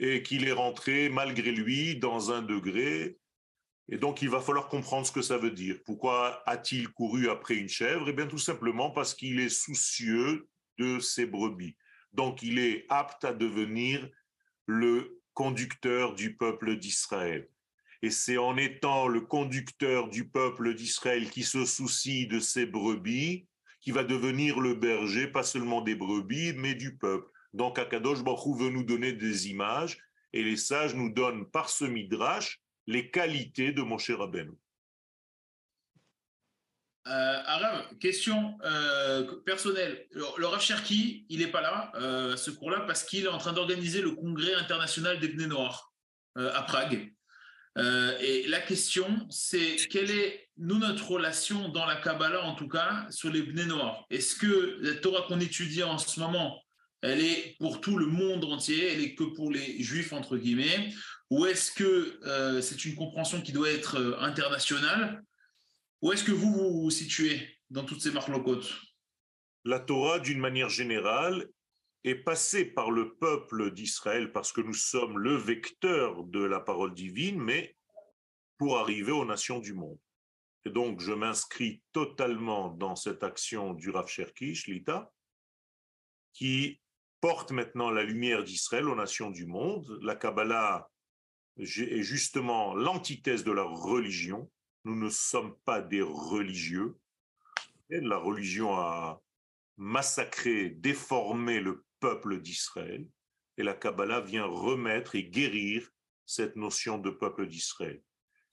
et 0.00 0.24
qu'il 0.24 0.48
est 0.48 0.52
rentré 0.52 1.08
malgré 1.08 1.52
lui 1.52 1.96
dans 1.96 2.32
un 2.32 2.42
degré 2.42 3.20
et 3.92 3.98
donc, 3.98 4.22
il 4.22 4.30
va 4.30 4.40
falloir 4.40 4.68
comprendre 4.68 5.04
ce 5.04 5.10
que 5.10 5.20
ça 5.20 5.36
veut 5.36 5.50
dire. 5.50 5.80
Pourquoi 5.84 6.48
a-t-il 6.48 6.88
couru 6.88 7.28
après 7.28 7.56
une 7.56 7.68
chèvre? 7.68 8.08
Eh 8.08 8.12
bien, 8.12 8.28
tout 8.28 8.38
simplement 8.38 8.90
parce 8.90 9.14
qu'il 9.14 9.40
est 9.40 9.48
soucieux 9.48 10.48
de 10.78 11.00
ses 11.00 11.26
brebis. 11.26 11.76
Donc, 12.12 12.42
il 12.42 12.60
est 12.60 12.86
apte 12.88 13.24
à 13.24 13.32
devenir 13.32 14.08
le 14.66 15.20
conducteur 15.34 16.14
du 16.14 16.36
peuple 16.36 16.76
d'Israël. 16.76 17.48
Et 18.02 18.10
c'est 18.10 18.38
en 18.38 18.56
étant 18.56 19.08
le 19.08 19.22
conducteur 19.22 20.08
du 20.08 20.28
peuple 20.28 20.74
d'Israël 20.74 21.28
qui 21.28 21.42
se 21.42 21.66
soucie 21.66 22.28
de 22.28 22.38
ses 22.38 22.66
brebis 22.66 23.46
qui 23.80 23.90
va 23.90 24.04
devenir 24.04 24.60
le 24.60 24.74
berger, 24.74 25.26
pas 25.26 25.42
seulement 25.42 25.80
des 25.80 25.94
brebis, 25.94 26.52
mais 26.52 26.74
du 26.74 26.96
peuple. 26.96 27.29
Donc, 27.52 27.78
Akadosh 27.78 28.22
Baruch 28.22 28.56
veut 28.58 28.70
nous 28.70 28.84
donner 28.84 29.12
des 29.12 29.48
images, 29.48 29.98
et 30.32 30.42
les 30.42 30.56
sages 30.56 30.94
nous 30.94 31.10
donnent 31.10 31.50
par 31.50 31.68
ce 31.68 31.84
midrash 31.84 32.60
les 32.86 33.10
qualités 33.10 33.72
de 33.72 33.82
Moshe 33.82 34.10
Rabbeinu. 34.10 34.52
Euh, 37.06 37.40
question 38.00 38.58
euh, 38.64 39.40
personnelle. 39.44 40.06
Le, 40.10 40.46
Rav 40.46 40.60
Cherki, 40.60 41.26
il 41.28 41.40
n'est 41.40 41.50
pas 41.50 41.60
là, 41.60 41.92
euh, 41.96 42.36
ce 42.36 42.50
cours-là, 42.50 42.80
parce 42.80 43.04
qu'il 43.04 43.24
est 43.24 43.28
en 43.28 43.38
train 43.38 43.52
d'organiser 43.52 44.02
le 44.02 44.12
congrès 44.12 44.54
international 44.54 45.18
des 45.18 45.28
Bnei 45.28 45.46
Noirs 45.46 45.92
euh, 46.38 46.52
à 46.54 46.62
Prague. 46.62 47.12
et 47.76 48.46
la 48.48 48.60
question, 48.60 49.26
c'est 49.30 49.76
quelle 49.90 50.10
est, 50.10 50.48
nous, 50.56 50.78
notre 50.78 51.10
relation 51.10 51.68
dans 51.68 51.86
la 51.86 51.96
Kabbalah, 51.96 52.42
en 52.42 52.54
tout 52.54 52.68
cas, 52.68 53.06
sur 53.10 53.30
les 53.30 53.42
Bnei 53.42 53.66
Noirs? 53.66 54.04
Est-ce 54.10 54.36
que 54.36 54.78
la 54.80 54.94
Torah 54.96 55.22
qu'on 55.26 55.40
étudie 55.40 55.82
en 55.82 55.98
ce 55.98 56.20
moment, 56.20 56.60
elle 57.02 57.20
est 57.20 57.56
pour 57.58 57.80
tout 57.80 57.96
le 57.96 58.06
monde 58.06 58.44
entier, 58.44 58.92
elle 58.92 59.00
est 59.00 59.14
que 59.14 59.24
pour 59.24 59.50
les 59.50 59.82
juifs, 59.82 60.12
entre 60.12 60.36
guillemets, 60.36 60.92
ou 61.30 61.46
est-ce 61.46 61.72
que 61.72 62.20
euh, 62.26 62.60
c'est 62.60 62.84
une 62.84 62.94
compréhension 62.94 63.40
qui 63.40 63.52
doit 63.52 63.70
être 63.70 63.96
euh, 63.96 64.18
internationale? 64.20 65.22
Où 66.02 66.12
est-ce 66.12 66.24
que 66.24 66.32
vous 66.32 66.82
vous, 66.82 66.90
situez 66.90 67.58
dans 67.70 67.84
toutes 67.84 68.00
ces 68.00 68.10
marques 68.10 68.30
La 69.64 69.80
Torah, 69.80 70.18
d'une 70.18 70.40
manière 70.40 70.68
générale, 70.68 71.46
est 72.04 72.16
passée 72.16 72.64
par 72.64 72.90
le 72.90 73.14
peuple 73.16 73.72
d'Israël 73.72 74.32
parce 74.32 74.52
que 74.52 74.62
nous 74.62 74.74
sommes 74.74 75.18
le 75.18 75.36
vecteur 75.36 76.24
de 76.24 76.42
la 76.42 76.60
parole 76.60 76.94
divine, 76.94 77.38
mais 77.38 77.76
pour 78.56 78.78
arriver 78.78 79.12
aux 79.12 79.26
nations 79.26 79.58
du 79.58 79.74
monde. 79.74 79.98
Et 80.64 80.70
donc, 80.70 81.00
je 81.00 81.12
m'inscris 81.12 81.82
totalement 81.92 82.68
dans 82.68 82.96
cette 82.96 83.22
action 83.22 83.72
du 83.74 83.90
Rav 83.90 84.08
Cherkish, 84.08 84.66
l'Ita, 84.66 85.10
qui 86.32 86.80
porte 87.20 87.52
maintenant 87.52 87.90
la 87.90 88.02
lumière 88.02 88.44
d'Israël 88.44 88.88
aux 88.88 88.94
nations 88.94 89.30
du 89.30 89.46
monde. 89.46 89.98
La 90.02 90.16
Kabbalah 90.16 90.88
est 91.58 92.02
justement 92.02 92.74
l'antithèse 92.74 93.44
de 93.44 93.52
la 93.52 93.64
religion. 93.64 94.50
Nous 94.84 94.96
ne 94.96 95.10
sommes 95.10 95.56
pas 95.64 95.82
des 95.82 96.02
religieux. 96.02 96.96
La 97.90 98.16
religion 98.16 98.74
a 98.74 99.20
massacré, 99.76 100.70
déformé 100.70 101.60
le 101.60 101.84
peuple 101.98 102.40
d'Israël. 102.40 103.06
Et 103.56 103.62
la 103.62 103.74
Kabbalah 103.74 104.20
vient 104.20 104.46
remettre 104.46 105.16
et 105.16 105.24
guérir 105.24 105.88
cette 106.24 106.56
notion 106.56 106.98
de 106.98 107.10
peuple 107.10 107.46
d'Israël. 107.46 108.00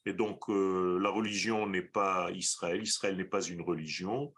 Et 0.05 0.13
donc, 0.13 0.49
euh, 0.49 0.97
la 0.99 1.09
religion 1.09 1.67
n'est 1.67 1.81
pas 1.81 2.31
Israël, 2.31 2.81
Israël 2.81 3.15
n'est 3.17 3.25
pas 3.25 3.43
une 3.43 3.61
religion. 3.61 4.33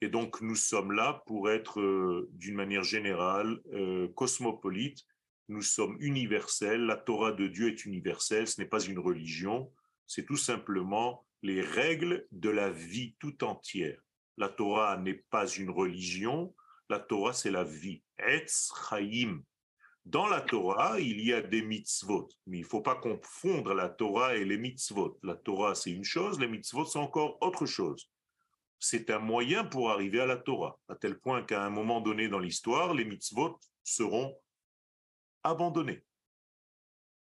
Et 0.00 0.08
donc, 0.08 0.40
nous 0.40 0.56
sommes 0.56 0.92
là 0.92 1.22
pour 1.26 1.50
être, 1.50 1.80
euh, 1.80 2.28
d'une 2.32 2.54
manière 2.54 2.84
générale, 2.84 3.60
euh, 3.72 4.08
cosmopolite 4.14 5.06
nous 5.50 5.62
sommes 5.62 5.96
universels, 5.98 6.86
la 6.86 6.96
Torah 6.96 7.32
de 7.32 7.48
Dieu 7.48 7.68
est 7.68 7.84
universelle, 7.84 8.46
ce 8.46 8.60
n'est 8.60 8.68
pas 8.68 8.80
une 8.80 9.00
religion, 9.00 9.70
c'est 10.06 10.24
tout 10.24 10.36
simplement 10.36 11.26
les 11.42 11.60
règles 11.60 12.26
de 12.30 12.50
la 12.50 12.70
vie 12.70 13.16
tout 13.18 13.42
entière. 13.42 14.00
La 14.36 14.48
Torah 14.48 14.96
n'est 14.96 15.24
pas 15.28 15.48
une 15.48 15.70
religion, 15.70 16.54
la 16.88 17.00
Torah 17.00 17.32
c'est 17.32 17.50
la 17.50 17.64
vie. 17.64 18.00
Etz 18.18 18.72
Chaim. 18.88 19.42
Dans 20.04 20.28
la 20.28 20.40
Torah, 20.40 21.00
il 21.00 21.20
y 21.20 21.32
a 21.32 21.42
des 21.42 21.62
mitzvot, 21.62 22.28
mais 22.46 22.58
il 22.58 22.62
ne 22.62 22.66
faut 22.66 22.80
pas 22.80 22.94
confondre 22.94 23.74
la 23.74 23.88
Torah 23.88 24.36
et 24.36 24.44
les 24.44 24.56
mitzvot. 24.56 25.18
La 25.24 25.34
Torah 25.34 25.74
c'est 25.74 25.90
une 25.90 26.04
chose, 26.04 26.38
les 26.38 26.48
mitzvot 26.48 26.84
c'est 26.84 26.98
encore 27.00 27.38
autre 27.40 27.66
chose. 27.66 28.08
C'est 28.82 29.10
un 29.10 29.18
moyen 29.18 29.64
pour 29.64 29.90
arriver 29.90 30.20
à 30.20 30.26
la 30.26 30.38
Torah, 30.38 30.78
à 30.88 30.96
tel 30.96 31.20
point 31.20 31.42
qu'à 31.42 31.62
un 31.64 31.70
moment 31.70 32.00
donné 32.00 32.28
dans 32.28 32.38
l'histoire, 32.38 32.94
les 32.94 33.04
mitzvot 33.04 33.60
seront 33.84 34.34
abandonné, 35.44 36.02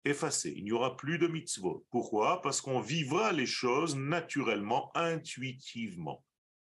effacé. 0.04 0.54
Il 0.56 0.64
n'y 0.64 0.72
aura 0.72 0.96
plus 0.96 1.18
de 1.18 1.26
mitzvot. 1.26 1.84
Pourquoi? 1.90 2.40
Parce 2.40 2.62
qu'on 2.62 2.80
vivra 2.80 3.32
les 3.32 3.46
choses 3.46 3.94
naturellement, 3.96 4.90
intuitivement. 4.96 6.24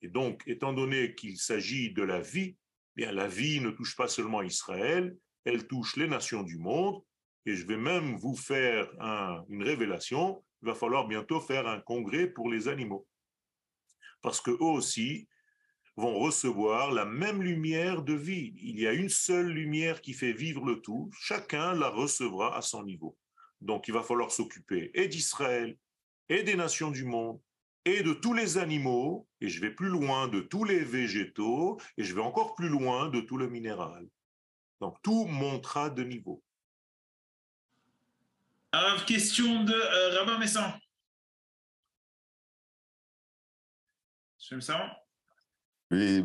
Et 0.02 0.08
donc, 0.08 0.42
étant 0.46 0.74
donné 0.74 1.14
qu'il 1.14 1.38
s'agit 1.38 1.92
de 1.94 2.02
la 2.02 2.20
vie, 2.20 2.54
eh 2.98 3.02
bien 3.02 3.12
la 3.12 3.28
vie 3.28 3.60
ne 3.60 3.70
touche 3.70 3.96
pas 3.96 4.08
seulement 4.08 4.42
Israël, 4.42 5.16
elle 5.44 5.66
touche 5.66 5.96
les 5.96 6.06
nations 6.06 6.42
du 6.42 6.58
monde. 6.58 7.02
Et 7.46 7.54
je 7.54 7.66
vais 7.66 7.78
même 7.78 8.16
vous 8.16 8.36
faire 8.36 8.90
une 9.48 9.62
révélation. 9.62 10.44
Il 10.62 10.66
va 10.66 10.74
falloir 10.74 11.06
bientôt 11.06 11.40
faire 11.40 11.66
un 11.66 11.80
congrès 11.80 12.26
pour 12.26 12.50
les 12.50 12.68
animaux. 12.68 13.06
Parce 14.26 14.40
que 14.40 14.50
eux 14.50 14.72
aussi, 14.74 15.28
vont 15.96 16.18
recevoir 16.18 16.90
la 16.90 17.04
même 17.04 17.44
lumière 17.44 18.02
de 18.02 18.12
vie. 18.12 18.54
Il 18.60 18.80
y 18.80 18.88
a 18.88 18.92
une 18.92 19.08
seule 19.08 19.46
lumière 19.46 20.00
qui 20.00 20.14
fait 20.14 20.32
vivre 20.32 20.64
le 20.64 20.80
tout. 20.80 21.12
Chacun 21.20 21.74
la 21.74 21.90
recevra 21.90 22.56
à 22.56 22.60
son 22.60 22.82
niveau. 22.82 23.16
Donc 23.60 23.86
il 23.86 23.94
va 23.94 24.02
falloir 24.02 24.32
s'occuper 24.32 24.90
et 24.94 25.06
d'Israël, 25.06 25.78
et 26.28 26.42
des 26.42 26.56
nations 26.56 26.90
du 26.90 27.04
monde, 27.04 27.40
et 27.84 28.02
de 28.02 28.14
tous 28.14 28.34
les 28.34 28.58
animaux, 28.58 29.28
et 29.40 29.48
je 29.48 29.60
vais 29.60 29.70
plus 29.70 29.90
loin 29.90 30.26
de 30.26 30.40
tous 30.40 30.64
les 30.64 30.80
végétaux, 30.80 31.78
et 31.96 32.02
je 32.02 32.12
vais 32.12 32.20
encore 32.20 32.56
plus 32.56 32.68
loin 32.68 33.08
de 33.08 33.20
tout 33.20 33.36
le 33.36 33.48
minéral. 33.48 34.08
Donc 34.80 35.00
tout 35.02 35.26
montera 35.26 35.88
de 35.88 36.02
niveau. 36.02 36.42
Question 39.06 39.62
de 39.62 39.72
euh, 39.72 40.18
Rabbin 40.18 40.38
Messan. 40.38 40.72
Ça 44.60 44.96
oui, 45.90 46.22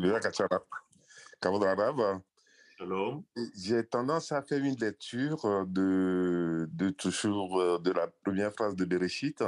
J'ai 3.54 3.84
tendance 3.86 4.32
à 4.32 4.42
faire 4.42 4.58
une 4.58 4.76
lecture 4.76 5.66
de, 5.66 6.68
de 6.72 6.90
toujours 6.90 7.60
euh, 7.60 7.78
de 7.78 7.92
la 7.92 8.08
première 8.24 8.52
phrase 8.52 8.74
de 8.74 8.84
Bereshit. 8.84 9.42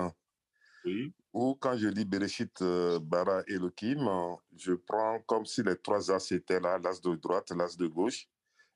Oui. 0.84 1.12
Ou 1.32 1.56
quand 1.56 1.76
je 1.76 1.88
lis 1.88 2.04
Bereshit 2.04 2.62
euh, 2.62 3.00
Bara 3.00 3.42
Elohim, 3.48 4.36
je 4.56 4.74
prends 4.74 5.18
comme 5.20 5.46
si 5.46 5.62
les 5.62 5.76
trois 5.76 6.12
as 6.12 6.30
étaient 6.30 6.60
là, 6.60 6.78
l'as 6.78 7.00
de 7.00 7.16
droite, 7.16 7.50
l'as 7.50 7.76
de 7.76 7.86
gauche 7.86 8.28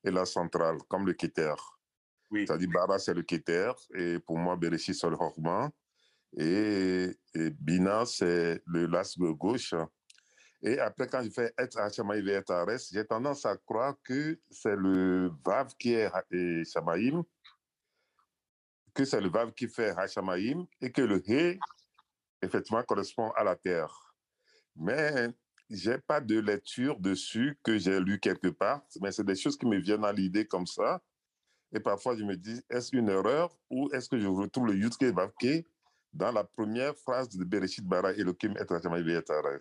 et 0.03 0.11
l'as 0.11 0.25
central, 0.25 0.77
comme 0.89 1.05
le 1.05 1.13
Keter. 1.13 1.55
Oui. 2.31 2.45
C'est-à-dire 2.45 2.69
Bara, 2.69 2.99
c'est 2.99 3.13
le 3.13 3.21
Keter, 3.21 3.71
et 3.93 4.19
pour 4.19 4.37
moi, 4.37 4.57
Bereshit, 4.57 4.95
c'est 4.95 5.09
le 5.09 5.15
Horma, 5.15 5.71
et, 6.37 7.17
et 7.33 7.51
c'est 8.05 8.61
le 8.65 8.85
l'as 8.85 9.17
de 9.17 9.31
gauche. 9.31 9.73
Et 10.61 10.77
après, 10.79 11.07
quand 11.07 11.23
je 11.23 11.29
fais 11.29 11.53
être 11.57 11.77
Hachamaï 11.79 12.27
et 12.29 12.41
Ares, 12.49 12.79
j'ai 12.91 13.05
tendance 13.05 13.45
à 13.45 13.55
croire 13.55 13.95
que 14.03 14.39
c'est 14.51 14.75
le 14.75 15.31
Vav 15.45 15.73
qui 15.79 15.93
est 15.93 16.11
Shamaïm, 16.65 17.23
que 18.93 19.05
c'est 19.05 19.21
le 19.21 19.29
Vav 19.29 19.53
qui 19.53 19.67
fait 19.67 19.91
Hachamaïm 19.97 20.65
et 20.81 20.91
que 20.91 21.01
le 21.01 21.23
He, 21.25 21.57
effectivement, 22.41 22.83
correspond 22.83 23.31
à 23.31 23.43
la 23.45 23.55
terre. 23.55 23.93
Mais 24.75 25.29
j'ai 25.69 25.97
pas 25.97 26.19
de 26.19 26.39
lecture 26.39 26.99
dessus 26.99 27.57
que 27.63 27.77
j'ai 27.77 27.99
lu 27.99 28.19
quelque 28.19 28.49
part, 28.49 28.81
mais 29.01 29.11
c'est 29.13 29.23
des 29.23 29.35
choses 29.35 29.57
qui 29.57 29.65
me 29.65 29.77
viennent 29.77 30.05
à 30.05 30.11
l'idée 30.11 30.45
comme 30.45 30.67
ça. 30.67 31.01
Et 31.71 31.79
parfois, 31.79 32.17
je 32.17 32.23
me 32.23 32.35
dis, 32.35 32.61
est-ce 32.69 32.95
une 32.95 33.09
erreur 33.09 33.55
ou 33.69 33.89
est-ce 33.93 34.09
que 34.09 34.19
je 34.19 34.27
retrouve 34.27 34.67
le 34.67 34.75
Yutke 34.75 35.03
Vavke 35.03 35.65
dans 36.13 36.31
la 36.31 36.43
première 36.43 36.95
phrase 36.95 37.29
de 37.29 37.43
Bereshit 37.43 37.85
Bara 37.85 38.13
Elohim 38.13 38.53
et 38.57 39.59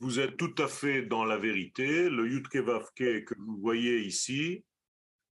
Vous 0.00 0.18
êtes 0.18 0.36
tout 0.36 0.54
à 0.58 0.68
fait 0.68 1.02
dans 1.02 1.24
la 1.24 1.38
vérité. 1.38 2.08
Le 2.10 2.28
Yutke 2.28 2.56
Vavke 2.56 3.24
que 3.24 3.34
vous 3.38 3.58
voyez 3.58 4.00
ici 4.00 4.64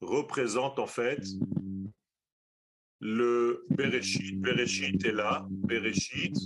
représente 0.01 0.79
en 0.79 0.87
fait 0.87 1.23
le 3.01 3.65
Bereshit. 3.71 4.41
Bereshit 4.41 5.05
est 5.05 5.13
là. 5.13 5.47
Bereshit 5.51 6.37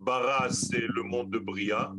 Bara, 0.00 0.50
c'est 0.50 0.86
le 0.86 1.02
monde 1.02 1.30
de 1.30 1.38
Bria. 1.38 1.94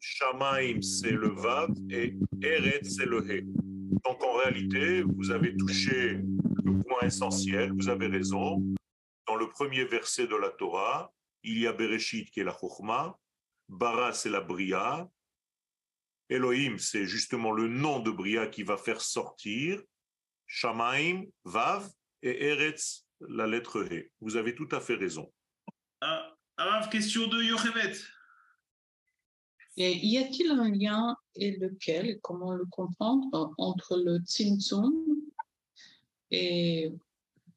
Shamaim, 0.00 0.82
c'est 0.82 1.12
le 1.12 1.28
Vav. 1.28 1.70
Et 1.90 2.18
Eret, 2.42 2.82
c'est 2.82 3.06
le 3.06 3.24
He. 3.30 3.42
Donc 4.04 4.22
en 4.24 4.36
réalité, 4.38 5.02
vous 5.02 5.30
avez 5.30 5.56
touché 5.56 6.20
essentiel. 7.02 7.72
Vous 7.72 7.88
avez 7.88 8.06
raison. 8.06 8.62
Dans 9.26 9.36
le 9.36 9.48
premier 9.48 9.84
verset 9.84 10.26
de 10.26 10.36
la 10.36 10.50
Torah, 10.50 11.12
il 11.42 11.58
y 11.58 11.66
a 11.66 11.72
Bereshit 11.72 12.30
qui 12.30 12.40
est 12.40 12.44
la 12.44 12.56
Chokhmah. 12.56 13.18
Bara, 13.68 14.12
c'est 14.12 14.30
la 14.30 14.40
Bria. 14.40 15.08
Elohim, 16.28 16.78
c'est 16.78 17.06
justement 17.06 17.52
le 17.52 17.68
nom 17.68 18.00
de 18.00 18.10
Bria 18.10 18.46
qui 18.46 18.62
va 18.62 18.76
faire 18.76 19.00
sortir. 19.00 19.82
Shamaim, 20.46 21.24
Vav. 21.44 21.90
Et 22.22 22.46
Eretz, 22.46 23.06
la 23.20 23.46
lettre 23.46 23.84
He. 23.84 24.10
Vous 24.20 24.36
avez 24.36 24.54
tout 24.54 24.68
à 24.72 24.80
fait 24.80 24.94
raison. 24.94 25.32
Ah, 26.00 26.34
alors, 26.56 26.88
question 26.88 27.26
de 27.28 27.42
Yochevet. 27.42 27.92
Et 29.76 29.94
y 30.06 30.18
a-t-il 30.18 30.50
un 30.50 30.70
lien 30.70 31.16
et 31.34 31.56
lequel, 31.58 32.18
comment 32.22 32.54
le 32.54 32.64
comprendre, 32.64 33.52
entre 33.58 33.98
le 33.98 34.18
Tzimtzum 34.20 35.15
et 36.30 36.92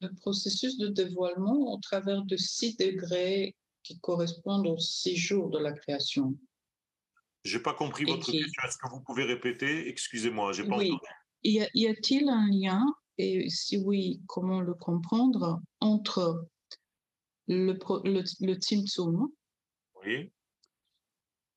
le 0.01 0.13
processus 0.15 0.77
de 0.77 0.87
dévoilement 0.87 1.73
au 1.73 1.77
travers 1.79 2.23
de 2.23 2.37
six 2.37 2.77
degrés 2.77 3.55
qui 3.83 3.99
correspondent 3.99 4.67
aux 4.67 4.77
six 4.77 5.15
jours 5.17 5.49
de 5.49 5.59
la 5.59 5.73
création 5.73 6.37
Je 7.43 7.57
n'ai 7.57 7.63
pas 7.63 7.73
compris 7.73 8.05
votre 8.05 8.31
question. 8.31 8.63
Est-ce 8.65 8.77
que 8.77 8.89
vous 8.89 9.01
pouvez 9.01 9.23
répéter? 9.23 9.89
Excusez-moi, 9.89 10.53
j'ai 10.53 10.67
pas 10.67 10.77
oui. 10.77 10.93
Y 11.43 11.87
a-t-il 11.87 12.29
un 12.29 12.49
lien, 12.49 12.85
et 13.17 13.49
si 13.49 13.77
oui, 13.77 14.21
comment 14.27 14.61
le 14.61 14.73
comprendre, 14.73 15.61
entre 15.79 16.47
le, 17.47 17.73
le, 18.03 18.23
le 18.45 19.29
Oui. 20.05 20.31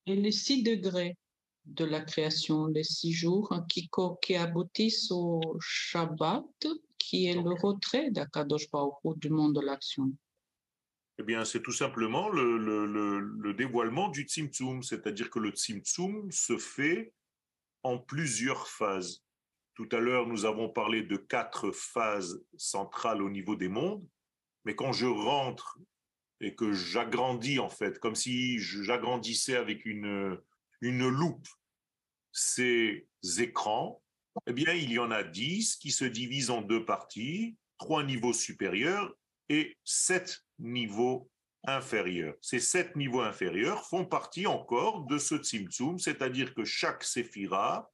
Et 0.07 0.17
les 0.17 0.33
six 0.33 0.63
degrés? 0.63 1.17
De 1.65 1.85
la 1.85 2.01
création, 2.01 2.67
les 2.67 2.85
six 2.85 3.13
jours 3.13 3.53
hein, 3.53 3.65
qui, 3.69 3.89
qui 4.21 4.37
aboutissent 4.37 5.11
au 5.11 5.41
Shabbat, 5.61 6.67
qui 6.99 7.27
est 7.27 7.35
le 7.35 7.53
retrait 7.61 8.11
d'Akadosh 8.11 8.71
Baruch 8.71 9.19
du 9.19 9.31
monde 9.31 9.55
de 9.55 9.61
l'action. 9.61 10.13
Eh 11.19 11.23
bien, 11.23 11.45
c'est 11.45 11.63
tout 11.63 11.73
simplement 11.73 12.29
le, 12.29 12.59
le, 12.59 13.21
le, 13.21 13.55
dévoilement 13.55 14.09
du 14.09 14.23
Tzimtzum, 14.23 14.83
c'est-à-dire 14.83 15.31
que 15.31 15.39
le 15.39 15.51
Tzimtzum 15.51 16.31
se 16.31 16.57
fait 16.57 17.13
en 17.83 17.99
plusieurs 17.99 18.67
phases. 18.67 19.23
Tout 19.75 19.89
à 19.93 19.99
l'heure, 19.99 20.27
nous 20.27 20.45
avons 20.45 20.69
parlé 20.69 21.03
de 21.03 21.17
quatre 21.17 21.71
phases 21.71 22.43
centrales 22.57 23.23
au 23.23 23.31
niveau 23.31 23.57
des 23.57 23.69
mondes. 23.69 24.07
Mais 24.65 24.75
quand 24.75 24.93
je 24.93 25.07
rentre 25.07 25.79
et 26.41 26.55
que 26.55 26.73
j'agrandis, 26.73 27.59
en 27.59 27.69
fait, 27.69 27.99
comme 27.99 28.15
si 28.15 28.59
j'agrandissais 28.59 29.57
avec 29.57 29.85
une, 29.85 30.39
une 30.83 31.09
loupe 31.09 31.49
ces 32.33 33.07
écrans, 33.39 34.03
eh 34.47 34.53
bien, 34.53 34.73
il 34.73 34.91
y 34.93 34.99
en 34.99 35.11
a 35.11 35.23
dix 35.23 35.77
qui 35.77 35.91
se 35.91 36.05
divisent 36.05 36.51
en 36.51 36.63
deux 36.63 36.85
parties, 36.85 37.57
trois 37.79 38.03
niveaux 38.03 38.33
supérieurs 38.33 39.15
et 39.49 39.77
sept 39.85 40.41
niveaux 40.59 41.31
inférieurs. 41.65 42.35
Ces 42.41 42.59
sept 42.59 42.97
niveaux 42.97 43.21
inférieurs 43.21 43.87
font 43.87 44.05
partie 44.05 44.47
encore 44.47 45.05
de 45.05 45.19
ce 45.19 45.37
Tzimtzum, 45.37 45.99
c'est-à-dire 45.99 46.55
que 46.55 46.65
chaque 46.65 47.05
séphira 47.05 47.91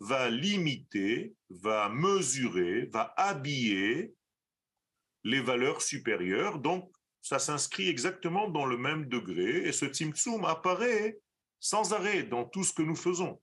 va 0.00 0.30
limiter, 0.30 1.34
va 1.50 1.88
mesurer, 1.88 2.86
va 2.86 3.14
habiller 3.16 4.14
les 5.22 5.40
valeurs 5.40 5.82
supérieures. 5.82 6.58
Donc, 6.58 6.90
ça 7.22 7.38
s'inscrit 7.38 7.88
exactement 7.88 8.48
dans 8.48 8.66
le 8.66 8.76
même 8.76 9.08
degré 9.08 9.68
et 9.68 9.72
ce 9.72 9.86
Tzimtzum 9.86 10.44
apparaît 10.44 11.18
sans 11.64 11.94
arrêt 11.94 12.24
dans 12.24 12.44
tout 12.44 12.62
ce 12.62 12.74
que 12.74 12.82
nous 12.82 12.94
faisons. 12.94 13.40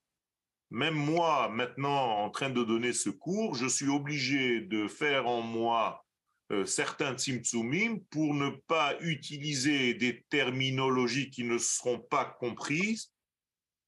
Même 0.69 0.93
moi, 0.93 1.49
maintenant, 1.49 2.19
en 2.19 2.30
train 2.30 2.51
de 2.51 2.63
donner 2.63 2.93
ce 2.93 3.09
cours, 3.09 3.55
je 3.55 3.65
suis 3.65 3.89
obligé 3.89 4.61
de 4.61 4.88
faire 4.88 5.28
en 5.28 5.41
moi 5.41 6.05
euh, 6.51 6.63
certains 6.67 7.17
Tzimtzumim 7.17 7.97
pour 8.11 8.36
ne 8.36 8.51
pas 8.67 8.95
utiliser 9.01 9.95
des 9.95 10.24
terminologies 10.30 11.32
qui 11.32 11.43
ne 11.43 11.57
seront 11.57 11.97
pas 11.97 12.26
comprises. 12.26 13.11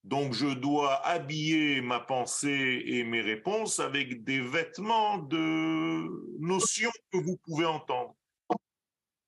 Donc, 0.03 0.33
je 0.33 0.47
dois 0.47 0.95
habiller 1.05 1.81
ma 1.81 1.99
pensée 1.99 2.81
et 2.87 3.03
mes 3.03 3.21
réponses 3.21 3.79
avec 3.79 4.23
des 4.23 4.41
vêtements 4.41 5.19
de 5.19 6.09
notions 6.39 6.91
que 7.11 7.19
vous 7.19 7.37
pouvez 7.45 7.65
entendre 7.65 8.15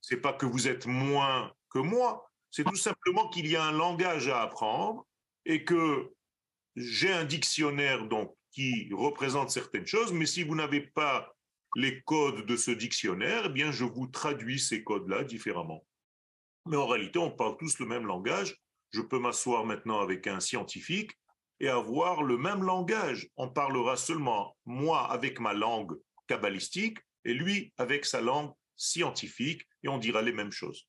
c'est 0.07 0.21
pas 0.21 0.33
que 0.33 0.45
vous 0.45 0.67
êtes 0.67 0.85
moins 0.85 1.51
que 1.71 1.79
moi, 1.79 2.24
c'est 2.55 2.63
tout 2.63 2.77
simplement 2.77 3.27
qu'il 3.27 3.47
y 3.47 3.57
a 3.57 3.65
un 3.65 3.73
langage 3.73 4.29
à 4.29 4.41
apprendre 4.41 5.05
et 5.45 5.65
que 5.65 6.09
j'ai 6.77 7.11
un 7.11 7.25
dictionnaire 7.25 8.07
donc 8.07 8.33
qui 8.51 8.89
représente 8.93 9.49
certaines 9.49 9.85
choses, 9.85 10.13
mais 10.13 10.25
si 10.25 10.43
vous 10.43 10.55
n'avez 10.55 10.79
pas 10.79 11.35
les 11.75 12.01
codes 12.03 12.45
de 12.45 12.55
ce 12.55 12.71
dictionnaire, 12.71 13.47
eh 13.47 13.49
bien 13.49 13.73
je 13.73 13.83
vous 13.83 14.07
traduis 14.07 14.57
ces 14.57 14.85
codes-là 14.85 15.25
différemment. 15.25 15.85
Mais 16.65 16.77
en 16.77 16.87
réalité, 16.87 17.19
on 17.19 17.29
parle 17.29 17.57
tous 17.57 17.77
le 17.79 17.87
même 17.87 18.07
langage. 18.07 18.55
Je 18.91 19.01
peux 19.01 19.19
m'asseoir 19.19 19.65
maintenant 19.65 19.99
avec 19.99 20.25
un 20.25 20.39
scientifique 20.39 21.11
et 21.59 21.67
avoir 21.67 22.23
le 22.23 22.37
même 22.37 22.63
langage. 22.63 23.27
On 23.35 23.49
parlera 23.49 23.97
seulement 23.97 24.55
moi 24.63 25.11
avec 25.11 25.41
ma 25.41 25.51
langue 25.51 25.99
kabbalistique 26.27 26.99
et 27.25 27.33
lui 27.33 27.73
avec 27.75 28.05
sa 28.05 28.21
langue 28.21 28.53
scientifique 28.77 29.67
et 29.83 29.89
on 29.89 29.97
dira 29.97 30.21
les 30.21 30.31
mêmes 30.31 30.53
choses. 30.53 30.87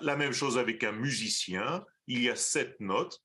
La 0.00 0.16
même 0.16 0.32
chose 0.32 0.56
avec 0.56 0.84
un 0.84 0.92
musicien, 0.92 1.84
il 2.06 2.22
y 2.22 2.30
a 2.30 2.36
sept 2.36 2.78
notes, 2.80 3.20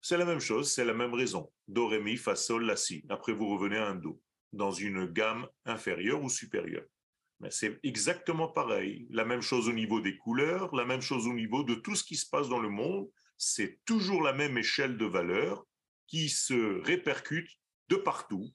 c'est 0.00 0.16
la 0.16 0.24
même 0.24 0.40
chose, 0.40 0.72
c'est 0.72 0.84
la 0.84 0.94
même 0.94 1.14
raison. 1.14 1.52
Do, 1.68 1.88
ré, 1.88 2.00
mi, 2.00 2.16
fa, 2.16 2.36
sol, 2.36 2.64
la, 2.64 2.76
si. 2.76 3.04
Après, 3.08 3.32
vous 3.32 3.48
revenez 3.48 3.76
à 3.76 3.88
un 3.88 3.96
do, 3.96 4.20
dans 4.52 4.70
une 4.70 5.06
gamme 5.06 5.48
inférieure 5.64 6.22
ou 6.22 6.28
supérieure. 6.28 6.86
Mais 7.40 7.50
c'est 7.50 7.78
exactement 7.82 8.48
pareil. 8.48 9.06
La 9.10 9.24
même 9.24 9.42
chose 9.42 9.68
au 9.68 9.72
niveau 9.72 10.00
des 10.00 10.16
couleurs, 10.16 10.74
la 10.74 10.84
même 10.84 11.02
chose 11.02 11.26
au 11.26 11.34
niveau 11.34 11.64
de 11.64 11.74
tout 11.74 11.94
ce 11.94 12.04
qui 12.04 12.16
se 12.16 12.28
passe 12.28 12.48
dans 12.48 12.60
le 12.60 12.70
monde. 12.70 13.10
C'est 13.36 13.80
toujours 13.84 14.22
la 14.22 14.32
même 14.32 14.56
échelle 14.56 14.96
de 14.96 15.04
valeurs 15.04 15.66
qui 16.06 16.28
se 16.28 16.80
répercute 16.82 17.50
de 17.88 17.96
partout. 17.96 18.54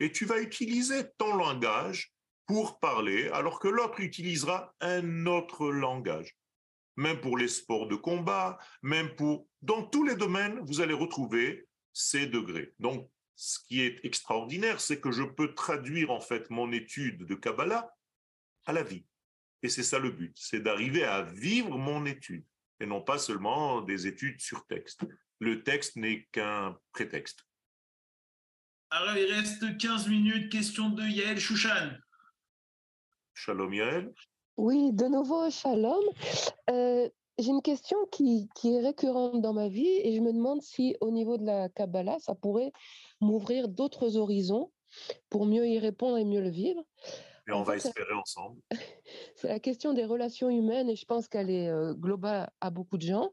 Et 0.00 0.10
tu 0.10 0.24
vas 0.24 0.40
utiliser 0.40 1.04
ton 1.18 1.36
langage 1.36 2.12
pour 2.46 2.80
parler, 2.80 3.28
alors 3.28 3.58
que 3.58 3.68
l'autre 3.68 4.00
utilisera 4.00 4.74
un 4.80 5.26
autre 5.26 5.68
langage. 5.68 6.36
Même 6.96 7.20
pour 7.20 7.36
les 7.36 7.48
sports 7.48 7.88
de 7.88 7.96
combat, 7.96 8.58
même 8.82 9.14
pour... 9.16 9.48
Dans 9.62 9.82
tous 9.82 10.04
les 10.04 10.16
domaines, 10.16 10.60
vous 10.60 10.80
allez 10.80 10.94
retrouver 10.94 11.68
ces 11.92 12.26
degrés. 12.26 12.74
Donc, 12.78 13.10
ce 13.34 13.58
qui 13.66 13.82
est 13.82 14.04
extraordinaire, 14.04 14.80
c'est 14.80 15.00
que 15.00 15.12
je 15.12 15.22
peux 15.22 15.54
traduire 15.54 16.10
en 16.10 16.20
fait 16.20 16.48
mon 16.50 16.72
étude 16.72 17.24
de 17.24 17.34
Kabbalah 17.34 17.94
à 18.64 18.72
la 18.72 18.82
vie. 18.82 19.04
Et 19.62 19.68
c'est 19.68 19.82
ça 19.82 19.98
le 19.98 20.10
but, 20.10 20.36
c'est 20.38 20.60
d'arriver 20.60 21.04
à 21.04 21.22
vivre 21.22 21.76
mon 21.76 22.06
étude, 22.06 22.44
et 22.80 22.86
non 22.86 23.02
pas 23.02 23.18
seulement 23.18 23.80
des 23.82 24.06
études 24.06 24.40
sur 24.40 24.66
texte. 24.66 25.06
Le 25.38 25.62
texte 25.62 25.96
n'est 25.96 26.24
qu'un 26.32 26.78
prétexte. 26.92 27.46
Alors, 28.90 29.16
il 29.16 29.32
reste 29.32 29.76
15 29.76 30.08
minutes. 30.08 30.50
Question 30.50 30.90
de 30.90 31.02
Yael 31.02 31.38
Chouchan. 31.38 31.90
Shalom 33.34 33.74
Yael. 33.74 34.14
Oui, 34.56 34.92
de 34.92 35.04
nouveau 35.06 35.50
shalom. 35.50 36.02
Euh, 36.70 37.08
j'ai 37.38 37.50
une 37.50 37.60
question 37.60 37.98
qui, 38.10 38.48
qui, 38.54 38.74
est 38.74 38.80
récurrente 38.80 39.42
dans 39.42 39.52
ma 39.52 39.68
vie 39.68 40.00
et 40.02 40.14
je 40.16 40.20
me 40.20 40.32
demande 40.32 40.62
si 40.62 40.96
au 41.02 41.10
niveau 41.10 41.36
de 41.36 41.44
la 41.44 41.68
Kabbalah, 41.68 42.18
ça 42.20 42.34
pourrait 42.34 42.72
m'ouvrir 43.20 43.68
d'autres 43.68 44.16
horizons 44.16 44.72
pour 45.28 45.44
mieux 45.44 45.68
y 45.68 45.78
répondre 45.78 46.16
et 46.16 46.24
mieux 46.24 46.40
le 46.40 46.48
vivre. 46.48 46.82
Et 47.48 47.52
on 47.52 47.62
va 47.62 47.76
espérer 47.76 48.14
ensemble. 48.14 48.58
C'est 49.36 49.48
la 49.48 49.60
question 49.60 49.92
des 49.92 50.06
relations 50.06 50.48
humaines 50.48 50.88
et 50.88 50.96
je 50.96 51.04
pense 51.04 51.28
qu'elle 51.28 51.50
est 51.50 51.68
euh, 51.68 51.92
globale 51.92 52.50
à 52.62 52.70
beaucoup 52.70 52.96
de 52.96 53.06
gens. 53.06 53.30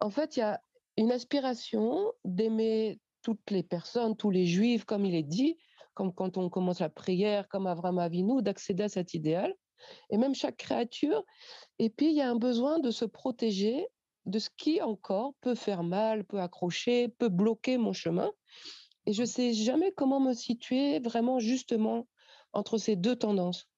En 0.00 0.10
fait, 0.10 0.36
il 0.36 0.40
y 0.40 0.42
a 0.42 0.60
une 0.96 1.12
aspiration 1.12 2.12
d'aimer 2.24 2.98
toutes 3.20 3.50
les 3.50 3.62
personnes, 3.62 4.16
tous 4.16 4.30
les 4.30 4.46
juifs, 4.46 4.86
comme 4.86 5.04
il 5.04 5.14
est 5.14 5.22
dit, 5.22 5.58
comme 5.92 6.14
quand 6.14 6.38
on 6.38 6.48
commence 6.48 6.80
la 6.80 6.88
prière, 6.88 7.46
comme 7.48 7.66
Avram 7.66 7.98
Avinu, 7.98 8.42
d'accéder 8.42 8.84
à 8.84 8.88
cet 8.88 9.12
idéal, 9.12 9.54
et 10.10 10.16
même 10.16 10.34
chaque 10.34 10.56
créature. 10.56 11.24
Et 11.78 11.90
puis, 11.90 12.06
il 12.06 12.14
y 12.16 12.20
a 12.20 12.30
un 12.30 12.36
besoin 12.36 12.78
de 12.78 12.90
se 12.90 13.04
protéger 13.04 13.86
de 14.26 14.38
ce 14.38 14.50
qui 14.56 14.82
encore 14.82 15.34
peut 15.40 15.54
faire 15.54 15.82
mal, 15.82 16.24
peut 16.24 16.40
accrocher, 16.40 17.08
peut 17.08 17.28
bloquer 17.28 17.78
mon 17.78 17.92
chemin. 17.92 18.30
Et 19.06 19.12
je 19.12 19.22
ne 19.22 19.26
sais 19.26 19.54
jamais 19.54 19.92
comment 19.96 20.20
me 20.20 20.34
situer 20.34 20.98
vraiment 20.98 21.38
justement 21.38 22.08
entre 22.52 22.76
ces 22.76 22.96
deux 22.96 23.16
tendances. 23.16 23.68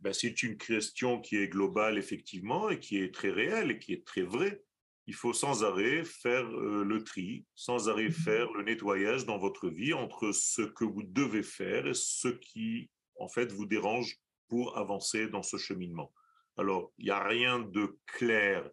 Ben, 0.00 0.12
c'est 0.12 0.42
une 0.42 0.58
question 0.58 1.20
qui 1.20 1.36
est 1.36 1.48
globale, 1.48 1.96
effectivement, 1.96 2.68
et 2.68 2.78
qui 2.78 2.98
est 2.98 3.14
très 3.14 3.30
réelle 3.30 3.70
et 3.70 3.78
qui 3.78 3.94
est 3.94 4.06
très 4.06 4.22
vraie. 4.22 4.62
Il 5.06 5.14
faut 5.14 5.32
sans 5.32 5.64
arrêt 5.64 6.04
faire 6.04 6.44
euh, 6.44 6.84
le 6.84 7.02
tri, 7.02 7.46
sans 7.54 7.88
arrêt 7.88 8.08
mmh 8.08 8.12
faire 8.12 8.52
le 8.52 8.64
nettoyage 8.64 9.24
dans 9.24 9.38
votre 9.38 9.68
vie 9.68 9.94
entre 9.94 10.32
ce 10.32 10.62
que 10.62 10.84
vous 10.84 11.02
devez 11.04 11.42
faire 11.42 11.86
et 11.86 11.94
ce 11.94 12.28
qui, 12.28 12.90
en 13.18 13.28
fait, 13.28 13.52
vous 13.52 13.66
dérange 13.66 14.18
pour 14.48 14.76
avancer 14.76 15.28
dans 15.28 15.42
ce 15.42 15.56
cheminement. 15.56 16.12
Alors, 16.56 16.92
il 16.98 17.06
n'y 17.06 17.10
a 17.10 17.22
rien 17.22 17.60
de 17.60 17.98
clair 18.06 18.68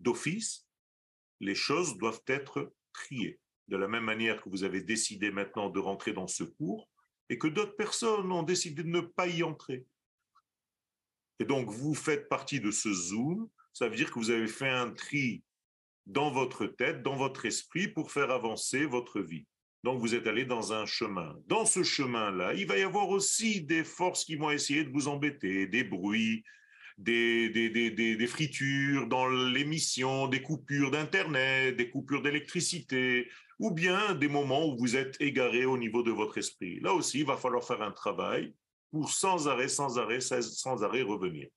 d'office. 0.00 0.66
Les 1.40 1.54
choses 1.54 1.96
doivent 1.96 2.22
être 2.26 2.72
triées. 2.92 3.40
De 3.68 3.76
la 3.76 3.88
même 3.88 4.04
manière 4.04 4.42
que 4.42 4.48
vous 4.48 4.64
avez 4.64 4.82
décidé 4.82 5.30
maintenant 5.30 5.70
de 5.70 5.80
rentrer 5.80 6.12
dans 6.12 6.26
ce 6.26 6.44
cours 6.44 6.88
et 7.28 7.38
que 7.38 7.46
d'autres 7.46 7.76
personnes 7.76 8.30
ont 8.30 8.42
décidé 8.42 8.82
de 8.82 8.88
ne 8.88 9.00
pas 9.00 9.26
y 9.26 9.42
entrer. 9.42 9.86
Et 11.38 11.44
donc, 11.44 11.70
vous 11.70 11.94
faites 11.94 12.28
partie 12.28 12.60
de 12.60 12.70
ce 12.70 12.92
zoom. 12.92 13.48
Ça 13.72 13.88
veut 13.88 13.96
dire 13.96 14.10
que 14.10 14.18
vous 14.18 14.30
avez 14.30 14.46
fait 14.46 14.68
un 14.68 14.90
tri 14.90 15.42
dans 16.06 16.30
votre 16.30 16.66
tête, 16.66 17.02
dans 17.02 17.16
votre 17.16 17.46
esprit 17.46 17.88
pour 17.88 18.12
faire 18.12 18.30
avancer 18.30 18.84
votre 18.84 19.20
vie. 19.20 19.46
Donc, 19.84 20.00
vous 20.00 20.14
êtes 20.14 20.26
allé 20.26 20.46
dans 20.46 20.72
un 20.72 20.86
chemin. 20.86 21.36
Dans 21.46 21.66
ce 21.66 21.82
chemin-là, 21.82 22.54
il 22.54 22.66
va 22.66 22.78
y 22.78 22.82
avoir 22.82 23.10
aussi 23.10 23.60
des 23.60 23.84
forces 23.84 24.24
qui 24.24 24.34
vont 24.34 24.50
essayer 24.50 24.82
de 24.82 24.90
vous 24.90 25.08
embêter, 25.08 25.66
des 25.66 25.84
bruits, 25.84 26.42
des, 26.96 27.50
des, 27.50 27.68
des, 27.68 27.90
des 27.90 28.26
fritures 28.26 29.06
dans 29.08 29.28
l'émission, 29.28 30.26
des 30.26 30.40
coupures 30.40 30.90
d'Internet, 30.90 31.76
des 31.76 31.90
coupures 31.90 32.22
d'électricité, 32.22 33.28
ou 33.58 33.72
bien 33.72 34.14
des 34.14 34.26
moments 34.26 34.66
où 34.66 34.78
vous 34.78 34.96
êtes 34.96 35.20
égaré 35.20 35.66
au 35.66 35.76
niveau 35.76 36.02
de 36.02 36.12
votre 36.12 36.38
esprit. 36.38 36.80
Là 36.80 36.94
aussi, 36.94 37.18
il 37.18 37.26
va 37.26 37.36
falloir 37.36 37.62
faire 37.62 37.82
un 37.82 37.92
travail 37.92 38.54
pour 38.90 39.10
sans 39.10 39.48
arrêt, 39.48 39.68
sans 39.68 39.98
arrêt, 39.98 40.20
sans 40.20 40.82
arrêt 40.82 41.02
revenir. 41.02 41.48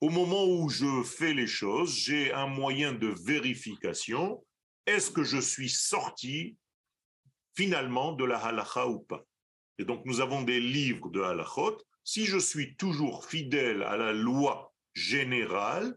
Au 0.00 0.08
moment 0.08 0.46
où 0.46 0.70
je 0.70 1.02
fais 1.02 1.34
les 1.34 1.46
choses, 1.46 1.94
j'ai 1.94 2.32
un 2.32 2.46
moyen 2.46 2.94
de 2.94 3.12
vérification. 3.22 4.42
Est-ce 4.86 5.10
que 5.10 5.24
je 5.24 5.38
suis 5.38 5.68
sorti 5.68 6.56
finalement 7.60 8.12
de 8.12 8.24
la 8.24 8.38
halakha 8.38 8.86
ou 8.88 9.00
pas 9.00 9.22
Et 9.78 9.84
donc 9.84 10.06
nous 10.06 10.20
avons 10.22 10.42
des 10.42 10.60
livres 10.60 11.10
de 11.10 11.20
halachot. 11.20 11.76
Si 12.04 12.24
je 12.24 12.38
suis 12.38 12.74
toujours 12.76 13.26
fidèle 13.26 13.82
à 13.82 13.98
la 13.98 14.14
loi 14.14 14.72
générale, 14.94 15.94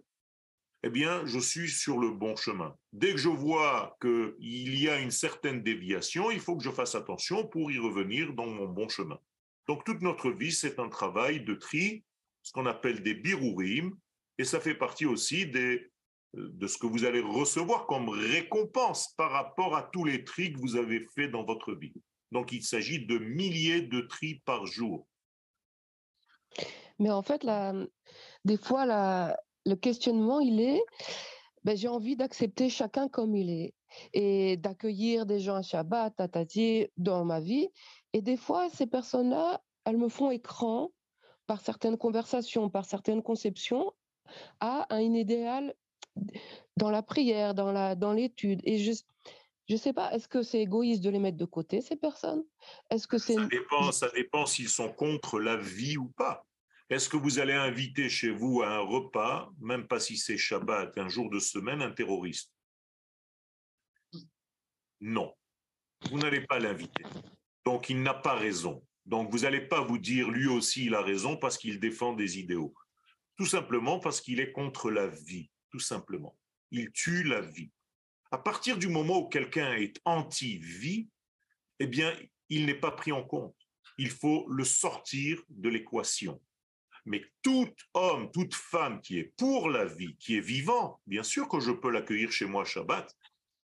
eh 0.85 0.89
bien, 0.89 1.25
je 1.25 1.39
suis 1.39 1.69
sur 1.69 1.97
le 1.97 2.09
bon 2.11 2.35
chemin. 2.35 2.75
Dès 2.91 3.11
que 3.13 3.17
je 3.17 3.29
vois 3.29 3.97
qu'il 4.01 4.75
y 4.77 4.89
a 4.89 4.99
une 4.99 5.11
certaine 5.25 5.63
déviation, 5.63 6.31
il 6.31 6.41
faut 6.41 6.57
que 6.57 6.63
je 6.65 6.69
fasse 6.69 6.95
attention 6.95 7.47
pour 7.47 7.71
y 7.71 7.79
revenir 7.79 8.33
dans 8.33 8.47
mon 8.47 8.67
bon 8.67 8.89
chemin. 8.89 9.19
Donc, 9.69 9.85
toute 9.85 10.01
notre 10.01 10.29
vie, 10.31 10.51
c'est 10.51 10.79
un 10.79 10.89
travail 10.89 11.45
de 11.45 11.53
tri, 11.53 12.03
ce 12.41 12.51
qu'on 12.51 12.65
appelle 12.65 13.01
des 13.01 13.13
birourim, 13.13 13.95
et 14.37 14.43
ça 14.43 14.59
fait 14.59 14.75
partie 14.75 15.05
aussi 15.05 15.45
des, 15.45 15.92
de 16.33 16.67
ce 16.67 16.77
que 16.77 16.87
vous 16.87 17.05
allez 17.05 17.21
recevoir 17.21 17.85
comme 17.85 18.09
récompense 18.09 19.13
par 19.17 19.31
rapport 19.31 19.75
à 19.75 19.83
tous 19.83 20.03
les 20.03 20.23
tris 20.23 20.53
que 20.53 20.59
vous 20.59 20.75
avez 20.75 21.05
faits 21.15 21.31
dans 21.31 21.43
votre 21.43 21.73
vie. 21.73 21.93
Donc, 22.31 22.51
il 22.51 22.63
s'agit 22.63 23.05
de 23.05 23.19
milliers 23.19 23.81
de 23.81 24.01
tris 24.01 24.41
par 24.45 24.65
jour. 24.65 25.07
Mais 26.99 27.11
en 27.11 27.21
fait, 27.21 27.45
des 28.45 28.57
fois, 28.57 29.35
le 29.65 29.75
questionnement, 29.75 30.39
il 30.39 30.59
est, 30.59 30.81
ben, 31.63 31.77
j'ai 31.77 31.87
envie 31.87 32.15
d'accepter 32.15 32.69
chacun 32.69 33.07
comme 33.07 33.35
il 33.35 33.49
est 33.49 33.73
et 34.13 34.57
d'accueillir 34.57 35.27
des 35.27 35.39
gens 35.39 35.55
à 35.55 35.61
Shabbat, 35.61 36.15
tatati, 36.15 36.87
dans 36.97 37.23
ma 37.25 37.39
vie. 37.39 37.69
Et 38.13 38.21
des 38.21 38.37
fois, 38.37 38.69
ces 38.69 38.87
personnes-là, 38.87 39.61
elles 39.85 39.97
me 39.97 40.09
font 40.09 40.31
écran 40.31 40.91
par 41.45 41.61
certaines 41.61 41.97
conversations, 41.97 42.69
par 42.69 42.85
certaines 42.85 43.21
conceptions, 43.21 43.93
à 44.59 44.87
un 44.89 45.13
idéal 45.13 45.75
dans 46.77 46.89
la 46.89 47.03
prière, 47.03 47.53
dans 47.53 47.71
la 47.71 47.95
dans 47.95 48.13
l'étude. 48.13 48.61
Et 48.63 48.79
je 48.79 48.91
je 49.69 49.77
sais 49.77 49.93
pas, 49.93 50.11
est-ce 50.13 50.27
que 50.27 50.43
c'est 50.43 50.59
égoïste 50.61 51.01
de 51.01 51.09
les 51.09 51.19
mettre 51.19 51.37
de 51.37 51.45
côté 51.45 51.79
ces 51.81 51.95
personnes? 51.95 52.43
Est-ce 52.89 53.07
que 53.07 53.17
c'est 53.17 53.35
ça 53.35 53.45
dépend, 53.45 53.91
ça 53.91 54.09
dépend 54.13 54.45
s'ils 54.45 54.69
sont 54.69 54.91
contre 54.91 55.39
la 55.39 55.55
vie 55.55 55.97
ou 55.97 56.09
pas. 56.09 56.45
Est-ce 56.89 57.07
que 57.07 57.17
vous 57.17 57.39
allez 57.39 57.53
inviter 57.53 58.09
chez 58.09 58.29
vous 58.29 58.61
à 58.61 58.67
un 58.67 58.79
repas, 58.79 59.49
même 59.59 59.87
pas 59.87 59.99
si 59.99 60.17
c'est 60.17 60.37
Shabbat, 60.37 60.97
un 60.97 61.07
jour 61.07 61.29
de 61.29 61.39
semaine, 61.39 61.81
un 61.81 61.91
terroriste? 61.91 62.53
Non. 64.99 65.33
Vous 66.11 66.19
n'allez 66.19 66.41
pas 66.41 66.59
l'inviter. 66.59 67.03
Donc 67.65 67.89
il 67.89 68.03
n'a 68.03 68.13
pas 68.13 68.35
raison. 68.35 68.85
Donc 69.05 69.31
vous 69.31 69.39
n'allez 69.39 69.61
pas 69.61 69.81
vous 69.81 69.97
dire 69.97 70.29
lui 70.29 70.47
aussi 70.47 70.85
il 70.85 70.95
a 70.95 71.01
raison 71.01 71.37
parce 71.37 71.57
qu'il 71.57 71.79
défend 71.79 72.13
des 72.13 72.37
idéaux. 72.37 72.73
Tout 73.37 73.45
simplement 73.45 73.99
parce 73.99 74.21
qu'il 74.21 74.39
est 74.39 74.51
contre 74.51 74.91
la 74.91 75.07
vie, 75.07 75.49
tout 75.73 75.79
simplement. 75.79 76.37
Il 76.69 76.91
tue 76.91 77.23
la 77.23 77.41
vie. 77.41 77.71
À 78.29 78.37
partir 78.37 78.77
du 78.77 78.89
moment 78.89 79.17
où 79.21 79.27
quelqu'un 79.27 79.73
est 79.73 79.99
anti-vie, 80.05 81.09
eh 81.79 81.87
bien, 81.87 82.15
il 82.49 82.67
n'est 82.67 82.79
pas 82.79 82.91
pris 82.91 83.11
en 83.11 83.23
compte. 83.23 83.57
Il 83.97 84.11
faut 84.11 84.47
le 84.49 84.63
sortir 84.65 85.41
de 85.49 85.69
l'équation. 85.69 86.39
Mais 87.05 87.23
tout 87.41 87.73
homme, 87.95 88.29
toute 88.31 88.53
femme 88.53 89.01
qui 89.01 89.17
est 89.17 89.33
pour 89.35 89.67
la 89.67 89.85
vie, 89.85 90.15
qui 90.17 90.37
est 90.37 90.45
vivant, 90.45 91.01
bien 91.07 91.23
sûr 91.23 91.49
que 91.49 91.59
je 91.59 91.71
peux 91.71 91.89
l'accueillir 91.89 92.31
chez 92.31 92.45
moi 92.45 92.65
Shabbat. 92.65 93.11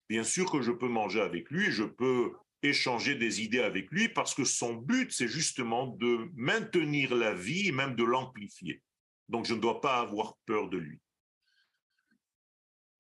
Bien 0.07 0.23
sûr 0.23 0.51
que 0.51 0.61
je 0.61 0.71
peux 0.71 0.87
manger 0.87 1.21
avec 1.21 1.49
lui, 1.49 1.71
je 1.71 1.83
peux 1.83 2.33
échanger 2.61 3.15
des 3.15 3.41
idées 3.41 3.61
avec 3.61 3.89
lui 3.89 4.07
parce 4.07 4.35
que 4.35 4.45
son 4.45 4.75
but, 4.75 5.11
c'est 5.11 5.27
justement 5.27 5.87
de 5.87 6.29
maintenir 6.35 7.15
la 7.15 7.33
vie 7.33 7.69
et 7.69 7.71
même 7.71 7.95
de 7.95 8.03
l'amplifier. 8.03 8.83
Donc, 9.29 9.45
je 9.45 9.55
ne 9.55 9.59
dois 9.59 9.81
pas 9.81 9.99
avoir 9.99 10.37
peur 10.45 10.69
de 10.69 10.77
lui. 10.77 11.01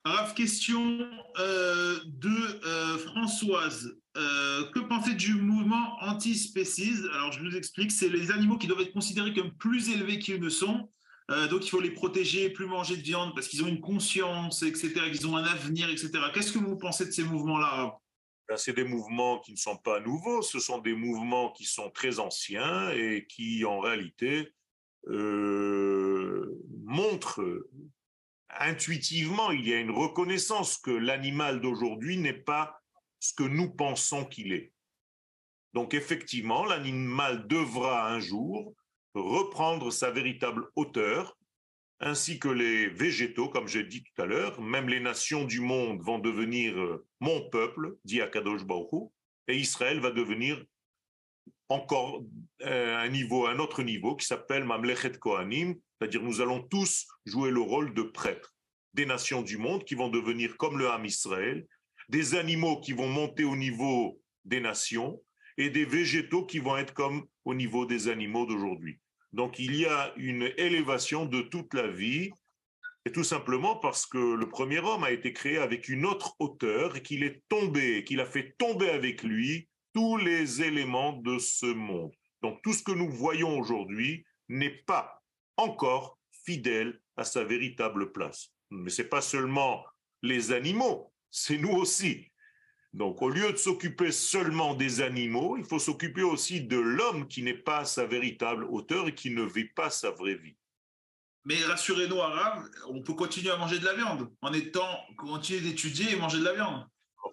Bref, 0.09 0.33
question 0.35 1.05
euh, 1.37 1.99
de 2.05 2.65
euh, 2.65 2.97
Françoise. 2.97 3.93
Euh, 4.15 4.63
que 4.71 4.79
pensez 4.79 5.15
du 5.15 5.33
mouvement 5.33 5.97
anti-species? 5.99 7.03
Alors, 7.13 7.33
je 7.33 7.41
vous 7.41 7.57
explique, 7.57 7.91
c'est 7.91 8.07
les 8.07 8.31
animaux 8.31 8.57
qui 8.57 8.67
doivent 8.67 8.79
être 8.79 8.93
considérés 8.93 9.33
comme 9.33 9.53
plus 9.57 9.89
élevés 9.89 10.17
qu'ils 10.17 10.39
ne 10.41 10.47
sont. 10.47 10.89
donc, 11.49 11.65
il 11.65 11.69
faut 11.69 11.81
les 11.81 11.91
protéger, 11.91 12.49
plus 12.49 12.67
manger 12.67 12.95
de 12.95 13.01
viande 13.01 13.33
parce 13.35 13.49
qu'ils 13.49 13.65
ont 13.65 13.67
une 13.67 13.81
conscience, 13.81 14.63
etc., 14.63 14.93
qu'ils 15.11 15.27
ont 15.27 15.35
un 15.35 15.43
avenir, 15.43 15.89
etc. 15.89 16.09
Qu'est-ce 16.33 16.53
que 16.53 16.59
vous 16.59 16.77
pensez 16.77 17.05
de 17.05 17.11
ces 17.11 17.23
mouvements-là 17.23 17.97
ben, 18.47 18.55
c'est 18.55 18.71
des 18.71 18.85
mouvements 18.85 19.39
qui 19.39 19.51
ne 19.51 19.57
sont 19.57 19.75
pas 19.75 19.99
nouveaux, 19.99 20.41
ce 20.41 20.61
sont 20.61 20.77
des 20.77 20.93
mouvements 20.93 21.51
qui 21.51 21.65
sont 21.65 21.89
très 21.89 22.19
anciens 22.19 22.91
et 22.91 23.25
qui, 23.27 23.65
en 23.65 23.81
réalité, 23.81 24.53
montrent 26.85 27.43
intuitivement, 28.59 29.51
il 29.51 29.67
y 29.67 29.73
a 29.73 29.79
une 29.79 29.91
reconnaissance 29.91 30.77
que 30.77 30.91
l'animal 30.91 31.61
d'aujourd'hui 31.61 32.17
n'est 32.17 32.33
pas 32.33 32.81
ce 33.19 33.33
que 33.33 33.43
nous 33.43 33.69
pensons 33.69 34.25
qu'il 34.25 34.53
est. 34.53 34.71
Donc 35.73 35.93
effectivement, 35.93 36.65
l'animal 36.65 37.47
devra 37.47 38.11
un 38.11 38.19
jour 38.19 38.73
reprendre 39.13 39.91
sa 39.91 40.11
véritable 40.11 40.67
hauteur, 40.75 41.37
ainsi 41.99 42.39
que 42.39 42.47
les 42.47 42.87
végétaux, 42.87 43.49
comme 43.49 43.67
j'ai 43.67 43.83
dit 43.83 44.03
tout 44.03 44.21
à 44.21 44.25
l'heure, 44.25 44.61
même 44.61 44.87
les 44.87 44.99
nations 44.99 45.43
du 45.43 45.59
monde 45.59 46.01
vont 46.01 46.19
devenir 46.19 46.77
euh, 46.77 47.05
mon 47.19 47.49
peuple, 47.49 47.97
dit 48.05 48.21
Akadosh 48.21 48.63
Baruch 48.63 49.11
et 49.47 49.57
Israël 49.57 49.99
va 49.99 50.11
devenir 50.11 50.63
encore 51.69 52.23
euh, 52.61 52.97
un 52.97 53.09
niveau, 53.09 53.47
un 53.47 53.59
autre 53.59 53.83
niveau 53.83 54.15
qui 54.15 54.25
s'appelle 54.25 54.63
Mamlechet 54.63 55.17
Kohanim, 55.17 55.75
c'est-à-dire 55.99 56.21
nous 56.21 56.41
allons 56.41 56.61
tous 56.61 57.07
jouer 57.25 57.51
le 57.51 57.61
rôle 57.61 57.93
de 57.93 58.03
prêtres, 58.03 58.55
des 58.93 59.05
nations 59.05 59.41
du 59.41 59.57
monde 59.57 59.83
qui 59.83 59.95
vont 59.95 60.09
devenir 60.09 60.57
comme 60.57 60.77
le 60.77 60.89
Ham 60.89 61.05
Israël, 61.05 61.67
des 62.09 62.35
animaux 62.35 62.79
qui 62.79 62.93
vont 62.93 63.07
monter 63.07 63.43
au 63.43 63.55
niveau 63.55 64.21
des 64.45 64.61
nations 64.61 65.21
et 65.57 65.69
des 65.69 65.85
végétaux 65.85 66.45
qui 66.45 66.59
vont 66.59 66.77
être 66.77 66.93
comme 66.93 67.25
au 67.45 67.53
niveau 67.53 67.85
des 67.85 68.07
animaux 68.07 68.45
d'aujourd'hui. 68.45 68.99
Donc 69.33 69.59
il 69.59 69.75
y 69.75 69.85
a 69.85 70.13
une 70.17 70.51
élévation 70.57 71.25
de 71.25 71.41
toute 71.41 71.73
la 71.73 71.87
vie, 71.87 72.31
et 73.05 73.11
tout 73.11 73.23
simplement 73.23 73.77
parce 73.77 74.05
que 74.05 74.17
le 74.17 74.49
premier 74.49 74.79
homme 74.79 75.05
a 75.05 75.11
été 75.11 75.31
créé 75.31 75.57
avec 75.57 75.87
une 75.87 76.05
autre 76.05 76.35
hauteur 76.39 76.97
et 76.97 77.01
qu'il 77.01 77.23
est 77.23 77.41
tombé, 77.47 78.03
qu'il 78.03 78.19
a 78.19 78.25
fait 78.25 78.53
tomber 78.57 78.89
avec 78.89 79.23
lui 79.23 79.69
tous 79.93 80.17
les 80.17 80.61
éléments 80.61 81.13
de 81.13 81.39
ce 81.39 81.67
monde. 81.67 82.11
Donc 82.41 82.61
tout 82.63 82.73
ce 82.73 82.83
que 82.83 82.91
nous 82.91 83.09
voyons 83.09 83.57
aujourd'hui 83.57 84.25
n'est 84.49 84.83
pas 84.85 85.16
encore 85.57 86.17
fidèle 86.45 86.99
à 87.17 87.23
sa 87.23 87.43
véritable 87.43 88.11
place. 88.11 88.53
Mais 88.69 88.89
ce 88.89 89.01
n'est 89.01 89.07
pas 89.07 89.21
seulement 89.21 89.85
les 90.21 90.51
animaux, 90.51 91.11
c'est 91.29 91.57
nous 91.57 91.71
aussi. 91.71 92.31
Donc, 92.93 93.21
au 93.21 93.29
lieu 93.29 93.51
de 93.51 93.57
s'occuper 93.57 94.11
seulement 94.11 94.73
des 94.73 95.01
animaux, 95.01 95.57
il 95.57 95.65
faut 95.65 95.79
s'occuper 95.79 96.23
aussi 96.23 96.61
de 96.61 96.77
l'homme 96.77 97.27
qui 97.27 97.43
n'est 97.43 97.53
pas 97.53 97.85
sa 97.85 98.05
véritable 98.05 98.63
auteur 98.65 99.07
et 99.07 99.13
qui 99.13 99.29
ne 99.29 99.43
vit 99.43 99.69
pas 99.69 99.89
sa 99.89 100.09
vraie 100.11 100.35
vie. 100.35 100.55
Mais 101.45 101.63
rassurez-nous, 101.63 102.19
Arabe, 102.19 102.69
on 102.87 103.01
peut 103.01 103.13
continuer 103.13 103.51
à 103.51 103.57
manger 103.57 103.79
de 103.79 103.85
la 103.85 103.93
viande 103.93 104.29
en 104.41 104.51
étant 104.51 104.99
continuer 105.17 105.61
d'étudier 105.61 106.11
et 106.11 106.15
manger 106.15 106.39
de 106.39 106.43
la 106.43 106.53
viande. 106.53 106.85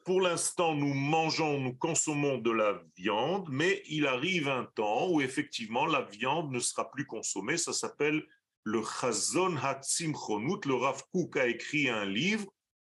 Pour 0.05 0.21
l'instant, 0.21 0.75
nous 0.75 0.95
mangeons, 0.95 1.61
nous 1.61 1.75
consommons 1.75 2.39
de 2.39 2.51
la 2.51 2.83
viande, 2.97 3.49
mais 3.51 3.83
il 3.89 4.07
arrive 4.07 4.49
un 4.49 4.65
temps 4.65 5.11
où 5.11 5.21
effectivement 5.21 5.87
la 5.87 6.03
viande 6.03 6.51
ne 6.51 6.59
sera 6.59 6.91
plus 6.91 7.07
consommée. 7.07 7.57
Ça 7.57 7.73
s'appelle 7.73 8.27
le 8.65 8.83
Chazon 8.83 9.57
Hatzimchonut. 9.57 10.65
Le 10.67 10.75
Rav 10.75 11.03
Kook 11.13 11.37
a 11.37 11.47
écrit 11.47 11.89
un 11.89 12.05
livre 12.05 12.47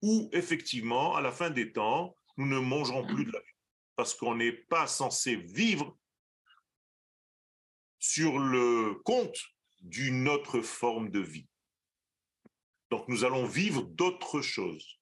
où 0.03 0.29
effectivement, 0.33 1.17
à 1.17 1.21
la 1.21 1.33
fin 1.33 1.51
des 1.51 1.73
temps, 1.73 2.17
nous 2.37 2.47
ne 2.47 2.59
mangerons 2.59 3.07
plus 3.07 3.25
de 3.25 3.33
la 3.33 3.41
viande 3.41 3.55
parce 3.97 4.15
qu'on 4.15 4.35
n'est 4.35 4.53
pas 4.53 4.87
censé 4.87 5.37
vivre 5.37 5.97
sur 7.99 8.39
le 8.39 8.95
compte 9.05 9.39
d'une 9.81 10.29
autre 10.29 10.61
forme 10.61 11.11
de 11.11 11.21
vie. 11.21 11.49
Donc 12.91 13.09
nous 13.09 13.25
allons 13.25 13.47
vivre 13.47 13.83
d'autres 13.83 14.43
choses. 14.43 15.01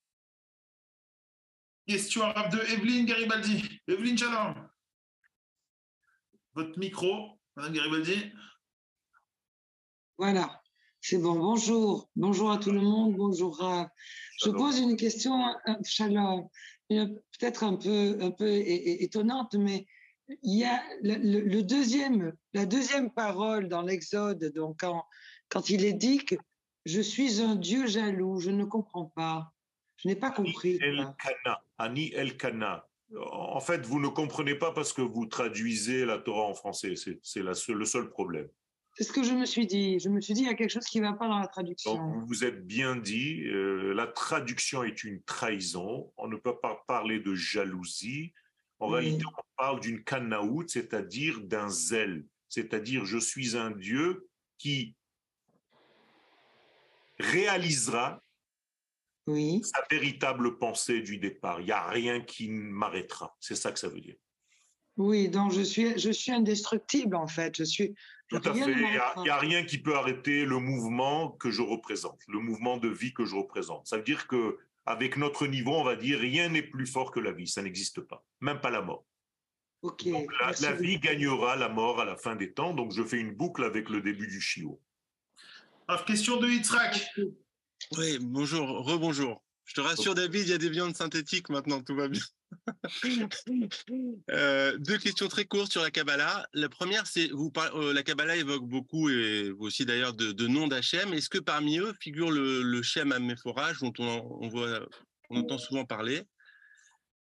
Question 1.89 2.23
arabe 2.23 2.53
de 2.53 2.61
Evelyne 2.75 3.07
Garibaldi. 3.07 3.81
Evelyne 3.89 4.17
Chalom. 4.17 4.55
Votre 6.55 6.79
micro, 6.79 7.41
Madame 7.57 7.73
Garibaldi. 7.73 8.33
Voilà, 10.17 10.63
c'est 11.01 11.19
bon. 11.19 11.35
Bonjour. 11.35 12.09
Bonjour 12.15 12.53
à 12.53 12.59
tout 12.59 12.71
le 12.71 12.81
monde. 12.81 13.17
Bonjour 13.17 13.59
Rav. 13.59 13.89
Je 14.45 14.51
pose 14.51 14.79
une 14.79 14.97
question, 14.97 15.43
Shalom, 15.85 16.49
peut-être 16.89 17.65
un 17.65 17.75
peu, 17.75 18.17
un 18.21 18.31
peu 18.31 18.49
étonnante, 18.49 19.55
mais 19.55 19.85
il 20.43 20.61
y 20.61 20.65
a 20.65 20.81
le, 21.03 21.63
deuxième, 21.63 22.33
la 22.53 22.65
deuxième 22.65 23.11
parole 23.11 23.69
dans 23.69 23.83
l'Exode, 23.83 24.53
donc 24.55 24.79
quand, 24.81 25.05
quand 25.49 25.69
il 25.69 25.85
est 25.85 25.95
dit 25.95 26.25
que 26.25 26.37
je 26.85 27.01
suis 27.01 27.41
un 27.41 27.57
Dieu 27.57 27.89
jaloux, 27.89 28.39
je 28.39 28.51
ne 28.51 28.65
comprends 28.65 29.07
pas. 29.17 29.53
Je 30.03 30.09
n'ai 30.09 30.17
pas 30.17 30.31
compris. 30.31 30.79
Ani 31.79 32.13
El 32.13 32.37
Kana. 32.37 32.89
En 33.31 33.61
fait, 33.61 33.85
vous 33.87 34.01
ne 34.01 34.09
comprenez 34.09 34.55
pas 34.55 34.73
parce 34.73 34.93
que 34.93 35.03
vous 35.03 35.27
traduisez 35.27 36.05
la 36.05 36.19
Torah 36.19 36.45
en 36.45 36.55
français. 36.55 36.95
C'est 36.97 37.43
le 37.43 37.85
seul 37.85 38.11
problème. 38.11 38.49
C'est 38.95 39.05
ce 39.05 39.13
que 39.13 39.23
je 39.23 39.33
me 39.33 39.47
suis 39.47 39.67
dit. 39.67 39.99
Je 40.01 40.09
me 40.09 40.21
suis 40.21 40.35
dit, 40.35 40.43
il 40.43 40.47
y 40.47 40.51
a 40.51 40.55
quelque 40.55 40.71
chose 40.71 40.85
qui 40.85 41.01
ne 41.01 41.07
va 41.07 41.15
pas 41.15 41.29
dans 41.29 41.39
la 41.39 41.47
traduction. 41.47 41.95
Donc, 41.95 42.15
vous 42.15 42.27
vous 42.27 42.45
êtes 42.45 42.67
bien 42.67 42.97
dit, 42.97 43.43
euh, 43.47 43.95
la 43.95 44.07
traduction 44.07 44.83
est 44.83 45.05
une 45.05 45.23
trahison. 45.23 46.13
On 46.17 46.29
ne 46.29 46.37
peut 46.37 46.59
pas 46.59 46.85
parler 46.87 47.21
de 47.21 47.35
jalousie. 47.35 48.33
En 48.81 48.89
réalité, 48.89 49.25
on 49.27 49.43
parle 49.57 49.81
d'une 49.81 50.03
kanaout, 50.03 50.69
c'est-à-dire 50.69 51.41
d'un 51.41 51.69
zèle. 51.69 52.27
C'est-à-dire, 52.49 53.05
je 53.07 53.19
suis 53.19 53.57
un 53.57 53.71
Dieu 53.71 54.29
qui 54.59 54.95
réalisera 57.19 58.23
oui. 59.27 59.61
sa 59.63 59.83
véritable 59.91 60.59
pensée 60.59 61.01
du 61.01 61.19
départ. 61.19 61.61
Il 61.61 61.67
n'y 61.67 61.73
a 61.73 61.89
rien 61.89 62.21
qui 62.21 62.49
m'arrêtera. 62.49 63.37
C'est 63.41 63.55
ça 63.55 63.73
que 63.73 63.79
ça 63.79 63.89
veut 63.89 64.01
dire. 64.01 64.17
Oui, 64.97 65.29
donc 65.29 65.53
je 65.53 65.63
suis, 65.63 65.99
je 65.99 66.11
suis 66.11 66.33
indestructible 66.33 67.17
en 67.17 67.27
fait. 67.27 67.57
Je 67.57 67.65
suis. 67.65 67.95
Tout 68.29 68.41
à 68.45 68.55
fait. 68.55 68.71
Il 69.17 69.23
n'y 69.23 69.31
a, 69.31 69.39
rien 69.39 69.65
qui 69.65 69.79
peut 69.79 69.95
arrêter 69.95 70.45
le 70.45 70.59
mouvement 70.59 71.31
que 71.33 71.51
je 71.51 71.63
représente, 71.63 72.21
le 72.29 72.39
mouvement 72.39 72.79
de 72.79 72.89
vie 72.89 73.13
que 73.13 73.25
je 73.25 73.35
représente. 73.35 73.87
Ça 73.87 73.99
veut 73.99 74.03
dire 74.03 74.27
que 74.27 74.59
avec 74.87 75.17
notre 75.17 75.47
niveau, 75.47 75.73
on 75.73 75.85
va 75.85 75.97
dire 75.97 76.19
rien 76.19 76.49
n'est 76.49 76.63
plus 76.63 76.87
fort 76.87 77.11
que 77.11 77.21
la 77.21 77.33
vie. 77.33 77.47
Ça 77.47 77.63
n'existe 77.63 78.01
pas, 78.01 78.25
même 78.41 78.61
pas 78.61 78.71
la 78.71 78.83
mort. 78.83 79.05
Ok. 79.83 80.05
la, 80.61 80.73
vie 80.73 80.99
gagnera 80.99 81.57
la 81.57 81.69
mort 81.69 82.01
à 82.01 82.05
la 82.05 82.17
fin 82.17 82.37
des 82.37 82.53
temps. 82.53 82.73
Donc 82.73 82.93
je 82.93 83.03
fais 83.03 83.19
une 83.19 83.33
boucle 83.33 83.65
avec 83.65 83.89
le 83.89 84.01
début 84.01 84.29
du 84.29 84.41
chiot. 84.41 84.81
Alors, 85.89 86.05
question 86.05 86.37
de 86.37 86.49
Yitzhak. 86.49 87.19
Oui, 87.91 88.19
bonjour, 88.21 88.67
rebonjour. 88.85 89.43
Je 89.65 89.75
te 89.75 89.81
rassure, 89.81 90.15
David, 90.15 90.43
il 90.43 90.51
y 90.51 90.55
a 90.55 90.59
des 90.59 90.71
viandes 90.71 90.97
synthétiques 90.97 91.49
maintenant, 91.49 91.83
tout 91.83 91.97
va 91.97 92.09
bien. 92.09 92.23
Euh, 94.31 94.77
deux 94.77 94.99
questions 94.99 95.27
très 95.27 95.47
courtes 95.47 95.73
sur 95.73 95.83
la 95.83 95.91
Kabbalah. 95.91 96.47
La 96.53 96.69
première, 96.69 97.07
c'est 97.07 97.29
vous 97.29 97.51
euh, 97.57 97.95
la 97.95 98.03
Kabbalah 98.03 98.37
évoque 98.37 98.69
beaucoup 98.69 99.09
et 99.09 99.51
vous 99.51 99.65
aussi 99.65 99.87
d'ailleurs 99.87 100.13
de, 100.13 100.47
noms 100.47 100.69
d'Hachem. 100.69 101.15
Est-ce 101.15 101.31
que 101.31 101.39
parmi 101.39 101.79
eux 101.79 101.95
figure 101.99 102.31
le, 102.31 102.63
le 102.63 102.83
Shem 102.83 103.11
Améphorage 103.11 103.81
dont 103.81 103.93
on, 103.99 104.49
voit, 104.49 104.87
on 105.31 105.39
entend 105.39 105.57
souvent 105.57 105.87
parler? 105.87 106.23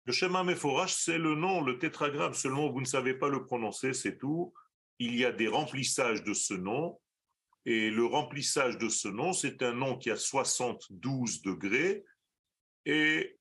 Le 0.05 0.11
Shem 0.11 0.35
Améphorage, 0.35 0.95
c'est 0.95 1.19
le 1.19 1.35
nom, 1.35 1.61
le 1.61 1.77
tétragramme. 1.77 2.33
Seulement, 2.33 2.71
vous 2.71 2.81
ne 2.81 2.85
savez 2.85 3.13
pas 3.13 3.29
le 3.29 3.45
prononcer, 3.45 3.93
c'est 3.93 4.17
tout. 4.17 4.51
Il 4.97 5.15
y 5.15 5.25
a 5.25 5.31
des 5.31 5.47
remplissages 5.47 6.23
de 6.23 6.33
ce 6.33 6.55
nom. 6.55 6.99
Et 7.65 7.89
le 7.89 8.05
remplissage 8.05 8.77
de 8.77 8.89
ce 8.89 9.07
nom, 9.07 9.33
c'est 9.33 9.61
un 9.61 9.73
nom 9.73 9.97
qui 9.97 10.09
a 10.09 10.15
72 10.15 11.41
degrés. 11.41 12.03
Et 12.85 13.37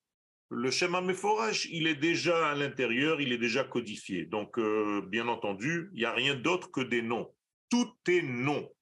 le 0.50 0.70
schéma 0.70 1.00
méforage, 1.00 1.66
il 1.70 1.86
est 1.86 1.94
déjà 1.96 2.50
à 2.50 2.54
l'intérieur, 2.54 3.20
il 3.20 3.32
est 3.32 3.38
déjà 3.38 3.64
codifié. 3.64 4.24
Donc, 4.24 4.58
euh, 4.58 5.02
bien 5.06 5.28
entendu, 5.28 5.90
il 5.92 5.98
n'y 5.98 6.04
a 6.04 6.12
rien 6.12 6.34
d'autre 6.34 6.70
que 6.70 6.80
des 6.80 7.02
noms. 7.02 7.34
Tout 7.68 7.94
est 8.08 8.22
nom. 8.22 8.74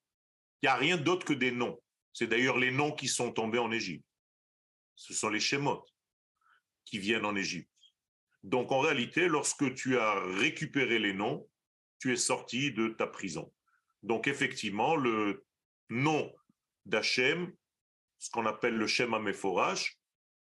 Il 0.62 0.66
n'y 0.66 0.68
a 0.68 0.76
rien 0.76 0.97
d'autre 0.97 1.26
que 1.26 1.32
des 1.32 1.51
noms. 1.51 1.80
C'est 2.12 2.28
d'ailleurs 2.28 2.59
les 2.59 2.70
noms 2.70 2.93
qui 2.93 3.09
sont 3.09 3.32
tombés 3.32 3.59
en 3.59 3.72
Égypte. 3.72 4.07
Ce 4.95 5.12
sont 5.12 5.28
les 5.28 5.41
schémotes 5.41 5.93
qui 6.84 6.99
viennent 6.99 7.26
en 7.26 7.37
Égypte. 7.37 7.70
Donc, 8.43 8.70
en 8.70 8.78
réalité, 8.78 9.26
lorsque 9.26 9.74
tu 9.74 9.99
as 9.99 10.20
récupéré 10.39 10.99
les 10.99 11.12
noms, 11.12 11.49
tu 11.99 12.12
es 12.12 12.16
sorti 12.16 12.72
de 12.72 12.89
ta 12.89 13.07
prison. 13.07 13.53
Donc, 14.07 14.28
effectivement, 14.28 14.94
le 14.94 15.44
nom 15.90 16.32
d'Hachem, 16.84 17.52
ce 18.18 18.30
qu'on 18.30 18.46
appelle 18.46 18.76
le 18.76 18.86
schéma 18.86 19.18
méforage, 19.18 19.98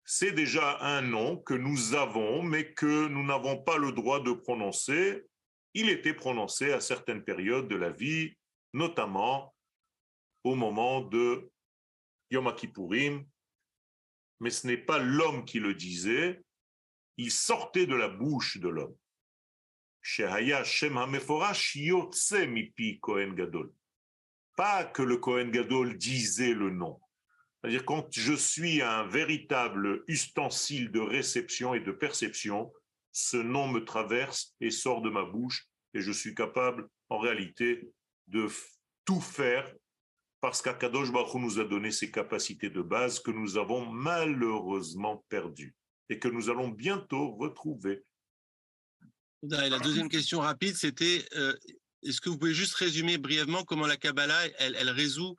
c'est 0.04 0.30
déjà 0.30 0.78
un 0.80 1.02
nom 1.02 1.36
que 1.36 1.54
nous 1.54 1.94
avons, 1.94 2.44
mais 2.44 2.72
que 2.72 3.08
nous 3.08 3.24
n'avons 3.24 3.60
pas 3.60 3.76
le 3.76 3.90
droit 3.90 4.22
de 4.22 4.30
prononcer. 4.32 5.26
Il 5.74 5.88
était 5.88 6.14
prononcé 6.14 6.72
à 6.72 6.80
certaines 6.80 7.24
périodes 7.24 7.66
de 7.66 7.74
la 7.74 7.90
vie, 7.90 8.36
notamment 8.74 9.52
au 10.44 10.54
moment 10.54 11.00
de 11.00 11.50
Yom 12.30 12.54
Kippourim, 12.54 13.26
mais 14.38 14.50
ce 14.50 14.68
n'est 14.68 14.78
pas 14.78 14.98
l'homme 14.98 15.44
qui 15.44 15.58
le 15.58 15.74
disait, 15.74 16.40
il 17.16 17.32
sortait 17.32 17.86
de 17.86 17.96
la 17.96 18.08
bouche 18.08 18.58
de 18.58 18.68
l'homme. 18.68 18.96
Pas 24.56 24.84
que 24.84 25.02
le 25.02 25.18
Kohen 25.18 25.50
Gadol 25.50 25.96
disait 25.96 26.54
le 26.54 26.70
nom, 26.70 26.98
c'est-à-dire 27.60 27.84
quand 27.84 28.08
je 28.10 28.34
suis 28.34 28.82
un 28.82 29.06
véritable 29.06 30.04
ustensile 30.08 30.90
de 30.90 31.00
réception 31.00 31.74
et 31.74 31.80
de 31.80 31.92
perception, 31.92 32.72
ce 33.12 33.36
nom 33.36 33.68
me 33.68 33.84
traverse 33.84 34.54
et 34.60 34.70
sort 34.70 35.02
de 35.02 35.10
ma 35.10 35.24
bouche 35.24 35.66
et 35.94 36.00
je 36.00 36.12
suis 36.12 36.34
capable 36.34 36.88
en 37.08 37.18
réalité 37.18 37.90
de 38.28 38.48
tout 39.04 39.20
faire 39.20 39.72
parce 40.40 40.62
qu'Akadosh 40.62 41.10
Baruch 41.10 41.34
nous 41.34 41.58
a 41.58 41.64
donné 41.64 41.90
ces 41.90 42.10
capacités 42.10 42.70
de 42.70 42.82
base 42.82 43.18
que 43.18 43.32
nous 43.32 43.58
avons 43.58 43.86
malheureusement 43.86 45.24
perdues 45.28 45.74
et 46.08 46.18
que 46.18 46.28
nous 46.28 46.48
allons 46.48 46.68
bientôt 46.68 47.32
retrouver. 47.36 48.04
Et 49.42 49.68
la 49.68 49.78
deuxième 49.78 50.08
question 50.08 50.40
rapide, 50.40 50.74
c'était 50.74 51.24
euh, 51.36 51.54
est-ce 52.02 52.20
que 52.20 52.28
vous 52.28 52.38
pouvez 52.38 52.54
juste 52.54 52.74
résumer 52.74 53.18
brièvement 53.18 53.64
comment 53.64 53.86
la 53.86 53.96
Kabbalah 53.96 54.46
elle, 54.58 54.76
elle 54.76 54.90
résout 54.90 55.36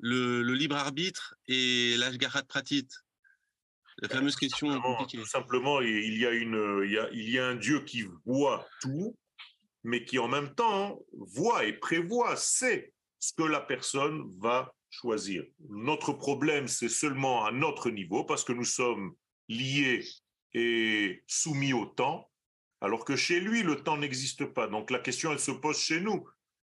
le, 0.00 0.42
libre 0.42 0.76
arbitre 0.76 1.34
et 1.46 1.96
l'ashgarat 1.96 2.42
pratit? 2.44 2.88
La 3.98 4.08
fameuse 4.08 4.36
question 4.36 4.68
simplement, 4.68 4.96
compliquée. 4.96 5.24
Simplement, 5.24 5.80
il 5.80 6.18
y, 6.18 6.24
a 6.24 6.30
une, 6.30 6.82
il, 6.84 6.92
y 6.92 6.98
a, 6.98 7.08
il 7.10 7.30
y 7.30 7.38
a 7.38 7.46
un 7.46 7.56
Dieu 7.56 7.80
qui 7.84 8.04
voit 8.24 8.66
tout, 8.80 9.16
mais 9.82 10.04
qui 10.04 10.20
en 10.20 10.28
même 10.28 10.54
temps 10.54 11.00
voit 11.12 11.64
et 11.64 11.72
prévoit, 11.72 12.36
sait 12.36 12.92
ce 13.18 13.32
que 13.32 13.42
la 13.42 13.60
personne 13.60 14.32
va 14.38 14.72
choisir. 14.90 15.44
Notre 15.68 16.12
problème, 16.12 16.68
c'est 16.68 16.88
seulement 16.88 17.44
à 17.44 17.50
notre 17.50 17.90
niveau, 17.90 18.24
parce 18.24 18.44
que 18.44 18.52
nous 18.52 18.64
sommes 18.64 19.14
liés 19.48 20.04
et 20.54 21.22
soumis 21.26 21.72
au 21.72 21.86
temps, 21.86 22.27
alors 22.80 23.04
que 23.04 23.16
chez 23.16 23.40
lui, 23.40 23.62
le 23.62 23.82
temps 23.82 23.96
n'existe 23.96 24.44
pas. 24.46 24.66
Donc 24.66 24.90
la 24.90 24.98
question, 24.98 25.32
elle 25.32 25.40
se 25.40 25.50
pose 25.50 25.78
chez 25.78 26.00
nous, 26.00 26.28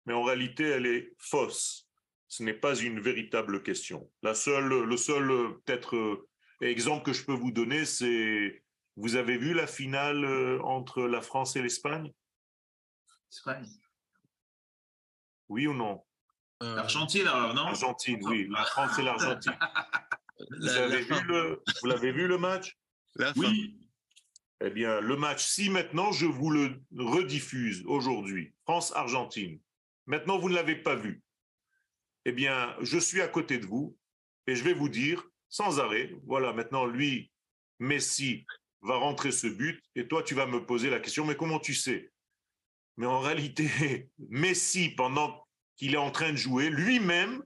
mais 0.05 0.13
en 0.13 0.23
réalité, 0.23 0.63
elle 0.63 0.85
est 0.85 1.13
fausse 1.17 1.85
ce 2.27 2.43
n'est 2.43 2.53
pas 2.53 2.75
une 2.75 2.99
véritable 2.99 3.63
question. 3.63 4.09
La 4.21 4.33
seule, 4.33 4.83
le 4.83 4.97
seul 4.97 5.27
peut-être 5.63 5.95
euh, 5.95 6.27
exemple 6.61 7.05
que 7.05 7.13
je 7.13 7.23
peux 7.23 7.33
vous 7.33 7.51
donner, 7.51 7.85
c'est 7.85 8.63
vous 8.97 9.15
avez 9.15 9.37
vu 9.37 9.53
la 9.53 9.67
finale 9.67 10.23
euh, 10.25 10.61
entre 10.63 11.03
la 11.03 11.21
France 11.21 11.55
et 11.55 11.61
l'Espagne? 11.61 12.11
Oui 15.49 15.67
ou 15.67 15.73
non? 15.73 16.03
Euh, 16.63 16.75
L'Argentine, 16.75 17.25
non? 17.25 17.65
L'Argentine, 17.65 18.19
oui. 18.23 18.47
La 18.49 18.63
France 18.63 18.97
et 18.97 19.03
l'Argentine. 19.03 19.57
vous, 20.59 20.69
avez 20.69 21.01
vu 21.01 21.21
le, 21.23 21.63
vous 21.81 21.87
l'avez 21.87 22.11
vu 22.11 22.27
le 22.27 22.37
match? 22.37 22.77
Oui. 23.35 23.84
Eh 24.61 24.69
bien, 24.69 25.01
le 25.01 25.17
match, 25.17 25.45
si 25.45 25.69
maintenant 25.69 26.11
je 26.11 26.25
vous 26.25 26.49
le 26.49 26.81
rediffuse 26.97 27.83
aujourd'hui, 27.87 28.53
France-Argentine, 28.63 29.59
maintenant 30.05 30.37
vous 30.37 30.49
ne 30.49 30.55
l'avez 30.55 30.75
pas 30.75 30.95
vu, 30.95 31.21
eh 32.25 32.31
bien, 32.31 32.75
je 32.81 32.97
suis 32.97 33.21
à 33.21 33.27
côté 33.27 33.57
de 33.57 33.65
vous 33.65 33.97
et 34.47 34.55
je 34.55 34.63
vais 34.63 34.73
vous 34.73 34.89
dire 34.89 35.27
sans 35.49 35.79
arrêt, 35.79 36.11
voilà, 36.25 36.53
maintenant 36.53 36.85
lui, 36.85 37.31
Messi 37.79 38.45
va 38.81 38.97
rentrer 38.97 39.31
ce 39.31 39.47
but 39.47 39.83
et 39.95 40.07
toi, 40.07 40.23
tu 40.23 40.35
vas 40.35 40.45
me 40.45 40.65
poser 40.65 40.89
la 40.89 40.99
question, 40.99 41.25
mais 41.25 41.35
comment 41.35 41.59
tu 41.59 41.73
sais? 41.73 42.11
Mais 42.97 43.05
en 43.05 43.19
réalité, 43.19 44.09
Messi, 44.29 44.89
pendant 44.89 45.45
qu'il 45.75 45.93
est 45.93 45.97
en 45.97 46.11
train 46.11 46.31
de 46.31 46.37
jouer, 46.37 46.69
lui-même, 46.69 47.43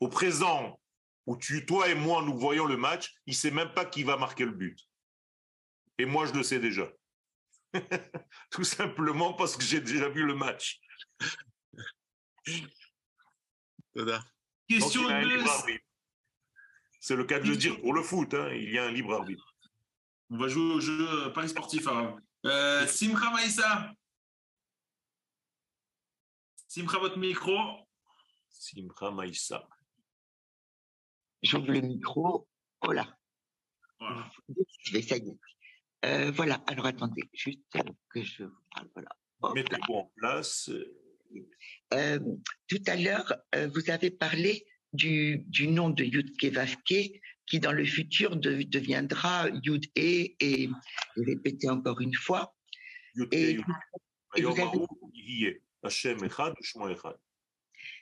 au 0.00 0.08
présent 0.08 0.78
où 1.26 1.36
tu, 1.36 1.66
toi 1.66 1.88
et 1.88 1.94
moi, 1.94 2.22
nous 2.22 2.38
voyons 2.38 2.66
le 2.66 2.76
match, 2.76 3.14
il 3.26 3.30
ne 3.30 3.36
sait 3.36 3.50
même 3.50 3.72
pas 3.72 3.84
qui 3.84 4.02
va 4.02 4.16
marquer 4.16 4.44
le 4.44 4.52
but. 4.52 4.85
Et 5.98 6.04
moi, 6.04 6.26
je 6.26 6.32
le 6.32 6.42
sais 6.42 6.58
déjà. 6.58 6.90
Tout 8.50 8.64
simplement 8.64 9.32
parce 9.34 9.56
que 9.56 9.64
j'ai 9.64 9.80
déjà 9.80 10.08
vu 10.08 10.24
le 10.24 10.34
match. 10.34 10.80
Question 14.68 15.02
de... 15.02 15.78
C'est 17.00 17.16
le 17.16 17.24
cas 17.24 17.38
de 17.38 17.46
le 17.46 17.56
dire 17.56 17.80
pour 17.80 17.94
le 17.94 18.02
foot, 18.02 18.34
hein, 18.34 18.50
il 18.52 18.72
y 18.72 18.78
a 18.78 18.84
un 18.84 18.90
libre 18.90 19.14
arbitre. 19.14 19.54
On 20.30 20.38
va 20.38 20.48
jouer 20.48 20.74
au 20.74 20.80
jeu 20.80 21.08
euh, 21.08 21.30
Paris 21.30 21.48
sportif. 21.48 21.86
Hein. 21.86 22.16
Euh, 22.44 22.86
Simcha 22.86 23.30
Maïssa. 23.30 23.92
Simcha, 26.66 26.98
votre 26.98 27.18
micro. 27.18 27.56
Simcha 28.50 29.10
Maïssa. 29.12 29.68
J'ouvre 31.42 31.70
le 31.70 31.80
micro. 31.80 32.48
Voilà. 32.82 33.16
voilà. 34.00 34.28
Je 34.80 34.92
vais 34.92 34.98
essayer. 34.98 35.38
Euh, 36.04 36.30
voilà. 36.30 36.62
Alors 36.66 36.86
attendez, 36.86 37.22
juste 37.32 37.60
que 38.10 38.22
je 38.22 38.44
vous 38.44 38.60
parle. 38.74 38.88
Voilà. 38.94 39.08
Mettez-vous 39.54 39.94
en 39.94 40.12
place. 40.16 40.70
Euh, 41.94 42.18
tout 42.68 42.82
à 42.86 42.96
l'heure, 42.96 43.34
euh, 43.54 43.68
vous 43.74 43.90
avez 43.90 44.10
parlé 44.10 44.66
du, 44.92 45.38
du 45.46 45.68
nom 45.68 45.90
de 45.90 46.04
Yudke 46.04 46.52
Vavke 46.52 47.20
qui 47.46 47.60
dans 47.60 47.72
le 47.72 47.84
futur 47.84 48.36
deviendra 48.36 49.48
Yud 49.62 49.84
E 49.96 50.34
et, 50.40 50.68
répété 51.16 51.68
encore 51.68 52.00
une 52.00 52.14
fois. 52.14 52.56
et, 53.30 53.56
vous 53.56 54.60
avez, 54.60 54.78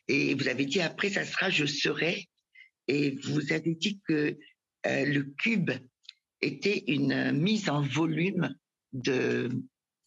et 0.08 0.34
vous 0.34 0.48
avez 0.48 0.64
dit 0.64 0.80
après, 0.80 1.10
ça 1.10 1.24
sera 1.24 1.50
je 1.50 1.66
serai. 1.66 2.28
Et 2.88 3.16
vous 3.22 3.52
avez 3.52 3.74
dit 3.74 4.00
que 4.06 4.38
le 4.84 5.22
cube 5.38 5.70
était 6.44 6.84
une 6.88 7.32
mise 7.32 7.68
en 7.68 7.82
volume 7.82 8.54
de, 8.92 9.48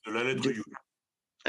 de 0.06 0.12
la 0.12 0.24
lettre 0.24 0.52
Yud 0.52 0.64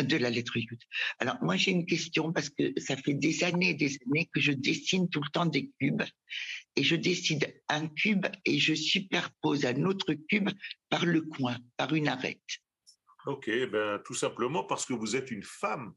de 0.02 0.16
la 0.16 0.30
lettre 0.30 0.56
Yud. 0.56 0.80
Alors 1.18 1.36
moi 1.42 1.56
j'ai 1.56 1.70
une 1.72 1.86
question 1.86 2.32
parce 2.32 2.50
que 2.50 2.72
ça 2.78 2.96
fait 2.96 3.14
des 3.14 3.44
années 3.44 3.70
et 3.70 3.74
des 3.74 3.98
années 4.06 4.28
que 4.32 4.40
je 4.40 4.52
dessine 4.52 5.08
tout 5.08 5.20
le 5.20 5.30
temps 5.30 5.46
des 5.46 5.70
cubes 5.80 6.02
et 6.76 6.82
je 6.82 6.96
décide 6.96 7.60
un 7.68 7.88
cube 7.88 8.26
et 8.44 8.58
je 8.58 8.74
superpose 8.74 9.64
un 9.64 9.84
autre 9.84 10.14
cube 10.28 10.50
par 10.88 11.04
le 11.04 11.22
coin, 11.22 11.56
par 11.76 11.94
une 11.94 12.08
arête. 12.08 12.40
Ok, 13.26 13.50
ben 13.70 14.00
tout 14.04 14.14
simplement 14.14 14.64
parce 14.64 14.86
que 14.86 14.92
vous 14.92 15.16
êtes 15.16 15.30
une 15.30 15.42
femme, 15.42 15.94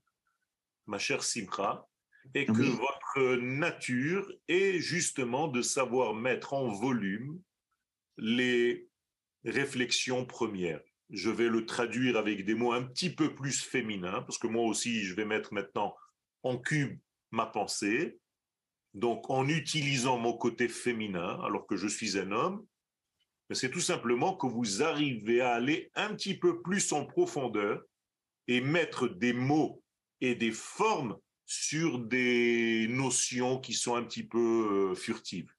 ma 0.88 0.98
chère 0.98 1.24
Simra, 1.24 1.88
et 2.36 2.46
que 2.46 2.52
votre 2.52 3.36
nature 3.38 4.32
est 4.48 4.80
justement 4.80 5.48
de 5.48 5.62
savoir 5.62 6.14
mettre 6.14 6.54
en 6.54 6.68
volume 6.68 7.42
les 8.18 8.88
réflexions 9.43 10.26
premières 10.26 10.82
je 11.12 11.30
vais 11.30 11.49
le 11.49 11.66
traduire 11.66 12.18
avec 12.18 12.45
des 12.45 12.55
mots 12.55 12.72
un 12.72 12.84
petit 12.84 13.09
peu 13.09 13.36
plus 13.36 13.62
féminins, 13.62 14.22
parce 14.22 14.38
que 14.38 14.47
moi 14.47 14.64
aussi, 14.64 15.03
je 15.03 15.14
vais 15.14 15.26
mettre 15.26 15.53
maintenant 15.53 15.95
en 16.43 16.57
cube 16.57 16.97
ma 17.32 17.45
pensée, 17.45 18.18
donc 18.93 19.30
en 19.30 19.47
utilisant 19.47 20.18
mon 20.18 20.34
côté 20.34 20.68
féminin, 20.68 21.39
alors 21.43 21.68
que 21.68 21.76
je 21.76 21.88
suis 21.88 22.18
un 22.18 22.32
homme, 22.32 22.66
mais 23.49 23.55
c'est 23.55 23.70
tout 23.70 23.82
simplement 23.82 24.36
que 24.36 24.47
vous 24.47 24.82
arrivez 24.82 25.41
à 25.41 25.51
aller 25.51 25.91
un 25.95 26.16
petit 26.16 26.38
peu 26.38 26.62
plus 26.62 26.93
en 26.93 27.05
profondeur 27.05 27.82
et 28.47 28.62
mettre 28.62 29.07
des 29.07 29.34
mots 29.34 29.84
et 30.22 30.36
des 30.36 30.51
formes 30.51 31.18
sur 31.45 31.99
des 31.99 32.88
notions 32.89 33.59
qui 33.59 33.74
sont 33.74 33.95
un 33.95 34.03
petit 34.03 34.24
peu 34.24 34.91
euh, 34.91 34.95
furtives. 34.95 35.53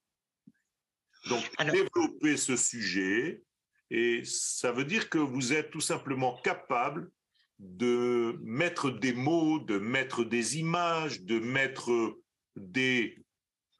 Donc, 1.29 1.43
développer 1.59 2.37
ce 2.37 2.55
sujet, 2.55 3.43
et 3.89 4.23
ça 4.25 4.71
veut 4.71 4.85
dire 4.85 5.09
que 5.09 5.17
vous 5.17 5.53
êtes 5.53 5.71
tout 5.71 5.81
simplement 5.81 6.39
capable 6.41 7.11
de 7.59 8.37
mettre 8.41 8.89
des 8.89 9.13
mots, 9.13 9.59
de 9.59 9.77
mettre 9.77 10.23
des 10.23 10.57
images, 10.57 11.21
de 11.21 11.39
mettre 11.39 12.17
des 12.55 13.23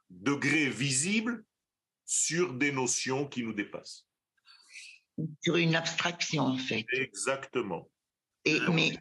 degrés 0.10 0.70
visibles 0.70 1.44
sur 2.06 2.54
des 2.54 2.72
notions 2.72 3.28
qui 3.28 3.44
nous 3.44 3.54
dépassent. 3.54 4.08
Sur 5.42 5.58
une 5.58 5.76
abstraction, 5.76 6.44
en 6.44 6.58
fait. 6.58 6.86
Exactement. 6.92 7.90
Et, 8.46 8.60
mais, 8.72 8.92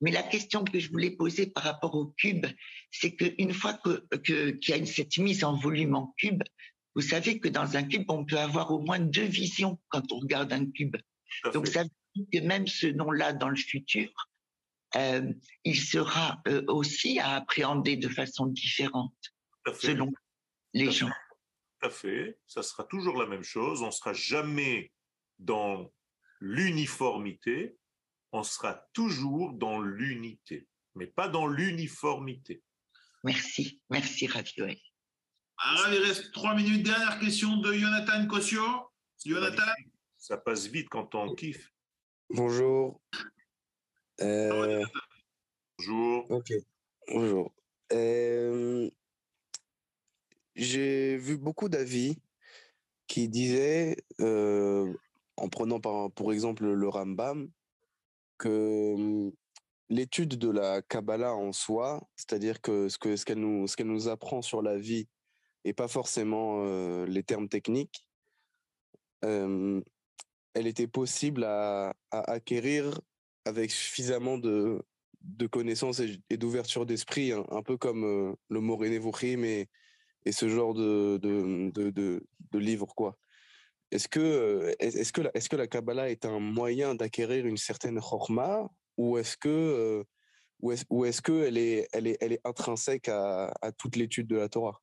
mais 0.00 0.10
la 0.10 0.22
question 0.22 0.64
que 0.64 0.78
je 0.78 0.90
voulais 0.90 1.10
poser 1.10 1.46
par 1.46 1.64
rapport 1.64 1.94
au 1.94 2.06
cube, 2.06 2.46
c'est 2.90 3.14
qu'une 3.14 3.52
fois 3.52 3.74
que, 3.74 4.06
qu'il 4.16 4.76
y 4.76 4.80
a 4.80 4.86
cette 4.86 5.18
mise 5.18 5.44
en 5.44 5.56
volume 5.56 5.94
en 5.94 6.14
cube, 6.18 6.42
vous 6.96 7.02
savez 7.02 7.38
que 7.38 7.48
dans 7.48 7.76
un 7.76 7.82
cube, 7.82 8.10
on 8.10 8.24
peut 8.24 8.38
avoir 8.38 8.72
au 8.72 8.80
moins 8.80 8.98
deux 8.98 9.26
visions 9.26 9.78
quand 9.90 10.10
on 10.12 10.18
regarde 10.18 10.50
un 10.52 10.64
cube. 10.70 10.96
Donc 11.52 11.66
ça 11.66 11.82
veut 11.82 11.90
dire 12.14 12.26
que 12.32 12.46
même 12.46 12.66
ce 12.66 12.86
nom-là 12.86 13.34
dans 13.34 13.50
le 13.50 13.56
futur, 13.56 14.10
euh, 14.96 15.30
il 15.64 15.78
sera 15.78 16.40
euh, 16.48 16.64
aussi 16.68 17.20
à 17.20 17.34
appréhender 17.34 17.98
de 17.98 18.08
façon 18.08 18.46
différente 18.46 19.14
selon 19.78 20.10
les 20.72 20.90
gens. 20.90 21.10
Tout 21.80 21.88
à 21.88 21.90
fait, 21.90 22.38
ça 22.46 22.62
sera 22.62 22.84
toujours 22.84 23.20
la 23.20 23.26
même 23.26 23.44
chose. 23.44 23.82
On 23.82 23.88
ne 23.88 23.90
sera 23.90 24.14
jamais 24.14 24.90
dans 25.38 25.92
l'uniformité, 26.40 27.76
on 28.32 28.42
sera 28.42 28.86
toujours 28.94 29.52
dans 29.52 29.82
l'unité, 29.82 30.66
mais 30.94 31.06
pas 31.06 31.28
dans 31.28 31.46
l'uniformité. 31.46 32.62
Merci, 33.22 33.82
merci 33.90 34.26
Ravioel. 34.28 34.78
Alors, 35.58 35.88
il 35.92 36.02
reste 36.02 36.32
trois 36.32 36.54
minutes. 36.54 36.84
Dernière 36.84 37.18
question 37.18 37.56
de 37.56 37.72
Jonathan 37.72 38.26
Cossio. 38.26 38.62
Jonathan? 39.24 39.62
Ça 40.18 40.36
passe 40.36 40.66
vite 40.66 40.88
quand 40.88 41.14
on 41.14 41.34
kiffe. 41.34 41.72
Bonjour. 42.30 43.00
Euh, 44.20 44.84
Bonjour. 45.78 46.30
Ok. 46.30 46.52
Bonjour. 47.08 47.52
Euh, 47.92 48.90
j'ai 50.54 51.16
vu 51.16 51.38
beaucoup 51.38 51.68
d'avis 51.68 52.18
qui 53.06 53.28
disaient, 53.28 53.96
euh, 54.20 54.92
en 55.36 55.48
prenant 55.48 55.80
par, 55.80 56.10
pour 56.10 56.32
exemple 56.32 56.64
le 56.66 56.88
Rambam, 56.88 57.48
que 58.38 58.94
hum, 58.94 59.32
l'étude 59.88 60.36
de 60.36 60.50
la 60.50 60.82
Kabbalah 60.82 61.34
en 61.34 61.52
soi, 61.52 62.06
c'est-à-dire 62.16 62.60
que 62.60 62.88
ce 62.88 62.98
qu'elle 62.98 63.16
ce 63.16 63.24
qu'elle 63.24 63.38
nous, 63.38 63.66
ce 63.66 63.76
qu'elle 63.76 63.86
nous 63.86 64.08
apprend 64.08 64.42
sur 64.42 64.60
la 64.60 64.76
vie 64.76 65.08
et 65.66 65.72
pas 65.72 65.88
forcément 65.88 66.64
les 67.04 67.22
termes 67.24 67.48
techniques, 67.48 68.06
elle 69.22 70.66
était 70.66 70.86
possible 70.86 71.44
à, 71.44 71.94
acquérir 72.10 73.00
avec 73.44 73.70
suffisamment 73.70 74.38
de, 74.38 74.80
de 75.22 75.46
connaissances 75.46 76.00
et, 76.00 76.36
d'ouverture 76.36 76.86
d'esprit, 76.86 77.32
un, 77.32 77.62
peu 77.62 77.76
comme 77.76 78.36
le 78.48 78.60
mot 78.60 78.82
et, 78.84 79.68
et 80.24 80.32
ce 80.32 80.48
genre 80.48 80.72
de, 80.72 81.18
de, 81.18 81.90
de, 81.90 82.26
de 82.52 82.58
livres. 82.58 82.94
Quoi. 82.94 83.18
Est-ce 83.90 84.08
que, 84.08 84.74
est-ce, 84.78 85.12
que 85.12 85.22
la, 85.22 85.30
est-ce 85.34 85.48
que 85.48 85.56
la 85.56 85.66
Kabbalah 85.66 86.10
est 86.10 86.24
un 86.24 86.38
moyen 86.38 86.94
d'acquérir 86.94 87.44
une 87.44 87.56
certaine 87.56 88.00
chorma 88.00 88.68
ou 88.96 89.18
est-ce 89.18 89.36
que, 89.36 90.04
ou 90.60 90.72
est-ce, 90.72 90.84
est-ce 91.04 91.22
qu'elle 91.22 91.58
est, 91.58 91.88
elle 91.92 92.06
est, 92.06 92.18
elle 92.20 92.32
est 92.32 92.40
intrinsèque 92.44 93.08
à 93.08 93.72
toute 93.78 93.96
l'étude 93.96 94.26
de 94.26 94.36
la 94.36 94.48
Torah? 94.48 94.80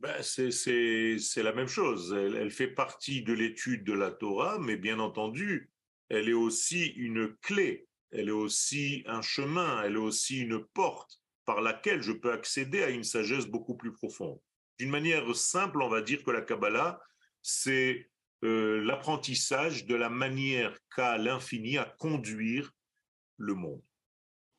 Ben, 0.00 0.22
c'est 0.22 1.42
la 1.42 1.52
même 1.52 1.68
chose. 1.68 2.12
Elle, 2.12 2.50
fait 2.50 2.68
partie 2.68 3.22
de 3.22 3.32
l'étude 3.32 3.84
de 3.84 3.92
la 3.92 4.10
Torah, 4.10 4.58
mais 4.58 4.76
bien 4.76 5.00
entendu, 5.00 5.70
elle 6.08 6.28
est 6.28 6.34
aussi 6.34 6.86
une 6.86 7.36
clé, 7.38 7.88
elle 8.12 8.28
est 8.28 8.32
aussi 8.32 9.02
un 9.06 9.22
chemin, 9.22 9.82
elle 9.82 9.94
est 9.94 9.96
aussi 9.96 10.40
une 10.40 10.64
porte 10.64 11.20
par 11.44 11.60
laquelle 11.60 12.02
je 12.02 12.12
peux 12.12 12.32
accéder 12.32 12.82
à 12.82 12.90
une 12.90 13.04
sagesse 13.04 13.46
beaucoup 13.46 13.76
plus 13.76 13.92
profonde. 13.92 14.38
D'une 14.78 14.90
manière 14.90 15.34
simple, 15.34 15.82
on 15.82 15.88
va 15.88 16.00
dire 16.00 16.22
que 16.22 16.30
la 16.30 16.42
Kabbalah, 16.42 17.00
c'est 17.42 18.08
euh, 18.44 18.80
l'apprentissage 18.84 19.86
de 19.86 19.96
la 19.96 20.10
manière 20.10 20.78
qu'a 20.94 21.18
l'infini 21.18 21.76
à 21.76 21.84
conduire 21.98 22.72
le 23.36 23.54
monde. 23.54 23.82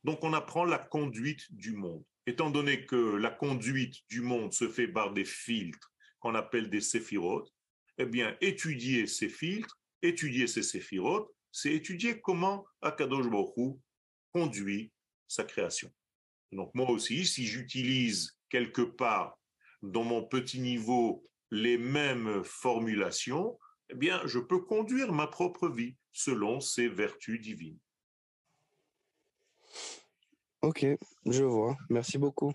Donc 0.04 0.24
on 0.24 0.34
apprend 0.34 0.66
la 0.66 0.80
conduite 0.80 1.46
du 1.54 1.74
monde 1.74 2.04
étant 2.30 2.50
donné 2.50 2.86
que 2.86 3.16
la 3.16 3.30
conduite 3.30 3.96
du 4.10 4.22
monde 4.22 4.54
se 4.54 4.70
fait 4.70 4.88
par 4.88 5.14
des 5.14 5.26
filtres 5.26 5.92
qu'on 6.20 6.36
appelle 6.36 6.70
des 6.70 6.82
séphirotes, 6.82 7.54
eh 7.98 8.06
bien, 8.06 8.36
étudier 8.42 9.08
ces 9.08 9.30
filtres, 9.30 9.80
Étudier 10.02 10.48
ces 10.48 10.64
séphirotes, 10.64 11.30
c'est 11.52 11.74
étudier 11.74 12.22
comment 12.22 12.66
Akadosh 12.82 13.28
Baruch 13.28 13.78
conduit 14.32 14.94
sa 15.28 15.44
création. 15.44 15.92
Donc 16.54 16.74
moi 16.74 16.90
aussi, 16.90 17.26
si 17.26 17.46
j'utilise 17.46 18.38
quelque 18.50 18.82
part 18.82 19.38
dans 19.82 20.04
mon 20.04 20.24
petit 20.24 20.62
niveau 20.62 21.22
les 21.52 21.78
mêmes 21.78 22.44
formulations, 22.46 23.60
eh 23.90 23.96
bien, 23.96 24.22
je 24.26 24.40
peux 24.40 24.60
conduire 24.60 25.12
ma 25.12 25.28
propre 25.28 25.68
vie 25.68 25.98
selon 26.14 26.62
ces 26.62 26.88
vertus 26.88 27.42
divines. 27.42 27.80
Ok, 30.62 30.86
je 31.26 31.44
vois. 31.44 31.78
Merci 31.90 32.18
beaucoup. 32.18 32.52